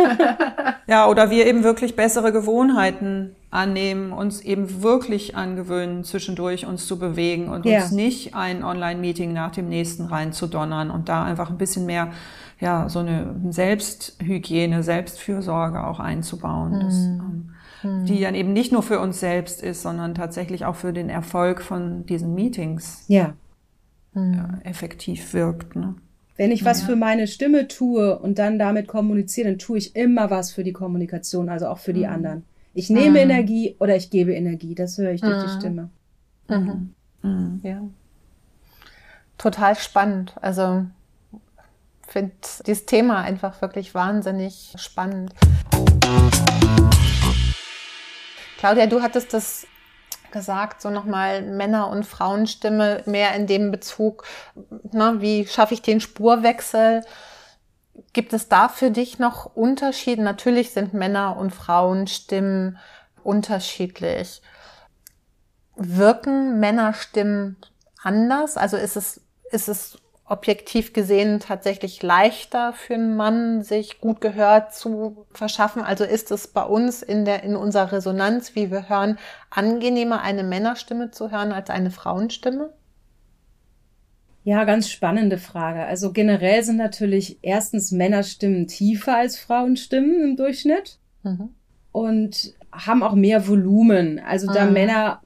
ja, 0.86 1.08
oder 1.08 1.30
wir 1.30 1.46
eben 1.46 1.64
wirklich 1.64 1.96
bessere 1.96 2.32
Gewohnheiten 2.32 3.34
annehmen, 3.50 4.12
uns 4.12 4.42
eben 4.42 4.82
wirklich 4.82 5.34
angewöhnen, 5.34 6.04
zwischendurch 6.04 6.66
uns 6.66 6.86
zu 6.86 6.98
bewegen 6.98 7.48
und 7.48 7.64
ja. 7.64 7.80
uns 7.80 7.92
nicht 7.92 8.34
ein 8.34 8.62
Online-Meeting 8.62 9.32
nach 9.32 9.52
dem 9.52 9.68
nächsten 9.70 10.04
reinzudonnern 10.04 10.90
und 10.90 11.08
da 11.08 11.24
einfach 11.24 11.48
ein 11.48 11.56
bisschen 11.56 11.86
mehr, 11.86 12.12
ja, 12.60 12.88
so 12.88 12.98
eine 13.00 13.36
Selbsthygiene, 13.50 14.82
Selbstfürsorge 14.82 15.84
auch 15.84 16.00
einzubauen. 16.00 16.72
Mhm. 16.72 16.80
Das, 16.80 16.94
ähm, 16.94 17.50
mhm. 17.82 18.04
Die 18.06 18.20
dann 18.20 18.34
eben 18.34 18.52
nicht 18.52 18.72
nur 18.72 18.82
für 18.82 19.00
uns 19.00 19.20
selbst 19.20 19.62
ist, 19.62 19.82
sondern 19.82 20.14
tatsächlich 20.14 20.64
auch 20.64 20.76
für 20.76 20.92
den 20.92 21.08
Erfolg 21.08 21.62
von 21.62 22.04
diesen 22.06 22.34
Meetings 22.34 23.04
ja. 23.08 23.34
Mhm. 24.14 24.60
effektiv 24.64 25.32
wirkt. 25.34 25.76
Ne? 25.76 25.94
Wenn 26.36 26.50
ich 26.50 26.64
was 26.64 26.82
ja. 26.82 26.86
für 26.88 26.96
meine 26.96 27.26
Stimme 27.26 27.68
tue 27.68 28.18
und 28.18 28.38
dann 28.38 28.58
damit 28.58 28.88
kommuniziere, 28.88 29.48
dann 29.48 29.58
tue 29.58 29.78
ich 29.78 29.94
immer 29.94 30.30
was 30.30 30.52
für 30.52 30.64
die 30.64 30.72
Kommunikation, 30.72 31.48
also 31.48 31.68
auch 31.68 31.78
für 31.78 31.92
die 31.92 32.06
mhm. 32.06 32.12
anderen. 32.12 32.44
Ich 32.74 32.90
nehme 32.90 33.10
mhm. 33.10 33.30
Energie 33.30 33.76
oder 33.78 33.96
ich 33.96 34.10
gebe 34.10 34.34
Energie. 34.34 34.74
Das 34.74 34.98
höre 34.98 35.12
ich 35.12 35.20
durch 35.20 35.42
die 35.42 35.50
mhm. 35.52 35.58
Stimme. 35.58 35.90
Mhm. 36.48 36.94
mhm. 37.22 37.60
Ja. 37.62 37.82
Total 39.36 39.76
spannend. 39.76 40.34
Also 40.40 40.86
finde 42.08 42.32
dieses 42.66 42.86
Thema 42.86 43.20
einfach 43.20 43.60
wirklich 43.60 43.94
wahnsinnig 43.94 44.74
spannend. 44.76 45.32
Claudia, 48.58 48.86
du 48.86 49.02
hattest 49.02 49.32
das 49.34 49.66
gesagt, 50.32 50.82
so 50.82 50.90
nochmal 50.90 51.42
Männer- 51.42 51.88
und 51.88 52.04
Frauenstimme 52.04 53.02
mehr 53.06 53.34
in 53.34 53.46
dem 53.46 53.70
Bezug, 53.70 54.24
ne, 54.92 55.16
wie 55.20 55.46
schaffe 55.46 55.74
ich 55.74 55.82
den 55.82 56.00
Spurwechsel? 56.00 57.04
Gibt 58.12 58.32
es 58.32 58.48
da 58.48 58.68
für 58.68 58.90
dich 58.90 59.18
noch 59.18 59.56
Unterschiede? 59.56 60.22
Natürlich 60.22 60.72
sind 60.72 60.94
Männer- 60.94 61.36
und 61.36 61.54
Frauenstimmen 61.54 62.78
unterschiedlich. 63.22 64.42
Wirken 65.76 66.58
Männerstimmen 66.60 67.56
anders? 68.02 68.56
Also 68.56 68.76
ist 68.76 68.96
es, 68.96 69.20
ist 69.50 69.68
es 69.68 69.98
objektiv 70.28 70.92
gesehen 70.92 71.40
tatsächlich 71.40 72.02
leichter 72.02 72.72
für 72.72 72.94
einen 72.94 73.16
Mann, 73.16 73.62
sich 73.62 74.00
gut 74.00 74.20
gehört 74.20 74.74
zu 74.74 75.26
verschaffen? 75.32 75.82
Also 75.82 76.04
ist 76.04 76.30
es 76.30 76.48
bei 76.48 76.62
uns 76.62 77.02
in 77.02 77.24
der, 77.24 77.42
in 77.42 77.56
unserer 77.56 77.92
Resonanz, 77.92 78.54
wie 78.54 78.70
wir 78.70 78.88
hören, 78.88 79.18
angenehmer, 79.50 80.22
eine 80.22 80.44
Männerstimme 80.44 81.10
zu 81.10 81.30
hören 81.30 81.52
als 81.52 81.70
eine 81.70 81.90
Frauenstimme? 81.90 82.72
Ja, 84.44 84.64
ganz 84.64 84.88
spannende 84.88 85.36
Frage. 85.36 85.84
Also 85.84 86.12
generell 86.12 86.62
sind 86.62 86.76
natürlich 86.76 87.38
erstens 87.42 87.92
Männerstimmen 87.92 88.66
tiefer 88.66 89.16
als 89.16 89.38
Frauenstimmen 89.38 90.22
im 90.22 90.36
Durchschnitt 90.36 90.98
mhm. 91.22 91.50
und 91.92 92.54
haben 92.72 93.02
auch 93.02 93.14
mehr 93.14 93.46
Volumen. 93.46 94.18
Also 94.20 94.46
da 94.50 94.64
mhm. 94.64 94.72
Männer 94.72 95.22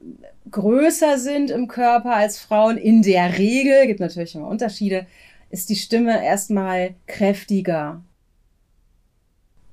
größer 0.49 1.17
sind 1.17 1.51
im 1.51 1.67
Körper 1.67 2.15
als 2.15 2.39
Frauen, 2.39 2.77
in 2.77 3.01
der 3.01 3.37
Regel, 3.37 3.87
gibt 3.87 3.99
natürlich 3.99 4.35
immer 4.35 4.47
Unterschiede, 4.47 5.05
ist 5.49 5.69
die 5.69 5.75
Stimme 5.75 6.23
erstmal 6.23 6.95
kräftiger. 7.07 8.01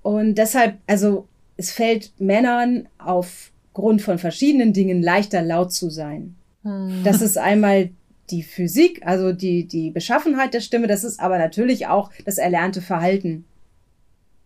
Und 0.02 0.36
deshalb, 0.36 0.78
also 0.86 1.26
es 1.56 1.72
fällt 1.72 2.12
Männern 2.18 2.88
aufgrund 2.98 4.02
von 4.02 4.18
verschiedenen 4.18 4.72
Dingen 4.72 5.02
leichter 5.02 5.42
laut 5.42 5.72
zu 5.72 5.90
sein. 5.90 6.36
Hm. 6.62 7.02
Das 7.04 7.20
ist 7.20 7.38
einmal 7.38 7.90
die 8.30 8.42
Physik, 8.42 9.04
also 9.04 9.32
die, 9.32 9.66
die 9.66 9.90
Beschaffenheit 9.90 10.54
der 10.54 10.60
Stimme, 10.60 10.86
das 10.86 11.04
ist 11.04 11.20
aber 11.20 11.38
natürlich 11.38 11.86
auch 11.86 12.10
das 12.24 12.38
erlernte 12.38 12.80
Verhalten. 12.80 13.44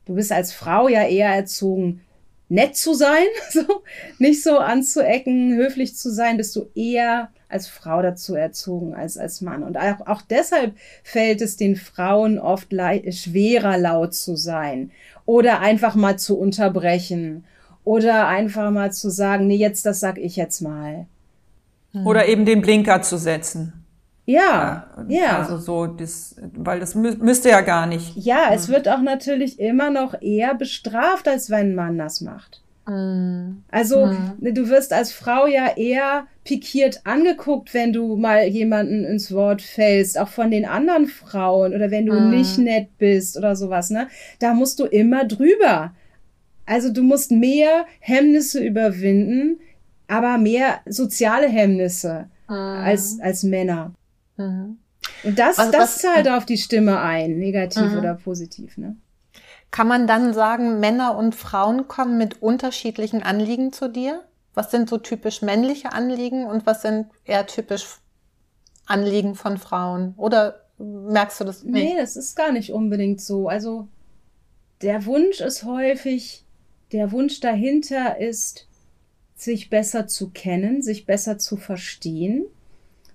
Du 0.06 0.14
bist 0.14 0.32
als 0.32 0.52
Frau 0.52 0.88
ja 0.88 1.06
eher 1.06 1.34
erzogen, 1.34 2.00
nett 2.48 2.76
zu 2.76 2.94
sein, 2.94 3.24
so, 3.50 3.82
nicht 4.18 4.42
so 4.42 4.58
anzuecken, 4.58 5.54
höflich 5.56 5.96
zu 5.96 6.10
sein, 6.10 6.36
bist 6.36 6.54
du 6.56 6.68
eher 6.74 7.30
als 7.48 7.68
Frau 7.68 8.02
dazu 8.02 8.34
erzogen 8.34 8.94
als 8.94 9.16
als 9.16 9.40
Mann. 9.40 9.62
Und 9.62 9.76
auch, 9.76 10.06
auch 10.06 10.22
deshalb 10.22 10.74
fällt 11.04 11.40
es 11.40 11.56
den 11.56 11.76
Frauen 11.76 12.38
oft 12.38 12.72
schwerer, 12.72 13.78
laut 13.78 14.14
zu 14.14 14.36
sein 14.36 14.90
oder 15.24 15.60
einfach 15.60 15.94
mal 15.94 16.18
zu 16.18 16.38
unterbrechen 16.38 17.44
oder 17.84 18.26
einfach 18.26 18.70
mal 18.70 18.92
zu 18.92 19.10
sagen, 19.10 19.46
nee, 19.46 19.56
jetzt, 19.56 19.86
das 19.86 20.00
sag 20.00 20.18
ich 20.18 20.36
jetzt 20.36 20.60
mal. 20.62 21.06
Oder 22.04 22.26
eben 22.26 22.44
den 22.44 22.60
Blinker 22.60 23.02
zu 23.02 23.18
setzen. 23.18 23.83
Ja, 24.26 24.86
ja. 25.08 25.38
Also 25.38 25.58
so, 25.58 25.86
das, 25.86 26.36
weil 26.56 26.80
das 26.80 26.94
mü 26.94 27.14
müsste 27.20 27.50
ja 27.50 27.60
gar 27.60 27.86
nicht. 27.86 28.16
Ja, 28.16 28.50
es 28.52 28.68
wird 28.68 28.88
auch 28.88 29.02
natürlich 29.02 29.60
immer 29.60 29.90
noch 29.90 30.20
eher 30.20 30.54
bestraft, 30.54 31.28
als 31.28 31.50
wenn 31.50 31.70
ein 31.70 31.74
Mann 31.74 31.98
das 31.98 32.22
macht. 32.22 32.62
Mhm. 32.86 33.64
Also 33.70 34.06
mhm. 34.06 34.54
du 34.54 34.68
wirst 34.68 34.92
als 34.92 35.12
Frau 35.12 35.46
ja 35.46 35.76
eher 35.76 36.26
pikiert 36.44 37.00
angeguckt, 37.04 37.72
wenn 37.74 37.92
du 37.92 38.16
mal 38.16 38.46
jemanden 38.46 39.04
ins 39.04 39.32
Wort 39.32 39.62
fällst, 39.62 40.18
auch 40.18 40.28
von 40.28 40.50
den 40.50 40.64
anderen 40.66 41.06
Frauen 41.06 41.74
oder 41.74 41.90
wenn 41.90 42.06
du 42.06 42.14
mhm. 42.14 42.30
nicht 42.30 42.58
nett 42.58 42.88
bist 42.98 43.36
oder 43.36 43.56
sowas, 43.56 43.90
ne? 43.90 44.08
Da 44.38 44.54
musst 44.54 44.80
du 44.80 44.84
immer 44.84 45.24
drüber. 45.24 45.92
Also 46.66 46.90
du 46.90 47.02
musst 47.02 47.30
mehr 47.30 47.84
Hemmnisse 48.00 48.62
überwinden, 48.62 49.60
aber 50.08 50.38
mehr 50.38 50.80
soziale 50.86 51.48
Hemmnisse 51.48 52.26
mhm. 52.48 52.54
als, 52.54 53.18
als 53.20 53.42
Männer. 53.42 53.92
Mhm. 54.36 54.78
Und 55.22 55.38
das, 55.38 55.58
was, 55.58 55.70
das 55.70 55.80
was, 55.80 55.98
zahlt 55.98 56.28
auf 56.28 56.44
die 56.44 56.58
Stimme 56.58 57.00
ein, 57.00 57.38
negativ 57.38 57.90
mhm. 57.90 57.98
oder 57.98 58.14
positiv. 58.14 58.76
Ne? 58.76 58.96
Kann 59.70 59.88
man 59.88 60.06
dann 60.06 60.34
sagen, 60.34 60.80
Männer 60.80 61.16
und 61.16 61.34
Frauen 61.34 61.88
kommen 61.88 62.18
mit 62.18 62.42
unterschiedlichen 62.42 63.22
Anliegen 63.22 63.72
zu 63.72 63.88
dir? 63.88 64.22
Was 64.54 64.70
sind 64.70 64.88
so 64.88 64.98
typisch 64.98 65.42
männliche 65.42 65.92
Anliegen 65.92 66.46
und 66.46 66.64
was 66.66 66.82
sind 66.82 67.06
eher 67.24 67.46
typisch 67.46 67.98
Anliegen 68.86 69.34
von 69.34 69.58
Frauen? 69.58 70.14
Oder 70.16 70.60
merkst 70.78 71.40
du 71.40 71.44
das? 71.44 71.64
Nee, 71.64 71.92
nee 71.92 71.96
das 71.98 72.16
ist 72.16 72.36
gar 72.36 72.52
nicht 72.52 72.72
unbedingt 72.72 73.20
so. 73.20 73.48
Also 73.48 73.88
der 74.82 75.06
Wunsch 75.06 75.40
ist 75.40 75.64
häufig, 75.64 76.44
der 76.92 77.10
Wunsch 77.10 77.40
dahinter 77.40 78.18
ist, 78.18 78.68
sich 79.34 79.70
besser 79.70 80.06
zu 80.06 80.30
kennen, 80.30 80.82
sich 80.82 81.06
besser 81.06 81.38
zu 81.38 81.56
verstehen 81.56 82.46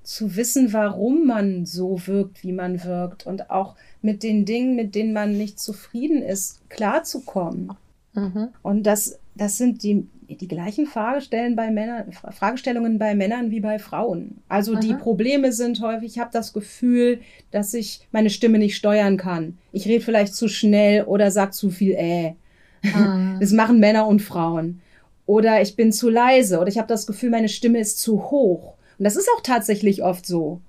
zu 0.10 0.36
wissen, 0.36 0.74
warum 0.74 1.28
man 1.28 1.68
so 1.68 2.08
wirkt, 2.08 2.44
wie 2.44 2.52
man 2.52 2.84
wirkt 2.84 3.28
und 3.28 3.52
auch 3.52 3.76
mit 4.02 4.24
den 4.24 4.44
Dingen, 4.44 4.76
mit 4.76 4.96
denen 4.96 5.14
man 5.14 5.38
nicht 5.38 5.60
zufrieden 5.60 6.24
ist, 6.24 6.68
klarzukommen. 6.68 7.74
Mhm. 8.16 8.48
Und 8.64 8.88
das, 8.88 9.20
das 9.36 9.60
sind 9.60 9.84
die, 9.84 10.08
die 10.28 10.48
gleichen 10.48 10.88
Fragestellen 10.88 11.56
bei 11.56 11.70
Männern, 11.70 12.12
Fragestellungen 12.12 12.98
bei 12.98 13.14
Männern 13.14 13.52
wie 13.52 13.60
bei 13.60 13.78
Frauen. 13.78 14.42
Also 14.48 14.74
mhm. 14.74 14.80
die 14.80 14.94
Probleme 14.96 15.52
sind 15.54 15.80
häufig, 15.80 16.14
ich 16.14 16.20
habe 16.20 16.32
das 16.34 16.54
Gefühl, 16.54 17.20
dass 17.52 17.76
ich 17.76 18.02
meine 18.12 18.32
Stimme 18.32 18.58
nicht 18.58 18.78
steuern 18.78 19.16
kann. 19.16 19.60
Ich 19.74 19.86
rede 19.86 20.04
vielleicht 20.04 20.34
zu 20.34 20.48
schnell 20.48 21.04
oder 21.04 21.30
sag 21.30 21.54
zu 21.54 21.70
viel 21.70 21.94
äh. 21.96 22.34
Mhm. 22.82 23.38
Das 23.40 23.52
machen 23.52 23.80
Männer 23.80 24.08
und 24.08 24.24
Frauen. 24.24 24.82
Oder 25.28 25.62
ich 25.62 25.76
bin 25.76 25.92
zu 25.92 26.10
leise 26.10 26.58
oder 26.60 26.70
ich 26.70 26.80
habe 26.80 26.88
das 26.88 27.06
Gefühl, 27.06 27.30
meine 27.30 27.48
Stimme 27.48 27.80
ist 27.80 28.00
zu 28.00 28.32
hoch. 28.32 28.74
Und 29.00 29.06
das 29.06 29.16
ist 29.16 29.30
auch 29.36 29.42
tatsächlich 29.42 30.04
oft 30.04 30.26
so. 30.26 30.62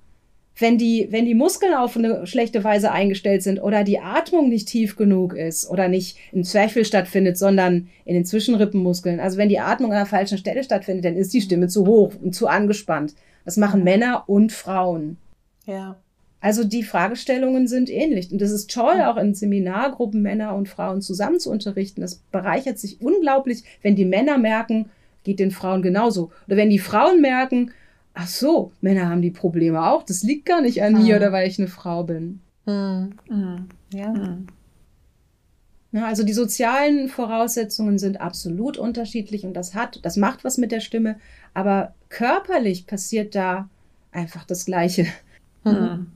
Wenn 0.57 0.77
die, 0.77 1.07
wenn 1.11 1.25
die 1.25 1.35
Muskeln 1.35 1.73
auf 1.73 1.95
eine 1.95 2.25
schlechte 2.27 2.63
Weise 2.63 2.91
eingestellt 2.91 3.43
sind 3.43 3.59
oder 3.59 3.83
die 3.83 3.99
Atmung 3.99 4.49
nicht 4.49 4.67
tief 4.67 4.95
genug 4.95 5.33
ist 5.33 5.69
oder 5.69 5.87
nicht 5.87 6.17
im 6.31 6.43
Zwerchfell 6.43 6.85
stattfindet, 6.85 7.37
sondern 7.37 7.89
in 8.05 8.15
den 8.15 8.25
Zwischenrippenmuskeln. 8.25 9.19
Also 9.19 9.37
wenn 9.37 9.49
die 9.49 9.59
Atmung 9.59 9.91
an 9.91 9.97
der 9.97 10.05
falschen 10.05 10.37
Stelle 10.37 10.63
stattfindet, 10.63 11.05
dann 11.05 11.15
ist 11.15 11.33
die 11.33 11.41
Stimme 11.41 11.67
zu 11.67 11.85
hoch 11.85 12.13
und 12.21 12.33
zu 12.33 12.47
angespannt. 12.47 13.15
Das 13.45 13.57
machen 13.57 13.83
Männer 13.83 14.23
und 14.27 14.51
Frauen. 14.51 15.17
Ja. 15.65 15.97
Also 16.41 16.63
die 16.63 16.83
Fragestellungen 16.83 17.67
sind 17.67 17.89
ähnlich. 17.89 18.31
Und 18.31 18.41
das 18.41 18.51
ist 18.51 18.71
toll, 18.71 19.01
auch 19.01 19.17
in 19.17 19.33
Seminargruppen 19.33 20.21
Männer 20.21 20.55
und 20.55 20.67
Frauen 20.67 21.01
zusammen 21.01 21.39
zu 21.39 21.51
unterrichten. 21.51 22.01
Das 22.01 22.15
bereichert 22.15 22.79
sich 22.79 22.99
unglaublich, 23.01 23.63
wenn 23.83 23.95
die 23.95 24.05
Männer 24.05 24.37
merken, 24.37 24.89
geht 25.23 25.39
den 25.39 25.51
Frauen 25.51 25.81
genauso. 25.81 26.31
Oder 26.47 26.57
wenn 26.57 26.71
die 26.71 26.79
Frauen 26.79 27.21
merken, 27.21 27.71
ach 28.13 28.27
so, 28.27 28.71
Männer 28.81 29.09
haben 29.09 29.21
die 29.21 29.31
Probleme 29.31 29.85
auch. 29.85 30.03
Das 30.03 30.23
liegt 30.23 30.45
gar 30.45 30.61
nicht 30.61 30.83
an 30.83 30.93
mhm. 30.93 31.03
mir 31.03 31.15
oder 31.17 31.31
weil 31.31 31.47
ich 31.47 31.59
eine 31.59 31.67
Frau 31.67 32.03
bin. 32.03 32.41
Mhm. 32.65 33.13
Mhm. 33.29 33.69
Ja. 33.93 34.09
Mhm. 34.09 34.47
Ja, 35.93 36.05
also 36.05 36.23
die 36.23 36.33
sozialen 36.33 37.09
Voraussetzungen 37.09 37.99
sind 37.99 38.21
absolut 38.21 38.77
unterschiedlich 38.77 39.45
und 39.45 39.53
das 39.53 39.75
hat, 39.75 39.99
das 40.03 40.15
macht 40.15 40.45
was 40.45 40.57
mit 40.57 40.71
der 40.71 40.79
Stimme, 40.79 41.17
aber 41.53 41.93
körperlich 42.07 42.87
passiert 42.87 43.35
da 43.35 43.69
einfach 44.11 44.45
das 44.45 44.65
Gleiche. 44.65 45.05
Mhm. 45.65 46.07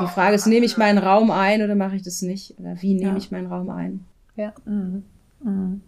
Die 0.00 0.06
Frage 0.06 0.34
ist, 0.34 0.46
nehme 0.46 0.66
ich 0.66 0.76
meinen 0.76 0.98
Raum 0.98 1.30
ein 1.30 1.62
oder 1.62 1.74
mache 1.74 1.96
ich 1.96 2.02
das 2.02 2.20
nicht? 2.20 2.58
Oder 2.58 2.82
wie 2.82 2.94
nehme 2.94 3.12
ja. 3.12 3.16
ich 3.16 3.30
meinen 3.30 3.46
Raum 3.46 3.70
ein? 3.70 4.04
Ja. 4.34 4.52
Mhm. 4.64 5.04
Mhm. 5.42 5.80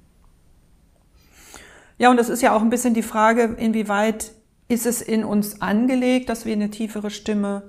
Ja, 1.99 2.11
und 2.11 2.17
das 2.17 2.29
ist 2.29 2.41
ja 2.41 2.55
auch 2.57 2.63
ein 2.63 2.71
bisschen 2.71 2.95
die 2.95 3.03
Frage, 3.03 3.57
inwieweit 3.59 4.33
ist 4.69 4.87
es 4.87 5.03
in 5.03 5.25
uns 5.25 5.63
angelegt, 5.63 6.29
dass 6.29 6.45
wir 6.45 6.53
eine 6.53 6.71
tiefere 6.71 7.11
Stimme 7.11 7.63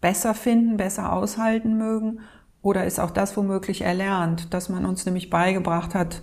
besser 0.00 0.34
finden, 0.34 0.76
besser 0.76 1.12
aushalten 1.12 1.76
mögen? 1.76 2.20
Oder 2.62 2.84
ist 2.84 3.00
auch 3.00 3.10
das 3.10 3.36
womöglich 3.36 3.82
erlernt, 3.82 4.52
dass 4.54 4.68
man 4.68 4.84
uns 4.84 5.06
nämlich 5.06 5.30
beigebracht 5.30 5.94
hat, 5.94 6.22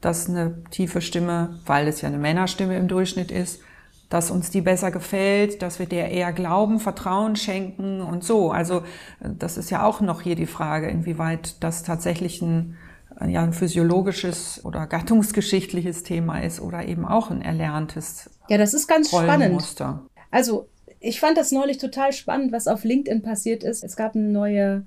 dass 0.00 0.28
eine 0.28 0.62
tiefe 0.70 1.00
Stimme, 1.00 1.58
weil 1.64 1.88
es 1.88 2.00
ja 2.00 2.08
eine 2.08 2.18
Männerstimme 2.18 2.76
im 2.76 2.88
Durchschnitt 2.88 3.30
ist, 3.30 3.60
dass 4.08 4.30
uns 4.30 4.50
die 4.50 4.60
besser 4.60 4.90
gefällt, 4.90 5.62
dass 5.62 5.78
wir 5.78 5.86
der 5.86 6.10
eher 6.10 6.32
Glauben, 6.32 6.78
Vertrauen 6.78 7.34
schenken 7.34 8.00
und 8.00 8.22
so. 8.22 8.52
Also 8.52 8.82
das 9.20 9.56
ist 9.56 9.70
ja 9.70 9.84
auch 9.84 10.00
noch 10.00 10.20
hier 10.20 10.36
die 10.36 10.46
Frage, 10.46 10.88
inwieweit 10.88 11.62
das 11.62 11.82
tatsächlich 11.82 12.40
ein, 12.42 12.76
ja, 13.26 13.42
ein 13.42 13.52
physiologisches 13.52 14.64
oder 14.64 14.86
gattungsgeschichtliches 14.86 16.02
Thema 16.02 16.40
ist 16.40 16.60
oder 16.60 16.86
eben 16.86 17.04
auch 17.06 17.30
ein 17.30 17.42
erlerntes. 17.42 18.30
Ja, 18.48 18.58
das 18.58 18.74
ist 18.74 18.86
ganz 18.86 19.08
spannend. 19.08 19.62
Also 20.30 20.68
ich 21.00 21.20
fand 21.20 21.38
das 21.38 21.52
neulich 21.52 21.78
total 21.78 22.12
spannend, 22.12 22.52
was 22.52 22.68
auf 22.68 22.84
LinkedIn 22.84 23.22
passiert 23.22 23.62
ist. 23.62 23.84
Es 23.84 23.96
gab 23.96 24.14
eine 24.14 24.28
neue 24.28 24.86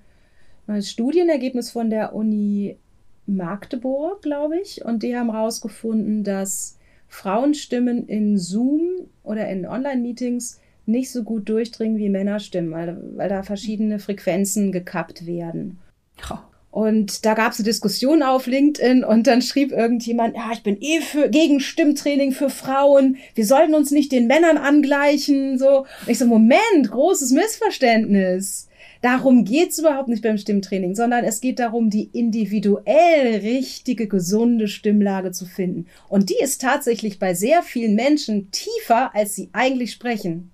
neues 0.69 0.89
Studienergebnis 0.89 1.71
von 1.71 1.89
der 1.89 2.13
Uni 2.13 2.77
Magdeburg, 3.25 4.21
glaube 4.21 4.59
ich, 4.59 4.85
und 4.85 5.03
die 5.03 5.15
haben 5.15 5.31
herausgefunden, 5.31 6.23
dass 6.23 6.77
Frauenstimmen 7.07 8.07
in 8.07 8.37
Zoom 8.37 9.07
oder 9.23 9.49
in 9.49 9.65
Online-Meetings 9.65 10.59
nicht 10.85 11.11
so 11.11 11.23
gut 11.23 11.49
durchdringen 11.49 11.97
wie 11.97 12.09
Männerstimmen, 12.09 12.71
weil, 12.71 12.97
weil 13.15 13.29
da 13.29 13.43
verschiedene 13.43 13.99
Frequenzen 13.99 14.71
gekappt 14.71 15.25
werden. 15.25 15.79
Ja. 16.27 16.48
Und 16.71 17.25
da 17.25 17.33
gab 17.33 17.51
es 17.51 17.59
eine 17.59 17.65
Diskussion 17.65 18.21
auf 18.21 18.45
LinkedIn 18.45 19.03
und 19.03 19.25
dann 19.25 19.41
schrieb 19.41 19.71
irgendjemand, 19.71 20.35
ja, 20.35 20.51
ich 20.53 20.61
bin 20.61 20.77
eh 20.79 21.01
für, 21.01 21.29
gegen 21.29 21.59
Stimmtraining 21.59 22.31
für 22.31 22.51
Frauen. 22.51 23.17
Wir 23.33 23.45
sollten 23.45 23.73
uns 23.73 23.89
nicht 23.89 24.11
den 24.11 24.27
Männern 24.27 24.57
angleichen. 24.57 25.57
So. 25.57 25.79
Und 25.79 25.87
ich 26.07 26.19
so, 26.19 26.27
Moment, 26.27 26.91
großes 26.91 27.31
Missverständnis. 27.31 28.67
Darum 29.01 29.45
geht's 29.45 29.79
überhaupt 29.79 30.09
nicht 30.09 30.21
beim 30.21 30.37
Stimmtraining, 30.37 30.93
sondern 30.93 31.23
es 31.23 31.41
geht 31.41 31.59
darum, 31.59 31.89
die 31.89 32.09
individuell 32.11 33.37
richtige, 33.37 34.07
gesunde 34.07 34.67
Stimmlage 34.67 35.31
zu 35.31 35.45
finden. 35.45 35.87
Und 36.09 36.29
die 36.29 36.37
ist 36.39 36.61
tatsächlich 36.61 37.17
bei 37.17 37.33
sehr 37.33 37.63
vielen 37.63 37.95
Menschen 37.95 38.51
tiefer, 38.51 39.15
als 39.15 39.35
sie 39.35 39.49
eigentlich 39.53 39.93
sprechen. 39.93 40.51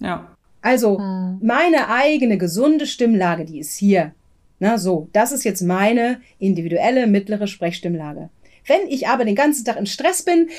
Ja. 0.00 0.36
Also 0.62 0.98
hm. 0.98 1.38
meine 1.42 1.88
eigene 1.88 2.38
gesunde 2.38 2.86
Stimmlage, 2.86 3.44
die 3.44 3.60
ist 3.60 3.76
hier. 3.76 4.14
Na 4.60 4.78
so, 4.78 5.08
das 5.12 5.32
ist 5.32 5.44
jetzt 5.44 5.62
meine 5.62 6.20
individuelle 6.38 7.06
mittlere 7.06 7.46
Sprechstimmlage. 7.46 8.28
Wenn 8.66 8.86
ich 8.88 9.08
aber 9.08 9.24
den 9.24 9.34
ganzen 9.34 9.64
Tag 9.64 9.78
in 9.78 9.86
Stress 9.86 10.22
bin 10.22 10.50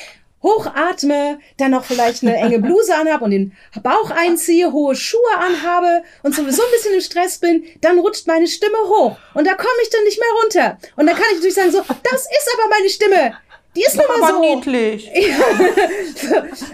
hochatme, 0.43 1.39
dann 1.57 1.71
noch 1.71 1.85
vielleicht 1.85 2.23
eine 2.23 2.35
enge 2.35 2.59
Bluse 2.59 2.95
anhabe 2.95 3.25
und 3.25 3.31
den 3.31 3.53
Bauch 3.83 4.09
einziehe, 4.09 4.71
hohe 4.71 4.95
Schuhe 4.95 5.37
anhabe 5.37 6.03
und 6.23 6.33
sowieso 6.33 6.63
ein 6.63 6.71
bisschen 6.71 6.95
im 6.95 7.01
Stress 7.01 7.37
bin, 7.37 7.63
dann 7.81 7.99
rutscht 7.99 8.27
meine 8.27 8.47
Stimme 8.47 8.77
hoch 8.85 9.17
und 9.35 9.45
da 9.45 9.53
komme 9.53 9.69
ich 9.83 9.89
dann 9.89 10.03
nicht 10.03 10.19
mehr 10.19 10.41
runter. 10.43 10.77
Und 10.95 11.05
dann 11.05 11.15
kann 11.15 11.25
ich 11.29 11.35
natürlich 11.35 11.55
sagen 11.55 11.71
so, 11.71 11.79
das 11.79 12.21
ist 12.21 12.49
aber 12.55 12.69
meine 12.69 12.89
Stimme. 12.89 13.37
Die 13.75 13.83
ist 13.83 13.95
nun 13.95 14.19
mal 14.19 14.33
so. 14.33 14.41
niedlich. 14.41 15.07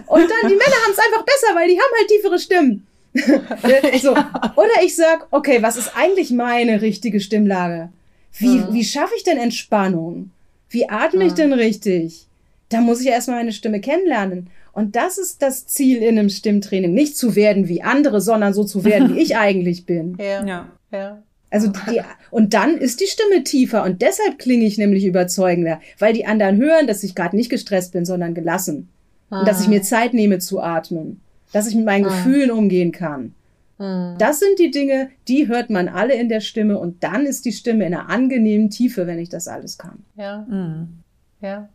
und 0.07 0.31
dann, 0.31 0.49
die 0.49 0.55
Männer 0.55 0.77
haben 0.83 0.93
es 0.93 0.99
einfach 0.99 1.23
besser, 1.23 1.53
weil 1.53 1.67
die 1.67 1.79
haben 1.79 1.93
halt 1.95 2.07
tiefere 2.07 2.39
Stimmen. 2.39 2.86
so. 4.01 4.11
Oder 4.11 4.83
ich 4.83 4.95
sag, 4.95 5.27
okay, 5.31 5.61
was 5.61 5.77
ist 5.77 5.91
eigentlich 5.95 6.31
meine 6.31 6.81
richtige 6.81 7.19
Stimmlage? 7.19 7.89
Wie, 8.37 8.63
wie 8.71 8.83
schaffe 8.85 9.13
ich 9.17 9.23
denn 9.23 9.37
Entspannung? 9.37 10.31
Wie 10.69 10.89
atme 10.89 11.25
ich 11.25 11.33
denn 11.33 11.53
richtig? 11.53 12.27
da 12.69 12.81
muss 12.81 13.01
ich 13.01 13.07
erstmal 13.07 13.37
meine 13.37 13.53
Stimme 13.53 13.79
kennenlernen. 13.79 14.49
Und 14.73 14.95
das 14.95 15.17
ist 15.17 15.41
das 15.41 15.65
Ziel 15.67 16.03
in 16.03 16.19
einem 16.19 16.29
Stimmtraining. 16.29 16.93
Nicht 16.93 17.17
zu 17.17 17.35
werden 17.35 17.67
wie 17.67 17.81
andere, 17.81 18.21
sondern 18.21 18.53
so 18.53 18.63
zu 18.63 18.83
werden, 18.83 19.15
wie 19.15 19.21
ich 19.21 19.37
eigentlich 19.37 19.85
bin. 19.85 20.17
Ja. 20.19 20.45
ja. 20.45 20.67
ja. 20.91 21.23
Also 21.49 21.69
die, 21.69 22.01
und 22.29 22.53
dann 22.53 22.77
ist 22.77 22.99
die 22.99 23.07
Stimme 23.07 23.43
tiefer 23.43 23.83
und 23.83 24.01
deshalb 24.01 24.37
klinge 24.37 24.65
ich 24.65 24.77
nämlich 24.77 25.05
überzeugender, 25.05 25.79
weil 25.97 26.11
die 26.11 26.25
anderen 26.25 26.57
hören, 26.57 26.87
dass 26.87 27.03
ich 27.03 27.15
gerade 27.15 27.37
nicht 27.37 27.49
gestresst 27.49 27.93
bin, 27.93 28.03
sondern 28.03 28.33
gelassen. 28.33 28.89
Ah. 29.29 29.39
Und 29.39 29.47
dass 29.47 29.61
ich 29.61 29.69
mir 29.69 29.81
Zeit 29.81 30.13
nehme 30.13 30.39
zu 30.39 30.59
atmen. 30.59 31.21
Dass 31.53 31.67
ich 31.67 31.75
mit 31.75 31.85
meinen 31.85 32.05
ah. 32.05 32.09
Gefühlen 32.09 32.51
umgehen 32.51 32.91
kann. 32.91 33.33
Ah. 33.79 34.15
Das 34.17 34.39
sind 34.39 34.59
die 34.59 34.71
Dinge, 34.71 35.09
die 35.27 35.47
hört 35.47 35.69
man 35.69 35.87
alle 35.87 36.15
in 36.15 36.29
der 36.29 36.41
Stimme 36.41 36.77
und 36.77 37.03
dann 37.03 37.25
ist 37.25 37.45
die 37.45 37.51
Stimme 37.51 37.85
in 37.85 37.93
einer 37.93 38.09
angenehmen 38.09 38.69
Tiefe, 38.69 39.07
wenn 39.07 39.19
ich 39.19 39.29
das 39.29 39.47
alles 39.47 39.77
kann. 39.77 40.03
Ja. 40.15 40.45
Mhm. 40.49 40.99
Ja. 41.41 41.69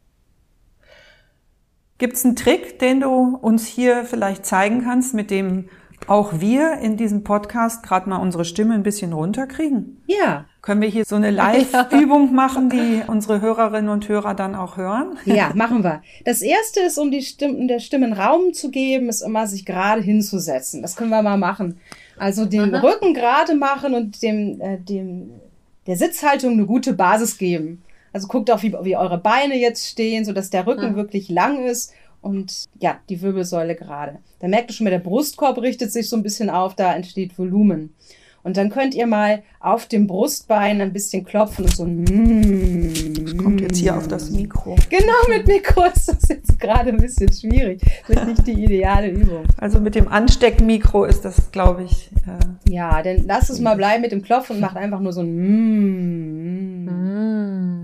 Gibt 1.99 2.14
es 2.14 2.25
einen 2.25 2.35
Trick, 2.35 2.81
den 2.81 3.01
du 3.01 3.37
uns 3.37 3.66
hier 3.66 4.05
vielleicht 4.05 4.45
zeigen 4.45 4.83
kannst, 4.83 5.14
mit 5.14 5.31
dem 5.31 5.68
auch 6.09 6.40
wir 6.40 6.78
in 6.78 6.96
diesem 6.96 7.24
Podcast 7.24 7.82
gerade 7.82 8.09
mal 8.09 8.16
unsere 8.16 8.44
Stimme 8.44 8.74
ein 8.74 8.82
bisschen 8.82 9.12
runterkriegen? 9.12 10.03
Ja. 10.07 10.46
Können 10.61 10.80
wir 10.80 10.88
hier 10.88 11.05
so 11.05 11.16
eine 11.16 11.30
Live-Übung 11.32 12.34
machen, 12.34 12.70
die 12.70 13.03
unsere 13.07 13.40
Hörerinnen 13.40 13.90
und 13.90 14.09
Hörer 14.09 14.34
dann 14.34 14.55
auch 14.55 14.76
hören? 14.76 15.18
Ja, 15.24 15.53
machen 15.55 15.82
wir. 15.84 16.03
Das 16.24 16.42
erste 16.42 16.80
ist, 16.80 16.98
um 16.98 17.11
die 17.11 17.22
Stimmen, 17.22 17.68
der 17.68 17.78
Stimmen 17.78 18.12
Raum 18.12 18.53
zu 18.53 18.70
geben, 18.70 19.09
ist 19.09 19.22
immer 19.22 19.46
sich 19.46 19.64
gerade 19.64 20.00
hinzusetzen. 20.00 20.82
Das 20.82 20.96
können 20.96 21.11
wir 21.11 21.22
mal 21.22 21.38
machen. 21.38 21.78
Also 22.16 22.44
den 22.44 22.74
Aha. 22.74 22.86
Rücken 22.86 23.14
gerade 23.14 23.55
machen 23.55 23.94
und 23.94 24.22
dem, 24.22 24.61
äh, 24.61 24.78
dem, 24.78 25.30
der 25.86 25.96
Sitzhaltung 25.96 26.53
eine 26.53 26.66
gute 26.66 26.92
Basis 26.92 27.38
geben. 27.38 27.82
Also 28.12 28.28
guckt 28.28 28.50
auch, 28.50 28.62
wie, 28.62 28.74
wie 28.82 28.96
eure 28.96 29.18
Beine 29.18 29.59
jetzt 29.59 29.88
stehen, 29.88 30.24
so 30.24 30.32
dass 30.32 30.50
der 30.50 30.66
Rücken 30.66 30.82
ja. 30.82 30.94
wirklich 30.96 31.28
lang 31.28 31.64
ist 31.64 31.92
und 32.23 32.64
ja, 32.81 33.01
die 33.09 33.20
Wirbelsäule 33.20 33.75
gerade. 33.75 34.18
Da 34.39 34.49
merkt 34.49 34.70
ihr 34.70 34.75
schon 34.75 34.85
mal, 34.85 34.91
der 34.91 34.99
Brustkorb 34.99 35.59
richtet 35.59 35.93
sich 35.93 36.09
so 36.09 36.16
ein 36.16 36.23
bisschen 36.23 36.49
auf, 36.49 36.75
da 36.75 36.95
entsteht 36.95 37.39
Volumen. 37.39 37.95
Und 38.43 38.57
dann 38.57 38.70
könnt 38.70 38.95
ihr 38.95 39.07
mal 39.07 39.43
auf 39.61 39.87
dem 39.87 40.07
Brustbein 40.07 40.81
ein 40.81 40.93
bisschen 40.93 41.25
klopfen 41.25 41.66
und 41.66 41.77
so. 41.77 41.85
Das 43.33 43.43
kommt 43.43 43.61
jetzt 43.61 43.78
hier 43.78 43.97
auf 43.97 44.09
das 44.09 44.30
Mikro. 44.30 44.76
Genau, 44.91 45.28
mit 45.28 45.47
Mikro 45.47 45.85
ist 45.87 46.09
das 46.09 46.28
jetzt 46.28 46.59
gerade 46.61 46.91
ein 46.91 46.99
bisschen 46.99 47.33
schwierig. 47.33 47.80
Das 48.07 48.16
ist 48.22 48.26
nicht 48.26 48.47
die 48.47 48.64
ideale 48.64 49.09
Übung. 49.09 49.45
Also 49.59 49.80
mit 49.80 49.95
dem 49.95 50.09
Ansteckmikro 50.09 51.05
ist 51.05 51.24
das, 51.24 51.51
glaube 51.51 51.85
ich. 51.85 52.11
Äh 52.26 52.70
ja, 52.70 53.03
dann 53.03 53.26
lasst 53.26 53.51
es 53.51 53.61
mal 53.61 53.76
bleiben 53.76 54.03
mit 54.03 54.12
dem 54.12 54.22
Klopfen 54.22 54.57
und 54.57 54.61
macht 54.61 54.76
einfach 54.76 55.01
nur 55.01 55.12
so 55.12 55.22
ein 55.22 55.35
mm. 55.37 56.85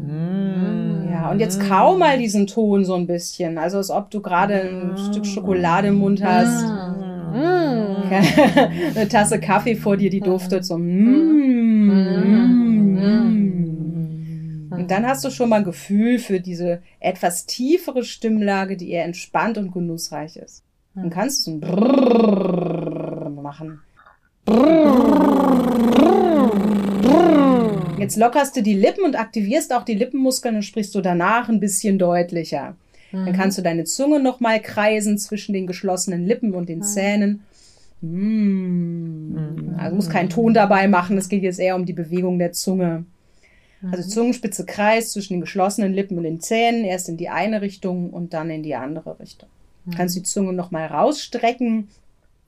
Mm. 0.06 1.10
Ja, 1.10 1.30
und 1.30 1.40
jetzt 1.40 1.66
kau 1.66 1.96
mal 1.96 2.18
diesen 2.18 2.46
Ton 2.46 2.84
so 2.84 2.94
ein 2.94 3.06
bisschen. 3.06 3.56
Also 3.58 3.78
als 3.78 3.90
ob 3.90 4.10
du 4.10 4.20
gerade 4.20 4.54
ein 4.54 4.98
Stück 5.10 5.24
Schokolade 5.26 5.88
im 5.88 5.94
Mund 5.96 6.22
hast. 6.22 6.64
Mm. 6.64 6.88
eine 8.96 9.08
Tasse 9.08 9.38
Kaffee 9.40 9.76
vor 9.76 9.96
dir, 9.96 10.10
die 10.10 10.20
duftet 10.20 10.64
so. 10.64 10.76
Mm, 10.78 11.88
mm, 11.88 12.58
und 14.78 14.90
dann 14.90 15.06
hast 15.06 15.24
du 15.24 15.30
schon 15.30 15.48
mal 15.48 15.56
ein 15.56 15.64
Gefühl 15.64 16.18
für 16.18 16.40
diese 16.40 16.82
etwas 17.00 17.46
tiefere 17.46 18.04
Stimmlage, 18.04 18.76
die 18.76 18.90
eher 18.90 19.04
entspannt 19.04 19.58
und 19.58 19.72
genussreich 19.72 20.36
ist. 20.36 20.62
Dann 20.94 21.10
kannst 21.10 21.46
du 21.46 21.50
so 21.50 21.56
ein 21.56 21.60
Brrrr 21.60 23.30
machen. 23.30 23.80
Jetzt 27.98 28.16
lockerst 28.16 28.56
du 28.56 28.62
die 28.62 28.74
Lippen 28.74 29.04
und 29.04 29.18
aktivierst 29.18 29.74
auch 29.74 29.82
die 29.82 29.94
Lippenmuskeln 29.94 30.56
und 30.56 30.62
sprichst 30.62 30.94
du 30.94 31.00
danach 31.00 31.48
ein 31.48 31.60
bisschen 31.60 31.98
deutlicher. 31.98 32.76
Dann 33.10 33.32
kannst 33.32 33.58
du 33.58 33.62
deine 33.62 33.84
Zunge 33.84 34.20
nochmal 34.20 34.60
kreisen 34.60 35.18
zwischen 35.18 35.54
den 35.54 35.66
geschlossenen 35.66 36.26
Lippen 36.26 36.54
und 36.54 36.68
den 36.68 36.82
Zähnen. 36.82 37.42
Also 39.78 39.96
muss 39.96 40.10
keinen 40.10 40.28
Ton 40.28 40.54
dabei 40.54 40.86
machen. 40.88 41.18
Es 41.18 41.28
geht 41.28 41.42
jetzt 41.42 41.58
eher 41.58 41.74
um 41.74 41.84
die 41.84 41.94
Bewegung 41.94 42.38
der 42.38 42.52
Zunge. 42.52 43.04
Also 43.82 44.04
mhm. 44.04 44.12
Zungenspitze 44.12 44.66
kreist 44.66 45.12
zwischen 45.12 45.34
den 45.34 45.40
geschlossenen 45.40 45.92
Lippen 45.92 46.16
und 46.18 46.24
den 46.24 46.40
Zähnen, 46.40 46.84
erst 46.84 47.08
in 47.08 47.16
die 47.16 47.28
eine 47.28 47.60
Richtung 47.60 48.10
und 48.10 48.34
dann 48.34 48.50
in 48.50 48.62
die 48.62 48.74
andere 48.74 49.18
Richtung. 49.20 49.48
Du 49.86 49.96
kannst 49.96 50.16
die 50.16 50.22
Zunge 50.22 50.52
nochmal 50.52 50.86
rausstrecken, 50.86 51.88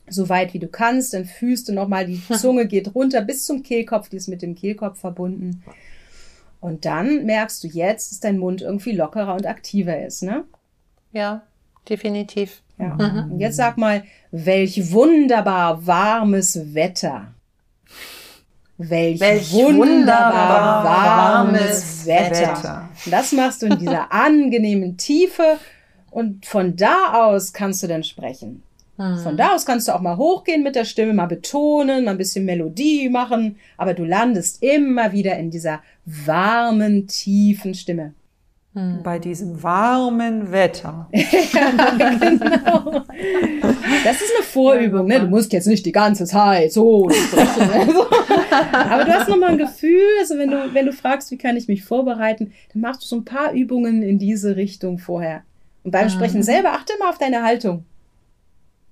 so 0.08 0.28
weit 0.28 0.52
wie 0.52 0.58
du 0.58 0.68
kannst. 0.68 1.14
Dann 1.14 1.24
fühlst 1.24 1.68
du 1.68 1.72
nochmal, 1.72 2.06
die 2.06 2.20
Zunge 2.36 2.66
geht 2.66 2.94
runter 2.94 3.22
bis 3.22 3.46
zum 3.46 3.62
Kehlkopf, 3.62 4.08
die 4.08 4.16
ist 4.16 4.28
mit 4.28 4.42
dem 4.42 4.54
Kehlkopf 4.54 4.98
verbunden. 4.98 5.62
Und 6.60 6.84
dann 6.84 7.24
merkst 7.24 7.64
du 7.64 7.68
jetzt, 7.68 8.10
dass 8.10 8.20
dein 8.20 8.38
Mund 8.38 8.60
irgendwie 8.60 8.92
lockerer 8.92 9.34
und 9.34 9.46
aktiver 9.46 10.04
ist, 10.04 10.22
ne? 10.22 10.44
Ja, 11.12 11.42
definitiv. 11.88 12.62
Ja. 12.78 12.94
Mhm. 12.94 13.32
Und 13.32 13.40
jetzt 13.40 13.56
sag 13.56 13.78
mal, 13.78 14.04
welch 14.30 14.92
wunderbar 14.92 15.86
warmes 15.86 16.74
Wetter. 16.74 17.34
Welch, 18.88 19.20
Welch 19.20 19.52
wunderbar, 19.52 20.84
warmes 20.84 22.06
Wetter. 22.06 22.56
Wetter. 22.56 22.88
Das 23.10 23.32
machst 23.32 23.60
du 23.60 23.66
in 23.66 23.78
dieser 23.78 24.10
angenehmen 24.12 24.96
Tiefe 24.96 25.58
und 26.10 26.46
von 26.46 26.76
da 26.76 27.26
aus 27.26 27.52
kannst 27.52 27.82
du 27.82 27.88
dann 27.88 28.04
sprechen. 28.04 28.62
Hm. 28.96 29.18
Von 29.18 29.36
da 29.36 29.54
aus 29.54 29.66
kannst 29.66 29.88
du 29.88 29.92
auch 29.92 30.00
mal 30.00 30.16
hochgehen 30.16 30.62
mit 30.62 30.76
der 30.76 30.86
Stimme, 30.86 31.12
mal 31.12 31.26
betonen, 31.26 32.06
mal 32.06 32.12
ein 32.12 32.18
bisschen 32.18 32.46
Melodie 32.46 33.10
machen, 33.10 33.56
aber 33.76 33.92
du 33.92 34.04
landest 34.04 34.62
immer 34.62 35.12
wieder 35.12 35.36
in 35.36 35.50
dieser 35.50 35.82
warmen, 36.06 37.06
tiefen 37.06 37.74
Stimme. 37.74 38.14
Hm. 38.72 39.02
Bei 39.02 39.18
diesem 39.18 39.60
warmen 39.64 40.52
Wetter. 40.52 41.08
ja, 41.12 41.70
genau. 42.20 43.04
Das 44.04 44.20
ist 44.20 44.32
eine 44.36 44.44
Vorübung, 44.44 45.08
ne? 45.08 45.18
Du 45.20 45.26
musst 45.26 45.52
jetzt 45.52 45.66
nicht 45.66 45.84
die 45.84 45.92
ganze 45.92 46.24
Zeit 46.24 46.72
so 46.72 47.10
sprechen. 47.10 47.68
Also. 47.68 48.06
Aber 48.72 49.04
du 49.04 49.12
hast 49.12 49.28
nochmal 49.28 49.50
ein 49.50 49.58
Gefühl, 49.58 50.06
also 50.20 50.38
wenn 50.38 50.52
du, 50.52 50.72
wenn 50.72 50.86
du 50.86 50.92
fragst, 50.92 51.32
wie 51.32 51.36
kann 51.36 51.56
ich 51.56 51.66
mich 51.66 51.82
vorbereiten, 51.82 52.52
dann 52.72 52.82
machst 52.82 53.02
du 53.02 53.06
so 53.06 53.16
ein 53.16 53.24
paar 53.24 53.52
Übungen 53.52 54.04
in 54.04 54.20
diese 54.20 54.54
Richtung 54.54 54.98
vorher. 54.98 55.42
Und 55.82 55.90
beim 55.90 56.08
Sprechen 56.08 56.38
mhm. 56.38 56.44
selber 56.44 56.72
achte 56.72 56.92
immer 56.96 57.10
auf 57.10 57.18
deine 57.18 57.42
Haltung. 57.42 57.84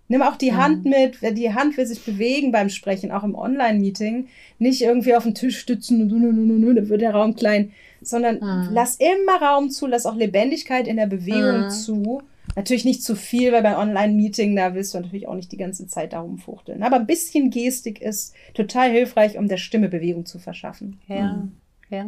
Nimm 0.09 0.22
auch 0.22 0.37
die 0.37 0.53
mhm. 0.53 0.57
Hand 0.57 0.85
mit, 0.87 1.18
die 1.37 1.55
Hand 1.55 1.76
will 1.76 1.87
sich 1.87 2.05
bewegen 2.05 2.51
beim 2.51 2.70
Sprechen, 2.70 3.12
auch 3.12 3.22
im 3.22 3.37
Online-Meeting. 3.37 4.26
Nicht 4.59 4.83
irgendwie 4.83 5.14
auf 5.14 5.22
den 5.22 5.35
Tisch 5.35 5.59
stützen 5.59 6.03
und 6.03 6.09
dann 6.09 6.89
wird 6.89 7.01
der 7.01 7.12
Raum 7.12 7.37
klein 7.37 7.70
sondern 8.01 8.37
mhm. 8.37 8.69
lass 8.73 8.97
immer 8.97 9.41
Raum 9.41 9.71
zu, 9.71 9.87
lass 9.87 10.07
auch 10.07 10.17
Lebendigkeit 10.17 10.87
in 10.87 10.97
der 10.97 11.07
Bewegung 11.07 11.65
mhm. 11.65 11.71
zu. 11.71 12.23
Natürlich 12.57 12.85
nicht 12.85 13.05
zu 13.05 13.15
viel, 13.15 13.53
weil 13.53 13.63
beim 13.63 13.77
Online-Meeting, 13.77 14.57
da 14.57 14.75
willst 14.75 14.95
du 14.95 14.99
natürlich 14.99 15.29
auch 15.29 15.35
nicht 15.35 15.53
die 15.53 15.59
ganze 15.59 15.87
Zeit 15.87 16.13
darum 16.13 16.39
fuchteln. 16.39 16.83
Aber 16.83 16.97
ein 16.97 17.07
bisschen 17.07 17.51
Gestik 17.51 18.01
ist 18.01 18.35
total 18.55 18.91
hilfreich, 18.91 19.39
um 19.39 19.49
der 19.49 19.59
Stimme 19.59 19.89
Bewegung 19.89 20.27
zu 20.27 20.39
verschaffen. 20.39 21.01
Ja, 21.07 21.35
mhm. 21.35 21.53
ja. 21.91 22.07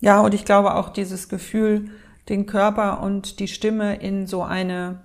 Ja, 0.00 0.20
und 0.20 0.32
ich 0.34 0.44
glaube 0.44 0.74
auch 0.74 0.90
dieses 0.90 1.28
Gefühl, 1.28 1.90
den 2.28 2.46
Körper 2.46 3.02
und 3.02 3.40
die 3.40 3.48
Stimme 3.48 3.96
in 3.96 4.26
so 4.26 4.42
eine 4.42 5.00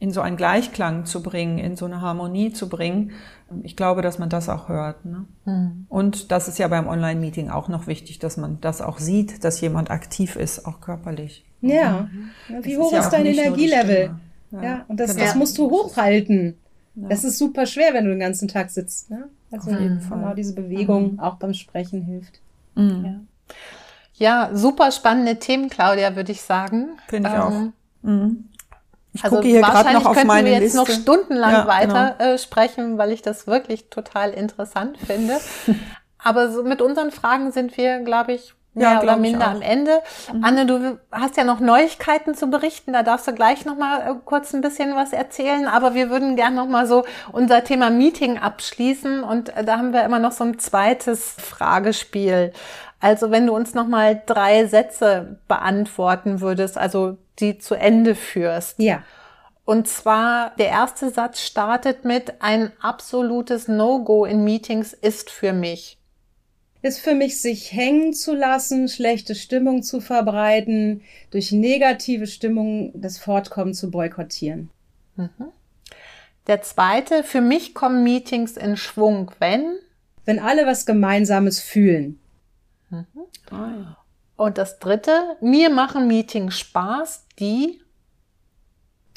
in 0.00 0.12
so 0.12 0.20
einen 0.20 0.36
Gleichklang 0.36 1.06
zu 1.06 1.22
bringen, 1.22 1.58
in 1.58 1.74
so 1.74 1.84
eine 1.84 2.00
Harmonie 2.00 2.52
zu 2.52 2.68
bringen. 2.68 3.12
Ich 3.62 3.76
glaube, 3.76 4.02
dass 4.02 4.18
man 4.18 4.28
das 4.28 4.48
auch 4.48 4.68
hört. 4.68 5.04
Ne? 5.04 5.24
Mhm. 5.44 5.86
Und 5.88 6.30
das 6.30 6.48
ist 6.48 6.58
ja 6.58 6.68
beim 6.68 6.86
Online-Meeting 6.86 7.48
auch 7.50 7.68
noch 7.68 7.86
wichtig, 7.86 8.18
dass 8.18 8.36
man 8.36 8.60
das 8.60 8.82
auch 8.82 8.98
sieht, 8.98 9.42
dass 9.44 9.60
jemand 9.60 9.90
aktiv 9.90 10.36
ist, 10.36 10.66
auch 10.66 10.80
körperlich. 10.80 11.44
Ja. 11.60 12.08
Mhm. 12.12 12.64
Wie 12.64 12.76
hoch 12.76 12.92
ist, 12.92 13.04
ja 13.04 13.10
dein 13.10 13.26
Energielevel? 13.26 14.10
Ja. 14.50 14.62
ja. 14.62 14.84
und 14.88 15.00
das, 15.00 15.14
genau. 15.14 15.26
das 15.26 15.34
musst 15.34 15.56
du 15.58 15.70
hochhalten. 15.70 16.58
Ja. 16.94 17.08
Das 17.08 17.24
ist 17.24 17.38
super 17.38 17.66
schwer, 17.66 17.94
wenn 17.94 18.04
du 18.04 18.10
den 18.10 18.20
ganzen 18.20 18.48
Tag 18.48 18.70
sitzt. 18.70 19.10
Ne? 19.10 19.28
Also 19.50 19.70
genau 19.70 20.34
diese 20.34 20.54
Bewegung 20.54 21.12
mhm. 21.12 21.20
auch 21.20 21.36
beim 21.36 21.54
Sprechen 21.54 22.02
hilft. 22.02 22.40
Mhm. 22.74 23.22
Ja. 24.18 24.50
ja. 24.50 24.56
super 24.56 24.90
spannende 24.90 25.38
Themen, 25.38 25.70
Claudia, 25.70 26.16
würde 26.16 26.32
ich 26.32 26.42
sagen. 26.42 26.98
Finde 27.08 27.30
ich 27.30 27.34
ähm, 27.34 27.42
auch. 27.42 28.08
Ich 29.12 29.24
also 29.24 29.36
gucke 29.36 29.48
hier 29.48 29.62
gerade 29.62 29.92
noch 29.92 30.06
auf 30.06 30.24
meine 30.24 30.46
wir 30.46 30.52
jetzt 30.54 30.74
Liste. 30.74 30.78
noch 30.78 30.88
stundenlang 30.88 31.52
ja, 31.52 31.66
weiter 31.66 32.16
genau. 32.18 32.30
äh, 32.32 32.38
sprechen, 32.38 32.98
weil 32.98 33.12
ich 33.12 33.22
das 33.22 33.46
wirklich 33.46 33.90
total 33.90 34.30
interessant 34.30 34.98
finde. 34.98 35.38
Aber 36.18 36.50
so 36.50 36.62
mit 36.62 36.82
unseren 36.82 37.10
Fragen 37.10 37.52
sind 37.52 37.76
wir, 37.76 38.00
glaube 38.00 38.32
ich, 38.32 38.54
mehr 38.74 38.92
ja, 38.92 39.02
oder 39.02 39.16
minder 39.16 39.48
am 39.48 39.62
Ende. 39.62 40.00
Mhm. 40.32 40.44
Anne, 40.44 40.66
du 40.66 40.98
hast 41.10 41.36
ja 41.36 41.44
noch 41.44 41.60
Neuigkeiten 41.60 42.34
zu 42.34 42.48
berichten. 42.48 42.92
Da 42.92 43.02
darfst 43.02 43.26
du 43.26 43.32
gleich 43.32 43.64
noch 43.64 43.76
mal 43.76 44.00
äh, 44.00 44.14
kurz 44.24 44.54
ein 44.54 44.60
bisschen 44.60 44.94
was 44.94 45.12
erzählen. 45.12 45.66
Aber 45.66 45.94
wir 45.94 46.10
würden 46.10 46.36
gern 46.36 46.54
noch 46.54 46.68
mal 46.68 46.86
so 46.86 47.04
unser 47.32 47.64
Thema 47.64 47.90
Meeting 47.90 48.38
abschließen. 48.38 49.22
Und 49.22 49.56
äh, 49.56 49.64
da 49.64 49.78
haben 49.78 49.92
wir 49.92 50.04
immer 50.04 50.18
noch 50.18 50.32
so 50.32 50.44
ein 50.44 50.58
zweites 50.58 51.32
Fragespiel. 51.38 52.52
Also 53.00 53.30
wenn 53.30 53.46
du 53.46 53.54
uns 53.54 53.74
noch 53.74 53.86
mal 53.86 54.20
drei 54.26 54.66
Sätze 54.66 55.38
beantworten 55.46 56.40
würdest, 56.40 56.76
also 56.76 57.16
die 57.40 57.58
zu 57.58 57.74
Ende 57.74 58.14
führst. 58.14 58.78
Ja. 58.78 59.04
Und 59.64 59.86
zwar, 59.86 60.56
der 60.56 60.68
erste 60.68 61.10
Satz 61.10 61.40
startet 61.40 62.04
mit, 62.04 62.40
ein 62.40 62.72
absolutes 62.80 63.68
No-Go 63.68 64.24
in 64.24 64.42
Meetings 64.42 64.94
ist 64.94 65.28
für 65.28 65.52
mich. 65.52 65.98
Ist 66.80 67.00
für 67.00 67.14
mich, 67.14 67.42
sich 67.42 67.72
hängen 67.72 68.14
zu 68.14 68.34
lassen, 68.34 68.88
schlechte 68.88 69.34
Stimmung 69.34 69.82
zu 69.82 70.00
verbreiten, 70.00 71.02
durch 71.30 71.52
negative 71.52 72.26
Stimmung 72.26 72.92
das 72.94 73.18
Fortkommen 73.18 73.74
zu 73.74 73.90
boykottieren. 73.90 74.70
Mhm. 75.16 75.52
Der 76.46 76.62
zweite, 76.62 77.22
für 77.22 77.42
mich 77.42 77.74
kommen 77.74 78.02
Meetings 78.02 78.56
in 78.56 78.76
Schwung, 78.76 79.32
wenn? 79.38 79.76
Wenn 80.24 80.38
alle 80.38 80.66
was 80.66 80.86
Gemeinsames 80.86 81.60
fühlen. 81.60 82.18
Mhm. 82.88 83.06
Ja. 83.50 83.96
Und 84.36 84.56
das 84.56 84.78
dritte, 84.78 85.36
mir 85.40 85.68
machen 85.68 86.06
Meetings 86.06 86.58
Spaß, 86.58 87.26
die 87.38 87.80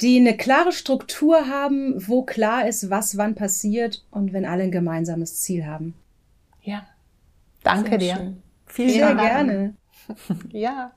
die 0.02 0.18
eine 0.18 0.36
klare 0.36 0.72
Struktur 0.72 1.48
haben, 1.48 1.94
wo 2.08 2.22
klar 2.22 2.66
ist, 2.66 2.90
was 2.90 3.16
wann 3.16 3.34
passiert 3.34 4.04
und 4.10 4.32
wenn 4.32 4.44
alle 4.44 4.64
ein 4.64 4.72
gemeinsames 4.72 5.40
Ziel 5.40 5.64
haben. 5.64 5.94
Ja. 6.62 6.86
Danke 7.62 7.90
Sehr 7.90 7.98
dir. 7.98 8.16
Schön. 8.16 8.42
Vielen 8.66 8.90
Sehr 8.90 9.14
gerne. 9.14 9.74
ja. 10.50 10.90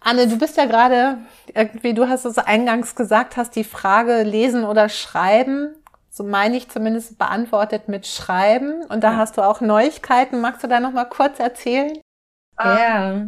Anne, 0.00 0.26
du 0.26 0.38
bist 0.38 0.56
ja 0.56 0.66
gerade 0.66 1.18
irgendwie, 1.54 1.94
du 1.94 2.08
hast 2.08 2.24
es 2.24 2.38
eingangs 2.38 2.94
gesagt, 2.94 3.36
hast 3.36 3.54
die 3.54 3.64
Frage 3.64 4.22
lesen 4.22 4.64
oder 4.64 4.88
schreiben, 4.88 5.74
so 6.10 6.24
meine 6.24 6.56
ich 6.56 6.68
zumindest 6.68 7.18
beantwortet 7.18 7.88
mit 7.88 8.06
schreiben 8.06 8.82
und 8.88 9.04
da 9.04 9.12
ja. 9.12 9.16
hast 9.18 9.36
du 9.36 9.42
auch 9.42 9.60
Neuigkeiten. 9.60 10.40
Magst 10.40 10.64
du 10.64 10.68
da 10.68 10.80
noch 10.80 10.92
mal 10.92 11.04
kurz 11.04 11.38
erzählen? 11.38 11.96
Ja. 12.58 13.26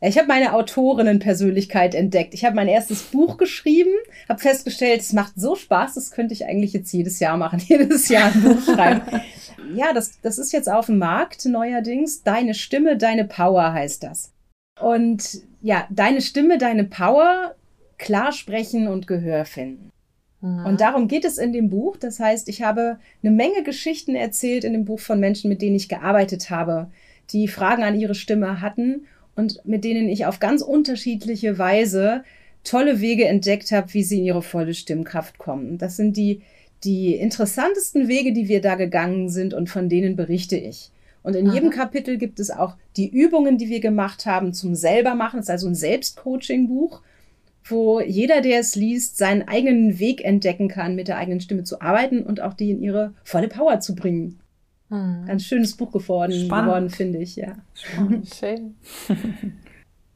Ich 0.00 0.16
habe 0.16 0.28
meine 0.28 0.54
Autorinnenpersönlichkeit 0.54 1.94
entdeckt. 1.94 2.32
Ich 2.32 2.44
habe 2.44 2.54
mein 2.54 2.68
erstes 2.68 3.02
Buch 3.02 3.36
geschrieben, 3.36 3.90
habe 4.28 4.38
festgestellt, 4.38 5.00
es 5.00 5.12
macht 5.12 5.32
so 5.36 5.56
Spaß, 5.56 5.94
das 5.94 6.12
könnte 6.12 6.34
ich 6.34 6.46
eigentlich 6.46 6.72
jetzt 6.72 6.92
jedes 6.92 7.18
Jahr 7.18 7.36
machen, 7.36 7.58
jedes 7.66 8.08
Jahr 8.08 8.32
ein 8.32 8.42
Buch 8.42 8.62
schreiben. 8.62 9.02
ja, 9.74 9.92
das, 9.92 10.20
das 10.20 10.38
ist 10.38 10.52
jetzt 10.52 10.70
auf 10.70 10.86
dem 10.86 10.98
Markt 10.98 11.44
neuerdings. 11.46 12.22
Deine 12.22 12.54
Stimme, 12.54 12.96
deine 12.96 13.24
Power 13.24 13.72
heißt 13.72 14.04
das. 14.04 14.32
Und 14.80 15.42
ja, 15.60 15.88
deine 15.90 16.20
Stimme, 16.20 16.58
deine 16.58 16.84
Power, 16.84 17.56
klar 17.98 18.30
sprechen 18.30 18.86
und 18.86 19.08
Gehör 19.08 19.44
finden. 19.44 19.90
Mhm. 20.40 20.64
Und 20.64 20.80
darum 20.80 21.08
geht 21.08 21.24
es 21.24 21.38
in 21.38 21.52
dem 21.52 21.70
Buch. 21.70 21.96
Das 21.96 22.20
heißt, 22.20 22.48
ich 22.48 22.62
habe 22.62 23.00
eine 23.24 23.32
Menge 23.32 23.64
Geschichten 23.64 24.14
erzählt 24.14 24.62
in 24.62 24.74
dem 24.74 24.84
Buch 24.84 25.00
von 25.00 25.18
Menschen, 25.18 25.48
mit 25.48 25.60
denen 25.60 25.74
ich 25.74 25.88
gearbeitet 25.88 26.50
habe 26.50 26.88
die 27.32 27.48
Fragen 27.48 27.82
an 27.82 27.98
ihre 27.98 28.14
Stimme 28.14 28.60
hatten 28.60 29.06
und 29.38 29.64
mit 29.64 29.84
denen 29.84 30.08
ich 30.08 30.26
auf 30.26 30.40
ganz 30.40 30.62
unterschiedliche 30.62 31.58
Weise 31.58 32.24
tolle 32.64 33.00
Wege 33.00 33.26
entdeckt 33.26 33.70
habe, 33.70 33.94
wie 33.94 34.02
sie 34.02 34.18
in 34.18 34.24
ihre 34.24 34.42
volle 34.42 34.74
Stimmkraft 34.74 35.38
kommen. 35.38 35.78
Das 35.78 35.96
sind 35.96 36.16
die, 36.16 36.42
die 36.82 37.14
interessantesten 37.14 38.08
Wege, 38.08 38.32
die 38.32 38.48
wir 38.48 38.60
da 38.60 38.74
gegangen 38.74 39.28
sind 39.28 39.54
und 39.54 39.70
von 39.70 39.88
denen 39.88 40.16
berichte 40.16 40.56
ich. 40.56 40.90
Und 41.22 41.36
in 41.36 41.48
Aha. 41.48 41.54
jedem 41.54 41.70
Kapitel 41.70 42.18
gibt 42.18 42.40
es 42.40 42.50
auch 42.50 42.74
die 42.96 43.08
Übungen, 43.08 43.58
die 43.58 43.68
wir 43.68 43.80
gemacht 43.80 44.26
haben 44.26 44.52
zum 44.54 44.74
selbermachen. 44.74 45.38
Es 45.38 45.46
ist 45.46 45.50
also 45.50 45.68
ein 45.68 45.74
Selbstcoaching-Buch, 45.76 47.00
wo 47.64 48.00
jeder, 48.00 48.40
der 48.40 48.58
es 48.58 48.74
liest, 48.74 49.18
seinen 49.18 49.46
eigenen 49.46 50.00
Weg 50.00 50.24
entdecken 50.24 50.68
kann, 50.68 50.96
mit 50.96 51.06
der 51.06 51.16
eigenen 51.16 51.40
Stimme 51.40 51.62
zu 51.62 51.80
arbeiten 51.80 52.22
und 52.22 52.40
auch 52.40 52.54
die 52.54 52.72
in 52.72 52.82
ihre 52.82 53.14
volle 53.22 53.48
Power 53.48 53.78
zu 53.78 53.94
bringen. 53.94 54.40
Hm. 54.88 55.24
Ganz 55.26 55.44
schönes 55.44 55.76
Buch 55.76 55.92
geworden, 55.92 56.48
geworden 56.48 56.90
finde 56.90 57.18
ich, 57.18 57.36
ja. 57.36 57.52
Spannend. 57.74 58.34
Schön. 58.34 58.76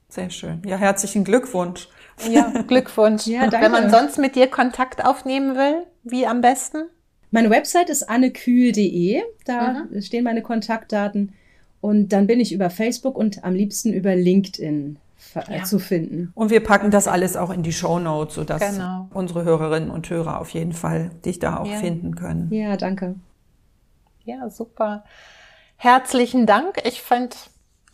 Sehr 0.08 0.30
schön. 0.30 0.62
Ja, 0.66 0.76
herzlichen 0.76 1.24
Glückwunsch. 1.24 1.88
Ja, 2.30 2.52
Glückwunsch. 2.66 3.26
ja, 3.26 3.46
danke. 3.46 3.64
Wenn 3.64 3.72
man 3.72 3.90
sonst 3.90 4.18
mit 4.18 4.36
dir 4.36 4.46
Kontakt 4.46 5.04
aufnehmen 5.04 5.56
will, 5.56 5.84
wie 6.02 6.26
am 6.26 6.40
besten? 6.40 6.88
Meine 7.30 7.48
Website 7.48 7.88
ist 7.88 8.08
annekühl.de. 8.08 9.22
Da 9.46 9.86
mhm. 9.90 10.02
stehen 10.02 10.24
meine 10.24 10.42
Kontaktdaten. 10.42 11.32
Und 11.80 12.10
dann 12.10 12.26
bin 12.26 12.40
ich 12.40 12.52
über 12.52 12.70
Facebook 12.70 13.16
und 13.16 13.42
am 13.42 13.54
liebsten 13.54 13.92
über 13.92 14.14
LinkedIn 14.14 14.98
ja. 15.48 15.64
zu 15.64 15.78
finden. 15.78 16.30
Und 16.34 16.50
wir 16.50 16.60
packen 16.60 16.90
das 16.90 17.08
alles 17.08 17.36
auch 17.36 17.50
in 17.50 17.62
die 17.62 17.72
Show 17.72 17.98
Notes, 17.98 18.34
sodass 18.34 18.74
genau. 18.74 19.08
unsere 19.14 19.44
Hörerinnen 19.44 19.90
und 19.90 20.08
Hörer 20.08 20.40
auf 20.40 20.50
jeden 20.50 20.72
Fall 20.72 21.10
dich 21.24 21.38
da 21.38 21.56
auch 21.56 21.66
ja. 21.66 21.78
finden 21.78 22.14
können. 22.14 22.52
Ja, 22.52 22.76
danke. 22.76 23.16
Ja, 24.24 24.48
super. 24.50 25.04
Herzlichen 25.76 26.46
Dank. 26.46 26.80
Ich 26.84 27.02
fand, 27.02 27.36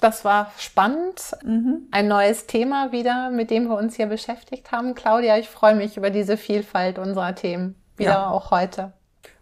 das 0.01 0.25
war 0.25 0.53
spannend. 0.59 1.37
Mhm. 1.45 1.89
Ein 1.91 2.09
neues 2.09 2.47
Thema 2.47 2.93
wieder, 2.93 3.31
mit 3.31 3.51
dem 3.51 3.69
wir 3.69 3.77
uns 3.77 3.97
hier 3.97 4.07
beschäftigt 4.07 4.73
haben. 4.73 4.95
Claudia, 4.95 5.39
ich 5.39 5.49
freue 5.49 5.75
mich 5.75 5.97
über 5.97 6.11
diese 6.11 6.37
Vielfalt 6.37 6.99
unserer 6.99 7.35
Themen. 7.35 7.77
Wieder 7.97 8.11
ja. 8.11 8.31
auch 8.31 8.51
heute. 8.51 8.93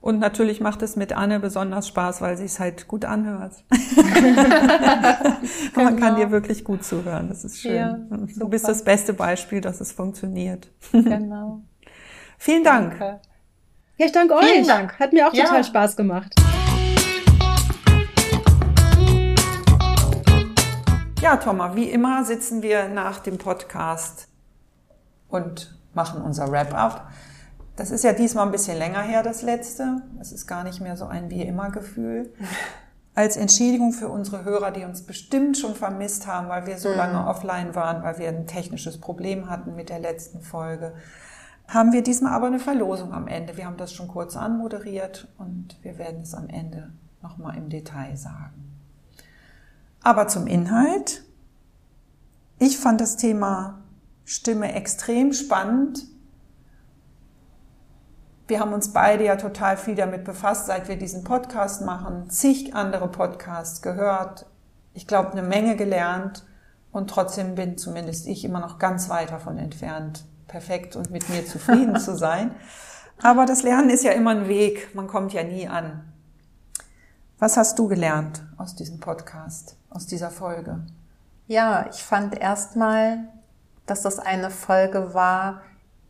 Und 0.00 0.20
natürlich 0.20 0.60
macht 0.60 0.82
es 0.82 0.94
mit 0.94 1.12
Anne 1.12 1.40
besonders 1.40 1.88
Spaß, 1.88 2.20
weil 2.20 2.36
sie 2.36 2.44
es 2.44 2.60
halt 2.60 2.86
gut 2.86 3.04
anhört. 3.04 3.64
genau. 4.14 4.42
Man 5.74 5.98
kann 5.98 6.14
dir 6.14 6.30
wirklich 6.30 6.62
gut 6.62 6.84
zuhören. 6.84 7.28
Das 7.28 7.44
ist 7.44 7.60
schön. 7.60 7.74
Ja, 7.74 7.98
du 8.08 8.48
bist 8.48 8.68
das 8.68 8.84
beste 8.84 9.12
Beispiel, 9.12 9.60
dass 9.60 9.80
es 9.80 9.90
funktioniert. 9.90 10.68
genau. 10.92 11.62
Vielen 12.38 12.62
Dank. 12.62 12.98
Danke. 12.98 13.20
Ja, 13.96 14.06
ich 14.06 14.12
danke 14.12 14.34
euch. 14.34 14.44
Vielen 14.44 14.66
Dank. 14.66 14.98
Hat 15.00 15.12
mir 15.12 15.26
auch 15.26 15.34
ja. 15.34 15.44
total 15.44 15.64
Spaß 15.64 15.96
gemacht. 15.96 16.34
Ja, 21.26 21.38
Thomas, 21.38 21.74
wie 21.74 21.90
immer 21.90 22.24
sitzen 22.24 22.62
wir 22.62 22.86
nach 22.86 23.18
dem 23.18 23.36
Podcast 23.36 24.28
und 25.26 25.76
machen 25.92 26.22
unser 26.22 26.52
Wrap-up. 26.52 27.08
Das 27.74 27.90
ist 27.90 28.04
ja 28.04 28.12
diesmal 28.12 28.46
ein 28.46 28.52
bisschen 28.52 28.78
länger 28.78 29.02
her, 29.02 29.24
das 29.24 29.42
letzte. 29.42 30.02
Es 30.20 30.30
ist 30.30 30.46
gar 30.46 30.62
nicht 30.62 30.80
mehr 30.80 30.96
so 30.96 31.06
ein 31.06 31.28
wie 31.28 31.42
immer 31.42 31.70
Gefühl. 31.70 32.32
Als 33.16 33.36
Entschädigung 33.36 33.92
für 33.92 34.08
unsere 34.08 34.44
Hörer, 34.44 34.70
die 34.70 34.84
uns 34.84 35.02
bestimmt 35.02 35.58
schon 35.58 35.74
vermisst 35.74 36.28
haben, 36.28 36.48
weil 36.48 36.68
wir 36.68 36.78
so 36.78 36.90
mhm. 36.90 36.96
lange 36.96 37.26
offline 37.26 37.74
waren, 37.74 38.04
weil 38.04 38.18
wir 38.18 38.28
ein 38.28 38.46
technisches 38.46 39.00
Problem 39.00 39.50
hatten 39.50 39.74
mit 39.74 39.88
der 39.88 39.98
letzten 39.98 40.42
Folge, 40.42 40.94
haben 41.66 41.92
wir 41.92 42.04
diesmal 42.04 42.34
aber 42.34 42.46
eine 42.46 42.60
Verlosung 42.60 43.12
am 43.12 43.26
Ende. 43.26 43.56
Wir 43.56 43.66
haben 43.66 43.78
das 43.78 43.92
schon 43.92 44.06
kurz 44.06 44.36
anmoderiert 44.36 45.26
und 45.38 45.76
wir 45.82 45.98
werden 45.98 46.20
es 46.20 46.34
am 46.34 46.48
Ende 46.48 46.92
nochmal 47.20 47.56
im 47.56 47.68
Detail 47.68 48.16
sagen. 48.16 48.65
Aber 50.06 50.28
zum 50.28 50.46
Inhalt. 50.46 51.24
Ich 52.60 52.78
fand 52.78 53.00
das 53.00 53.16
Thema 53.16 53.82
Stimme 54.24 54.72
extrem 54.72 55.32
spannend. 55.32 56.04
Wir 58.46 58.60
haben 58.60 58.72
uns 58.72 58.92
beide 58.92 59.24
ja 59.24 59.34
total 59.34 59.76
viel 59.76 59.96
damit 59.96 60.22
befasst, 60.22 60.66
seit 60.66 60.86
wir 60.86 60.94
diesen 60.94 61.24
Podcast 61.24 61.82
machen, 61.82 62.30
zig 62.30 62.72
andere 62.72 63.08
Podcasts 63.08 63.82
gehört, 63.82 64.46
ich 64.94 65.08
glaube 65.08 65.32
eine 65.32 65.42
Menge 65.42 65.74
gelernt 65.74 66.46
und 66.92 67.10
trotzdem 67.10 67.56
bin 67.56 67.76
zumindest 67.76 68.28
ich 68.28 68.44
immer 68.44 68.60
noch 68.60 68.78
ganz 68.78 69.08
weit 69.08 69.32
davon 69.32 69.58
entfernt, 69.58 70.24
perfekt 70.46 70.94
und 70.94 71.10
mit 71.10 71.28
mir 71.28 71.44
zufrieden 71.46 71.96
zu 72.00 72.16
sein. 72.16 72.54
Aber 73.24 73.44
das 73.44 73.64
Lernen 73.64 73.90
ist 73.90 74.04
ja 74.04 74.12
immer 74.12 74.30
ein 74.30 74.46
Weg, 74.46 74.94
man 74.94 75.08
kommt 75.08 75.32
ja 75.32 75.42
nie 75.42 75.66
an. 75.66 76.04
Was 77.40 77.56
hast 77.56 77.78
du 77.80 77.88
gelernt 77.88 78.46
aus 78.56 78.76
diesem 78.76 79.00
Podcast? 79.00 79.76
Aus 79.96 80.06
dieser 80.06 80.30
Folge? 80.30 80.80
Ja, 81.46 81.88
ich 81.90 82.02
fand 82.02 82.38
erstmal, 82.38 83.18
dass 83.86 84.02
das 84.02 84.18
eine 84.18 84.50
Folge 84.50 85.14
war, 85.14 85.62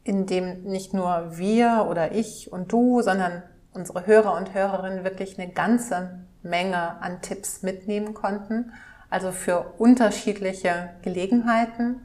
in 0.02 0.26
dem 0.26 0.64
nicht 0.64 0.92
nur 0.92 1.38
wir 1.38 1.86
oder 1.88 2.12
ich 2.12 2.52
und 2.52 2.72
du, 2.72 3.00
sondern 3.02 3.42
unsere 3.72 4.06
Hörer 4.06 4.36
und 4.36 4.54
Hörerinnen 4.54 5.04
wirklich 5.04 5.38
eine 5.38 5.52
ganze 5.52 6.18
Menge 6.42 7.00
an 7.00 7.22
Tipps 7.22 7.62
mitnehmen 7.62 8.12
konnten. 8.12 8.72
Also 9.08 9.30
für 9.30 9.74
unterschiedliche 9.78 10.90
Gelegenheiten. 11.02 12.00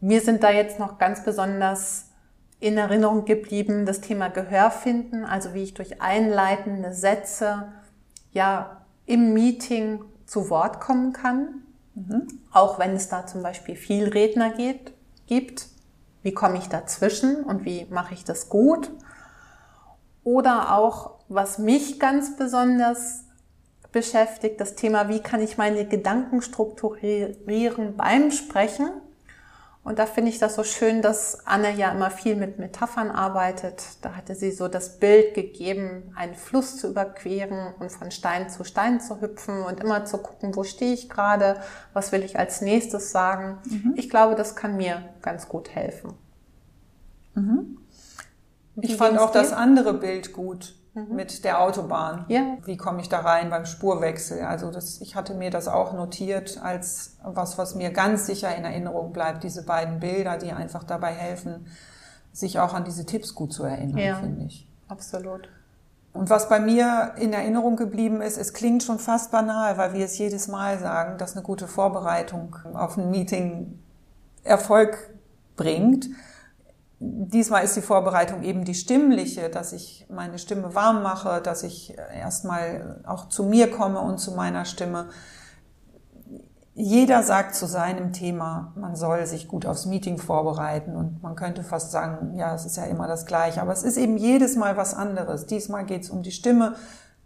Mir 0.00 0.20
sind 0.20 0.42
da 0.42 0.50
jetzt 0.50 0.78
noch 0.78 0.98
ganz 0.98 1.24
besonders 1.24 2.06
in 2.60 2.78
Erinnerung 2.78 3.24
geblieben 3.24 3.86
das 3.86 4.00
Thema 4.00 4.28
Gehör 4.28 4.70
finden, 4.70 5.24
also 5.24 5.54
wie 5.54 5.62
ich 5.62 5.74
durch 5.74 6.00
einleitende 6.00 6.92
Sätze 6.92 7.72
ja 8.32 8.82
im 9.06 9.32
Meeting 9.32 10.04
zu 10.30 10.48
Wort 10.48 10.80
kommen 10.80 11.12
kann, 11.12 11.62
auch 12.52 12.78
wenn 12.78 12.92
es 12.92 13.08
da 13.08 13.26
zum 13.26 13.42
Beispiel 13.42 13.74
viel 13.74 14.08
Redner 14.08 14.50
geht, 14.50 14.92
gibt. 15.26 15.66
Wie 16.22 16.32
komme 16.32 16.58
ich 16.58 16.68
dazwischen 16.68 17.42
und 17.42 17.64
wie 17.64 17.86
mache 17.90 18.14
ich 18.14 18.22
das 18.22 18.48
gut? 18.48 18.92
Oder 20.22 20.76
auch, 20.76 21.18
was 21.28 21.58
mich 21.58 21.98
ganz 21.98 22.36
besonders 22.36 23.24
beschäftigt, 23.90 24.60
das 24.60 24.76
Thema, 24.76 25.08
wie 25.08 25.18
kann 25.18 25.42
ich 25.42 25.58
meine 25.58 25.84
Gedanken 25.84 26.42
strukturieren 26.42 27.96
beim 27.96 28.30
Sprechen 28.30 28.88
und 29.82 29.98
da 29.98 30.04
finde 30.04 30.30
ich 30.30 30.38
das 30.38 30.56
so 30.56 30.62
schön, 30.62 31.00
dass 31.00 31.46
Anne 31.46 31.74
ja 31.74 31.90
immer 31.90 32.10
viel 32.10 32.36
mit 32.36 32.58
Metaphern 32.58 33.10
arbeitet. 33.10 33.82
Da 34.02 34.14
hatte 34.14 34.34
sie 34.34 34.52
so 34.52 34.68
das 34.68 34.98
Bild 34.98 35.34
gegeben, 35.34 36.12
einen 36.14 36.34
Fluss 36.34 36.76
zu 36.76 36.90
überqueren 36.90 37.72
und 37.78 37.90
von 37.90 38.10
Stein 38.10 38.50
zu 38.50 38.64
Stein 38.64 39.00
zu 39.00 39.22
hüpfen 39.22 39.62
und 39.62 39.80
immer 39.80 40.04
zu 40.04 40.18
gucken, 40.18 40.54
wo 40.54 40.64
stehe 40.64 40.92
ich 40.92 41.08
gerade, 41.08 41.56
was 41.94 42.12
will 42.12 42.22
ich 42.22 42.38
als 42.38 42.60
nächstes 42.60 43.10
sagen. 43.10 43.58
Mhm. 43.64 43.94
Ich 43.96 44.10
glaube, 44.10 44.34
das 44.34 44.54
kann 44.54 44.76
mir 44.76 45.02
ganz 45.22 45.48
gut 45.48 45.70
helfen. 45.74 46.12
Mhm. 47.34 47.78
Ich 48.82 48.96
fand 48.96 49.18
auch 49.18 49.32
dir? 49.32 49.38
das 49.38 49.52
andere 49.52 49.94
Bild 49.94 50.34
gut 50.34 50.74
mhm. 51.08 51.16
mit 51.16 51.44
der 51.44 51.60
Autobahn. 51.60 52.24
Ja. 52.28 52.56
Wie 52.64 52.76
komme 52.76 53.00
ich 53.00 53.08
da 53.08 53.20
rein 53.20 53.50
beim 53.50 53.66
Spurwechsel? 53.66 54.42
Also 54.42 54.70
das, 54.70 55.00
ich 55.00 55.16
hatte 55.16 55.34
mir 55.34 55.50
das 55.50 55.68
auch 55.68 55.92
notiert 55.92 56.60
als 56.62 57.16
was, 57.22 57.58
was 57.58 57.74
mir 57.74 57.90
ganz 57.90 58.26
sicher 58.26 58.54
in 58.54 58.64
Erinnerung 58.64 59.12
bleibt. 59.12 59.44
Diese 59.44 59.64
beiden 59.64 60.00
Bilder, 60.00 60.38
die 60.38 60.52
einfach 60.52 60.84
dabei 60.84 61.12
helfen, 61.12 61.66
sich 62.32 62.58
auch 62.58 62.74
an 62.74 62.84
diese 62.84 63.06
Tipps 63.06 63.34
gut 63.34 63.52
zu 63.52 63.64
erinnern, 63.64 63.98
ja, 63.98 64.16
finde 64.16 64.44
ich. 64.44 64.68
Absolut. 64.88 65.48
Und 66.12 66.28
was 66.28 66.48
bei 66.48 66.58
mir 66.58 67.14
in 67.18 67.32
Erinnerung 67.32 67.76
geblieben 67.76 68.20
ist, 68.20 68.36
es 68.36 68.52
klingt 68.52 68.82
schon 68.82 68.98
fast 68.98 69.30
banal, 69.30 69.78
weil 69.78 69.92
wir 69.92 70.04
es 70.04 70.18
jedes 70.18 70.48
Mal 70.48 70.78
sagen, 70.78 71.18
dass 71.18 71.36
eine 71.36 71.44
gute 71.44 71.68
Vorbereitung 71.68 72.56
auf 72.74 72.96
ein 72.96 73.10
Meeting 73.10 73.78
Erfolg 74.42 75.10
bringt 75.56 76.08
diesmal 77.00 77.64
ist 77.64 77.76
die 77.76 77.82
Vorbereitung 77.82 78.42
eben 78.42 78.64
die 78.64 78.74
stimmliche, 78.74 79.48
dass 79.48 79.72
ich 79.72 80.06
meine 80.10 80.38
Stimme 80.38 80.74
warm 80.74 81.02
mache, 81.02 81.40
dass 81.40 81.62
ich 81.62 81.96
erstmal 82.14 83.02
auch 83.06 83.28
zu 83.28 83.42
mir 83.44 83.70
komme 83.70 84.00
und 84.00 84.18
zu 84.18 84.32
meiner 84.32 84.66
Stimme. 84.66 85.08
Jeder 86.74 87.22
sagt 87.22 87.54
zu 87.54 87.66
seinem 87.66 88.12
Thema, 88.12 88.72
man 88.76 88.96
soll 88.96 89.26
sich 89.26 89.48
gut 89.48 89.66
aufs 89.66 89.86
Meeting 89.86 90.18
vorbereiten 90.18 90.94
und 90.94 91.22
man 91.22 91.36
könnte 91.36 91.62
fast 91.62 91.90
sagen, 91.90 92.34
ja, 92.36 92.54
es 92.54 92.64
ist 92.64 92.76
ja 92.76 92.84
immer 92.84 93.08
das 93.08 93.26
Gleiche, 93.26 93.62
aber 93.62 93.72
es 93.72 93.82
ist 93.82 93.96
eben 93.96 94.18
jedes 94.18 94.56
Mal 94.56 94.76
was 94.76 94.94
anderes. 94.94 95.46
Diesmal 95.46 95.84
geht 95.86 96.04
es 96.04 96.10
um 96.10 96.22
die 96.22 96.32
Stimme, 96.32 96.74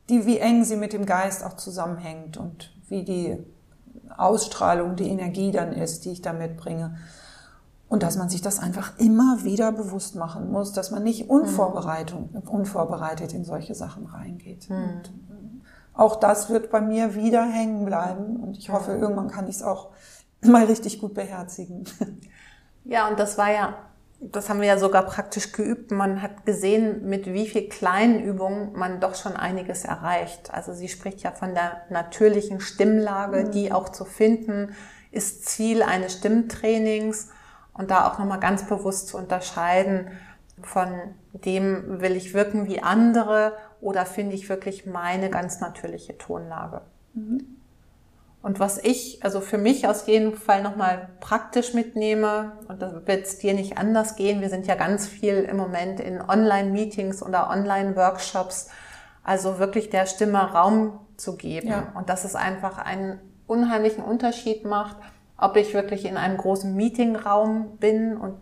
die, 0.08 0.24
wie 0.26 0.38
eng 0.38 0.64
sie 0.64 0.76
mit 0.76 0.92
dem 0.92 1.04
Geist 1.04 1.44
auch 1.44 1.54
zusammenhängt 1.54 2.36
und 2.36 2.72
wie 2.88 3.04
die 3.04 3.44
Ausstrahlung, 4.16 4.96
die 4.96 5.08
Energie 5.08 5.50
dann 5.50 5.72
ist, 5.72 6.04
die 6.04 6.12
ich 6.12 6.22
da 6.22 6.32
mitbringe. 6.32 6.96
Und 7.94 8.02
dass 8.02 8.16
man 8.16 8.28
sich 8.28 8.42
das 8.42 8.58
einfach 8.58 8.98
immer 8.98 9.44
wieder 9.44 9.70
bewusst 9.70 10.16
machen 10.16 10.50
muss, 10.50 10.72
dass 10.72 10.90
man 10.90 11.04
nicht 11.04 11.30
unvorbereitet, 11.30 12.18
unvorbereitet 12.44 13.32
in 13.32 13.44
solche 13.44 13.76
Sachen 13.76 14.06
reingeht. 14.06 14.68
Mhm. 14.68 14.76
Und 14.76 15.02
äh, 15.06 15.64
auch 15.94 16.16
das 16.16 16.50
wird 16.50 16.72
bei 16.72 16.80
mir 16.80 17.14
wieder 17.14 17.44
hängen 17.44 17.84
bleiben. 17.84 18.34
Und 18.38 18.58
ich 18.58 18.70
hoffe, 18.70 18.90
irgendwann 18.94 19.28
kann 19.30 19.46
ich 19.46 19.54
es 19.54 19.62
auch 19.62 19.90
mal 20.42 20.64
richtig 20.64 20.98
gut 21.00 21.14
beherzigen. 21.14 21.84
Ja, 22.86 23.08
und 23.08 23.18
das 23.18 23.38
war 23.38 23.50
ja, 23.50 23.76
das 24.20 24.50
haben 24.50 24.60
wir 24.60 24.66
ja 24.66 24.76
sogar 24.76 25.06
praktisch 25.06 25.52
geübt. 25.52 25.90
Man 25.90 26.20
hat 26.20 26.44
gesehen, 26.44 27.08
mit 27.08 27.32
wie 27.32 27.46
viel 27.46 27.68
kleinen 27.70 28.20
Übungen 28.20 28.72
man 28.74 29.00
doch 29.00 29.14
schon 29.14 29.36
einiges 29.36 29.86
erreicht. 29.86 30.52
Also 30.52 30.74
sie 30.74 30.88
spricht 30.88 31.22
ja 31.22 31.30
von 31.30 31.54
der 31.54 31.80
natürlichen 31.88 32.60
Stimmlage, 32.60 33.44
mhm. 33.44 33.50
die 33.52 33.72
auch 33.72 33.88
zu 33.88 34.04
finden, 34.04 34.74
ist 35.12 35.46
Ziel 35.46 35.82
eines 35.82 36.14
Stimmtrainings 36.14 37.28
und 37.74 37.90
da 37.90 38.08
auch 38.08 38.18
nochmal 38.18 38.40
ganz 38.40 38.66
bewusst 38.66 39.08
zu 39.08 39.18
unterscheiden 39.18 40.10
von 40.62 40.88
dem, 41.32 42.00
will 42.00 42.16
ich 42.16 42.32
wirken 42.32 42.66
wie 42.66 42.82
andere 42.82 43.54
oder 43.80 44.06
finde 44.06 44.34
ich 44.34 44.48
wirklich 44.48 44.86
meine 44.86 45.28
ganz 45.28 45.60
natürliche 45.60 46.16
Tonlage. 46.16 46.80
Mhm. 47.12 47.58
Und 48.44 48.60
was 48.60 48.76
ich, 48.76 49.24
also 49.24 49.40
für 49.40 49.56
mich 49.56 49.88
aus 49.88 50.06
jedem 50.06 50.34
Fall 50.34 50.62
nochmal 50.62 51.08
praktisch 51.20 51.72
mitnehme, 51.72 52.52
und 52.68 52.82
da 52.82 53.06
wird 53.06 53.24
es 53.24 53.38
dir 53.38 53.54
nicht 53.54 53.78
anders 53.78 54.16
gehen, 54.16 54.42
wir 54.42 54.50
sind 54.50 54.66
ja 54.66 54.74
ganz 54.74 55.06
viel 55.06 55.36
im 55.36 55.56
Moment 55.56 55.98
in 55.98 56.20
Online-Meetings 56.20 57.22
oder 57.22 57.48
Online-Workshops, 57.48 58.68
also 59.22 59.58
wirklich 59.58 59.88
der 59.88 60.04
Stimme 60.04 60.52
Raum 60.52 61.00
zu 61.16 61.36
geben. 61.36 61.68
Ja. 61.68 61.92
Und 61.94 62.10
dass 62.10 62.24
es 62.24 62.34
einfach 62.34 62.76
einen 62.76 63.18
unheimlichen 63.46 64.04
Unterschied 64.04 64.66
macht, 64.66 64.96
ob 65.38 65.56
ich 65.56 65.74
wirklich 65.74 66.04
in 66.04 66.16
einem 66.16 66.36
großen 66.36 66.74
Meetingraum 66.74 67.76
bin 67.78 68.16
und 68.16 68.36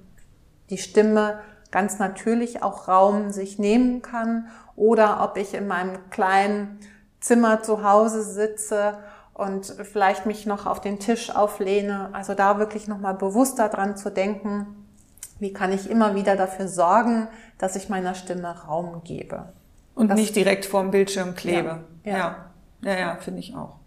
die 0.70 0.78
Stimme 0.78 1.40
ganz 1.70 1.98
natürlich 1.98 2.62
auch 2.62 2.88
Raum 2.88 3.30
sich 3.30 3.58
nehmen 3.58 4.02
kann 4.02 4.48
oder 4.76 5.22
ob 5.22 5.36
ich 5.36 5.54
in 5.54 5.66
meinem 5.66 6.10
kleinen 6.10 6.78
Zimmer 7.20 7.62
zu 7.62 7.82
Hause 7.82 8.22
sitze 8.22 8.98
und 9.34 9.66
vielleicht 9.66 10.26
mich 10.26 10.46
noch 10.46 10.66
auf 10.66 10.80
den 10.80 10.98
Tisch 10.98 11.34
auflehne. 11.34 12.10
Also 12.12 12.34
da 12.34 12.58
wirklich 12.58 12.88
nochmal 12.88 13.14
bewusster 13.14 13.68
dran 13.68 13.96
zu 13.96 14.10
denken, 14.10 14.86
wie 15.38 15.52
kann 15.52 15.72
ich 15.72 15.90
immer 15.90 16.14
wieder 16.14 16.36
dafür 16.36 16.68
sorgen, 16.68 17.28
dass 17.58 17.74
ich 17.74 17.88
meiner 17.88 18.14
Stimme 18.14 18.66
Raum 18.66 19.02
gebe. 19.04 19.52
Und 19.94 20.08
das 20.08 20.18
nicht 20.18 20.36
direkt 20.36 20.64
vorm 20.64 20.90
Bildschirm 20.90 21.34
klebe. 21.34 21.84
Ja, 22.04 22.16
ja, 22.16 22.36
ja, 22.82 22.92
ja, 22.92 22.98
ja 22.98 23.16
finde 23.16 23.40
ich 23.40 23.54
auch. 23.54 23.81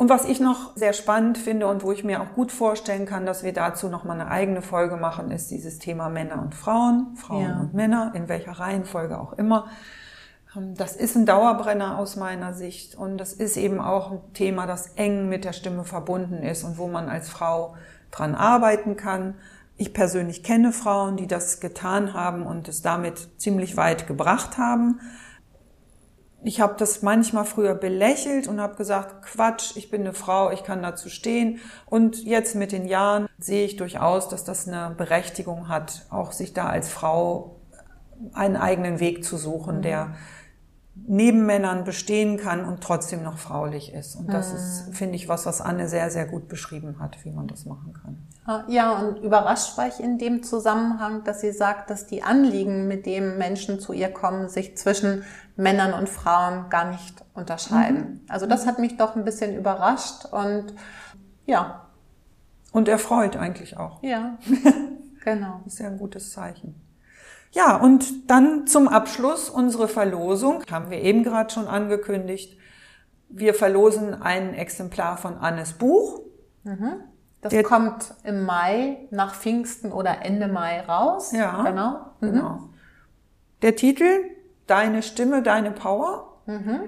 Und 0.00 0.08
was 0.08 0.24
ich 0.24 0.40
noch 0.40 0.74
sehr 0.78 0.94
spannend 0.94 1.36
finde 1.36 1.66
und 1.66 1.82
wo 1.82 1.92
ich 1.92 2.04
mir 2.04 2.22
auch 2.22 2.32
gut 2.34 2.52
vorstellen 2.52 3.04
kann, 3.04 3.26
dass 3.26 3.42
wir 3.42 3.52
dazu 3.52 3.90
nochmal 3.90 4.18
eine 4.18 4.30
eigene 4.30 4.62
Folge 4.62 4.96
machen, 4.96 5.30
ist 5.30 5.50
dieses 5.50 5.78
Thema 5.78 6.08
Männer 6.08 6.40
und 6.40 6.54
Frauen, 6.54 7.16
Frauen 7.16 7.44
ja. 7.44 7.60
und 7.60 7.74
Männer, 7.74 8.12
in 8.14 8.26
welcher 8.26 8.52
Reihenfolge 8.52 9.20
auch 9.20 9.34
immer. 9.34 9.66
Ähm, 10.56 10.74
das 10.74 10.96
ist 10.96 11.16
ein 11.16 11.26
Dauerbrenner 11.26 11.98
aus 11.98 12.16
meiner 12.16 12.54
Sicht 12.54 12.94
und 12.94 13.18
das 13.18 13.34
ist 13.34 13.58
eben 13.58 13.78
auch 13.78 14.12
ein 14.12 14.20
Thema, 14.32 14.66
das 14.66 14.86
eng 14.94 15.28
mit 15.28 15.44
der 15.44 15.52
Stimme 15.52 15.84
verbunden 15.84 16.42
ist 16.42 16.64
und 16.64 16.78
wo 16.78 16.88
man 16.88 17.10
als 17.10 17.28
Frau 17.28 17.74
dran 18.10 18.34
arbeiten 18.34 18.96
kann. 18.96 19.34
Ich 19.76 19.92
persönlich 19.92 20.42
kenne 20.42 20.72
Frauen, 20.72 21.18
die 21.18 21.26
das 21.26 21.60
getan 21.60 22.14
haben 22.14 22.46
und 22.46 22.68
es 22.68 22.80
damit 22.80 23.28
ziemlich 23.36 23.76
weit 23.76 24.06
gebracht 24.06 24.56
haben. 24.56 24.98
Ich 26.42 26.60
habe 26.60 26.74
das 26.78 27.02
manchmal 27.02 27.44
früher 27.44 27.74
belächelt 27.74 28.48
und 28.48 28.60
habe 28.60 28.76
gesagt, 28.76 29.22
Quatsch, 29.26 29.76
ich 29.76 29.90
bin 29.90 30.02
eine 30.02 30.14
Frau, 30.14 30.50
ich 30.50 30.64
kann 30.64 30.82
dazu 30.82 31.08
stehen. 31.08 31.60
Und 31.86 32.24
jetzt 32.24 32.54
mit 32.54 32.72
den 32.72 32.86
Jahren 32.86 33.28
sehe 33.38 33.64
ich 33.64 33.76
durchaus, 33.76 34.28
dass 34.28 34.44
das 34.44 34.66
eine 34.66 34.94
Berechtigung 34.96 35.68
hat, 35.68 36.06
auch 36.08 36.32
sich 36.32 36.54
da 36.54 36.66
als 36.66 36.88
Frau 36.88 37.56
einen 38.32 38.56
eigenen 38.56 39.00
Weg 39.00 39.24
zu 39.24 39.36
suchen, 39.36 39.78
mhm. 39.78 39.82
der 39.82 40.14
neben 40.94 41.46
Männern 41.46 41.84
bestehen 41.84 42.36
kann 42.36 42.64
und 42.64 42.82
trotzdem 42.82 43.22
noch 43.22 43.38
fraulich 43.38 43.92
ist. 43.92 44.16
Und 44.16 44.32
das 44.32 44.50
mhm. 44.50 44.56
ist, 44.56 44.96
finde 44.96 45.16
ich, 45.16 45.28
was, 45.28 45.46
was 45.46 45.60
Anne 45.60 45.88
sehr, 45.88 46.10
sehr 46.10 46.26
gut 46.26 46.48
beschrieben 46.48 46.98
hat, 46.98 47.24
wie 47.24 47.30
man 47.30 47.46
das 47.46 47.64
machen 47.64 47.94
kann. 47.94 48.18
Ja, 48.66 48.98
und 48.98 49.18
überrascht 49.18 49.78
war 49.78 49.86
ich 49.86 50.00
in 50.00 50.18
dem 50.18 50.42
Zusammenhang, 50.42 51.22
dass 51.22 51.40
sie 51.40 51.52
sagt, 51.52 51.88
dass 51.88 52.06
die 52.06 52.24
Anliegen, 52.24 52.88
mit 52.88 53.06
dem 53.06 53.38
Menschen 53.38 53.78
zu 53.78 53.92
ihr 53.92 54.08
kommen, 54.08 54.48
sich 54.48 54.76
zwischen 54.76 55.22
Männern 55.56 55.92
und 55.92 56.08
Frauen 56.08 56.68
gar 56.68 56.90
nicht 56.90 57.22
unterscheiden. 57.34 57.98
Mhm. 57.98 58.20
Also 58.28 58.46
das 58.46 58.66
hat 58.66 58.80
mich 58.80 58.96
doch 58.96 59.14
ein 59.14 59.24
bisschen 59.24 59.56
überrascht 59.56 60.24
und 60.32 60.74
ja. 61.46 61.86
Und 62.72 62.88
erfreut 62.88 63.36
eigentlich 63.36 63.76
auch. 63.76 64.02
Ja, 64.02 64.38
genau. 65.24 65.60
Das 65.64 65.74
ist 65.74 65.78
ja 65.80 65.86
ein 65.86 65.98
gutes 65.98 66.32
Zeichen. 66.32 66.74
Ja, 67.52 67.76
und 67.76 68.30
dann 68.30 68.66
zum 68.66 68.88
Abschluss 68.88 69.50
unsere 69.50 69.88
Verlosung. 69.88 70.62
Haben 70.70 70.90
wir 70.90 71.00
eben 71.00 71.24
gerade 71.24 71.52
schon 71.52 71.66
angekündigt. 71.66 72.56
Wir 73.28 73.54
verlosen 73.54 74.22
ein 74.22 74.54
Exemplar 74.54 75.16
von 75.16 75.36
Annes 75.36 75.72
Buch. 75.72 76.20
Mhm. 76.62 77.02
Das 77.40 77.50
Der, 77.50 77.62
kommt 77.62 78.14
im 78.22 78.44
Mai 78.44 78.98
nach 79.10 79.34
Pfingsten 79.34 79.92
oder 79.92 80.24
Ende 80.24 80.46
Mai 80.46 80.80
raus. 80.82 81.32
Ja, 81.32 81.62
genau. 81.62 82.00
Mhm. 82.20 82.32
genau. 82.32 82.58
Der 83.62 83.76
Titel 83.76 84.06
Deine 84.66 85.02
Stimme, 85.02 85.42
deine 85.42 85.72
Power. 85.72 86.42
Mhm. 86.46 86.80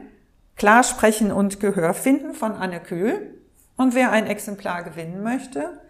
Klar 0.54 0.84
sprechen 0.84 1.32
und 1.32 1.58
Gehör 1.58 1.94
finden 1.94 2.34
von 2.34 2.52
Anne 2.52 2.78
Kühl. 2.78 3.40
Und 3.76 3.96
wer 3.96 4.12
ein 4.12 4.26
Exemplar 4.28 4.84
gewinnen 4.84 5.24
möchte, 5.24 5.80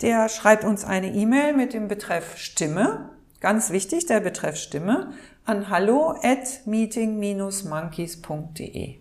der 0.00 0.28
schreibt 0.28 0.64
uns 0.64 0.84
eine 0.84 1.12
E-Mail 1.12 1.54
mit 1.54 1.74
dem 1.74 1.86
Betreff 1.86 2.36
Stimme 2.36 3.10
Ganz 3.40 3.70
wichtig, 3.70 4.06
der 4.06 4.20
Betreff 4.20 4.56
Stimme 4.56 5.12
an 5.44 5.70
hallo 5.70 6.16
at 6.22 6.66
meeting-monkeys.de. 6.66 8.96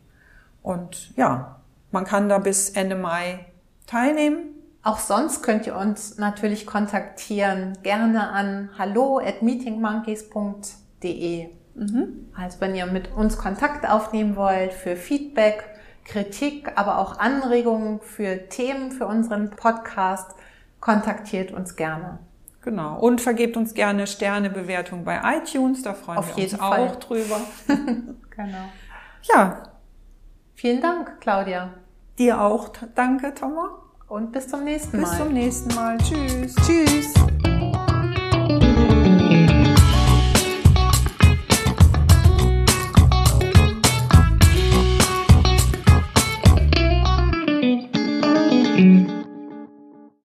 Und 0.62 1.16
ja, 1.16 1.60
man 1.92 2.06
kann 2.06 2.30
da 2.30 2.38
bis 2.38 2.70
Ende 2.70 2.96
Mai 2.96 3.48
teilnehmen. 3.88 4.54
Auch 4.84 5.00
sonst 5.00 5.42
könnt 5.42 5.66
ihr 5.66 5.76
uns 5.76 6.18
natürlich 6.18 6.66
kontaktieren, 6.66 7.78
gerne 7.84 8.30
an 8.30 8.70
hallo 8.78 9.20
at 9.20 9.42
meetingmonkeys.de. 9.42 11.50
Mhm. 11.76 12.30
Also 12.36 12.62
wenn 12.62 12.76
ihr 12.76 12.86
mit 12.86 13.12
uns 13.14 13.38
Kontakt 13.38 13.90
aufnehmen 13.90 14.36
wollt 14.36 14.72
für 14.72 14.96
Feedback, 14.96 15.64
Kritik, 16.06 16.72
aber 16.76 17.00
auch 17.00 17.18
Anregungen 17.20 18.00
für 18.02 18.48
Themen 18.50 18.92
für 18.92 19.08
unseren 19.08 19.50
Podcast, 19.50 20.36
kontaktiert 20.80 21.52
uns 21.52 21.76
gerne. 21.76 22.20
Genau. 22.68 23.00
Und 23.00 23.22
vergebt 23.22 23.56
uns 23.56 23.74
gerne 23.74 24.08
Sternebewertung 24.08 25.06
bei 25.06 25.22
iTunes, 25.38 25.84
da 25.84 25.94
freuen 25.94 26.18
Auf 26.18 26.36
wir 26.36 26.44
uns 26.44 26.54
Fall. 26.54 26.90
auch 26.90 26.98
drüber. 26.98 27.40
genau. 27.68 28.70
Ja. 29.34 29.64
Vielen 30.54 30.82
Dank, 30.82 31.22
Claudia. 31.22 31.76
Dir 32.20 32.42
auch 32.42 32.68
danke, 32.94 33.34
Thomas. 33.34 33.70
Und 34.10 34.34
bis 34.34 34.50
zum 34.50 34.66
nächsten 34.66 35.00
Mal. 35.00 35.08
Bis 35.08 35.18
zum 35.18 35.32
nächsten 35.32 35.76
Mal. 35.76 35.98
Tschüss. 36.00 36.56
Tschüss. 36.66 37.14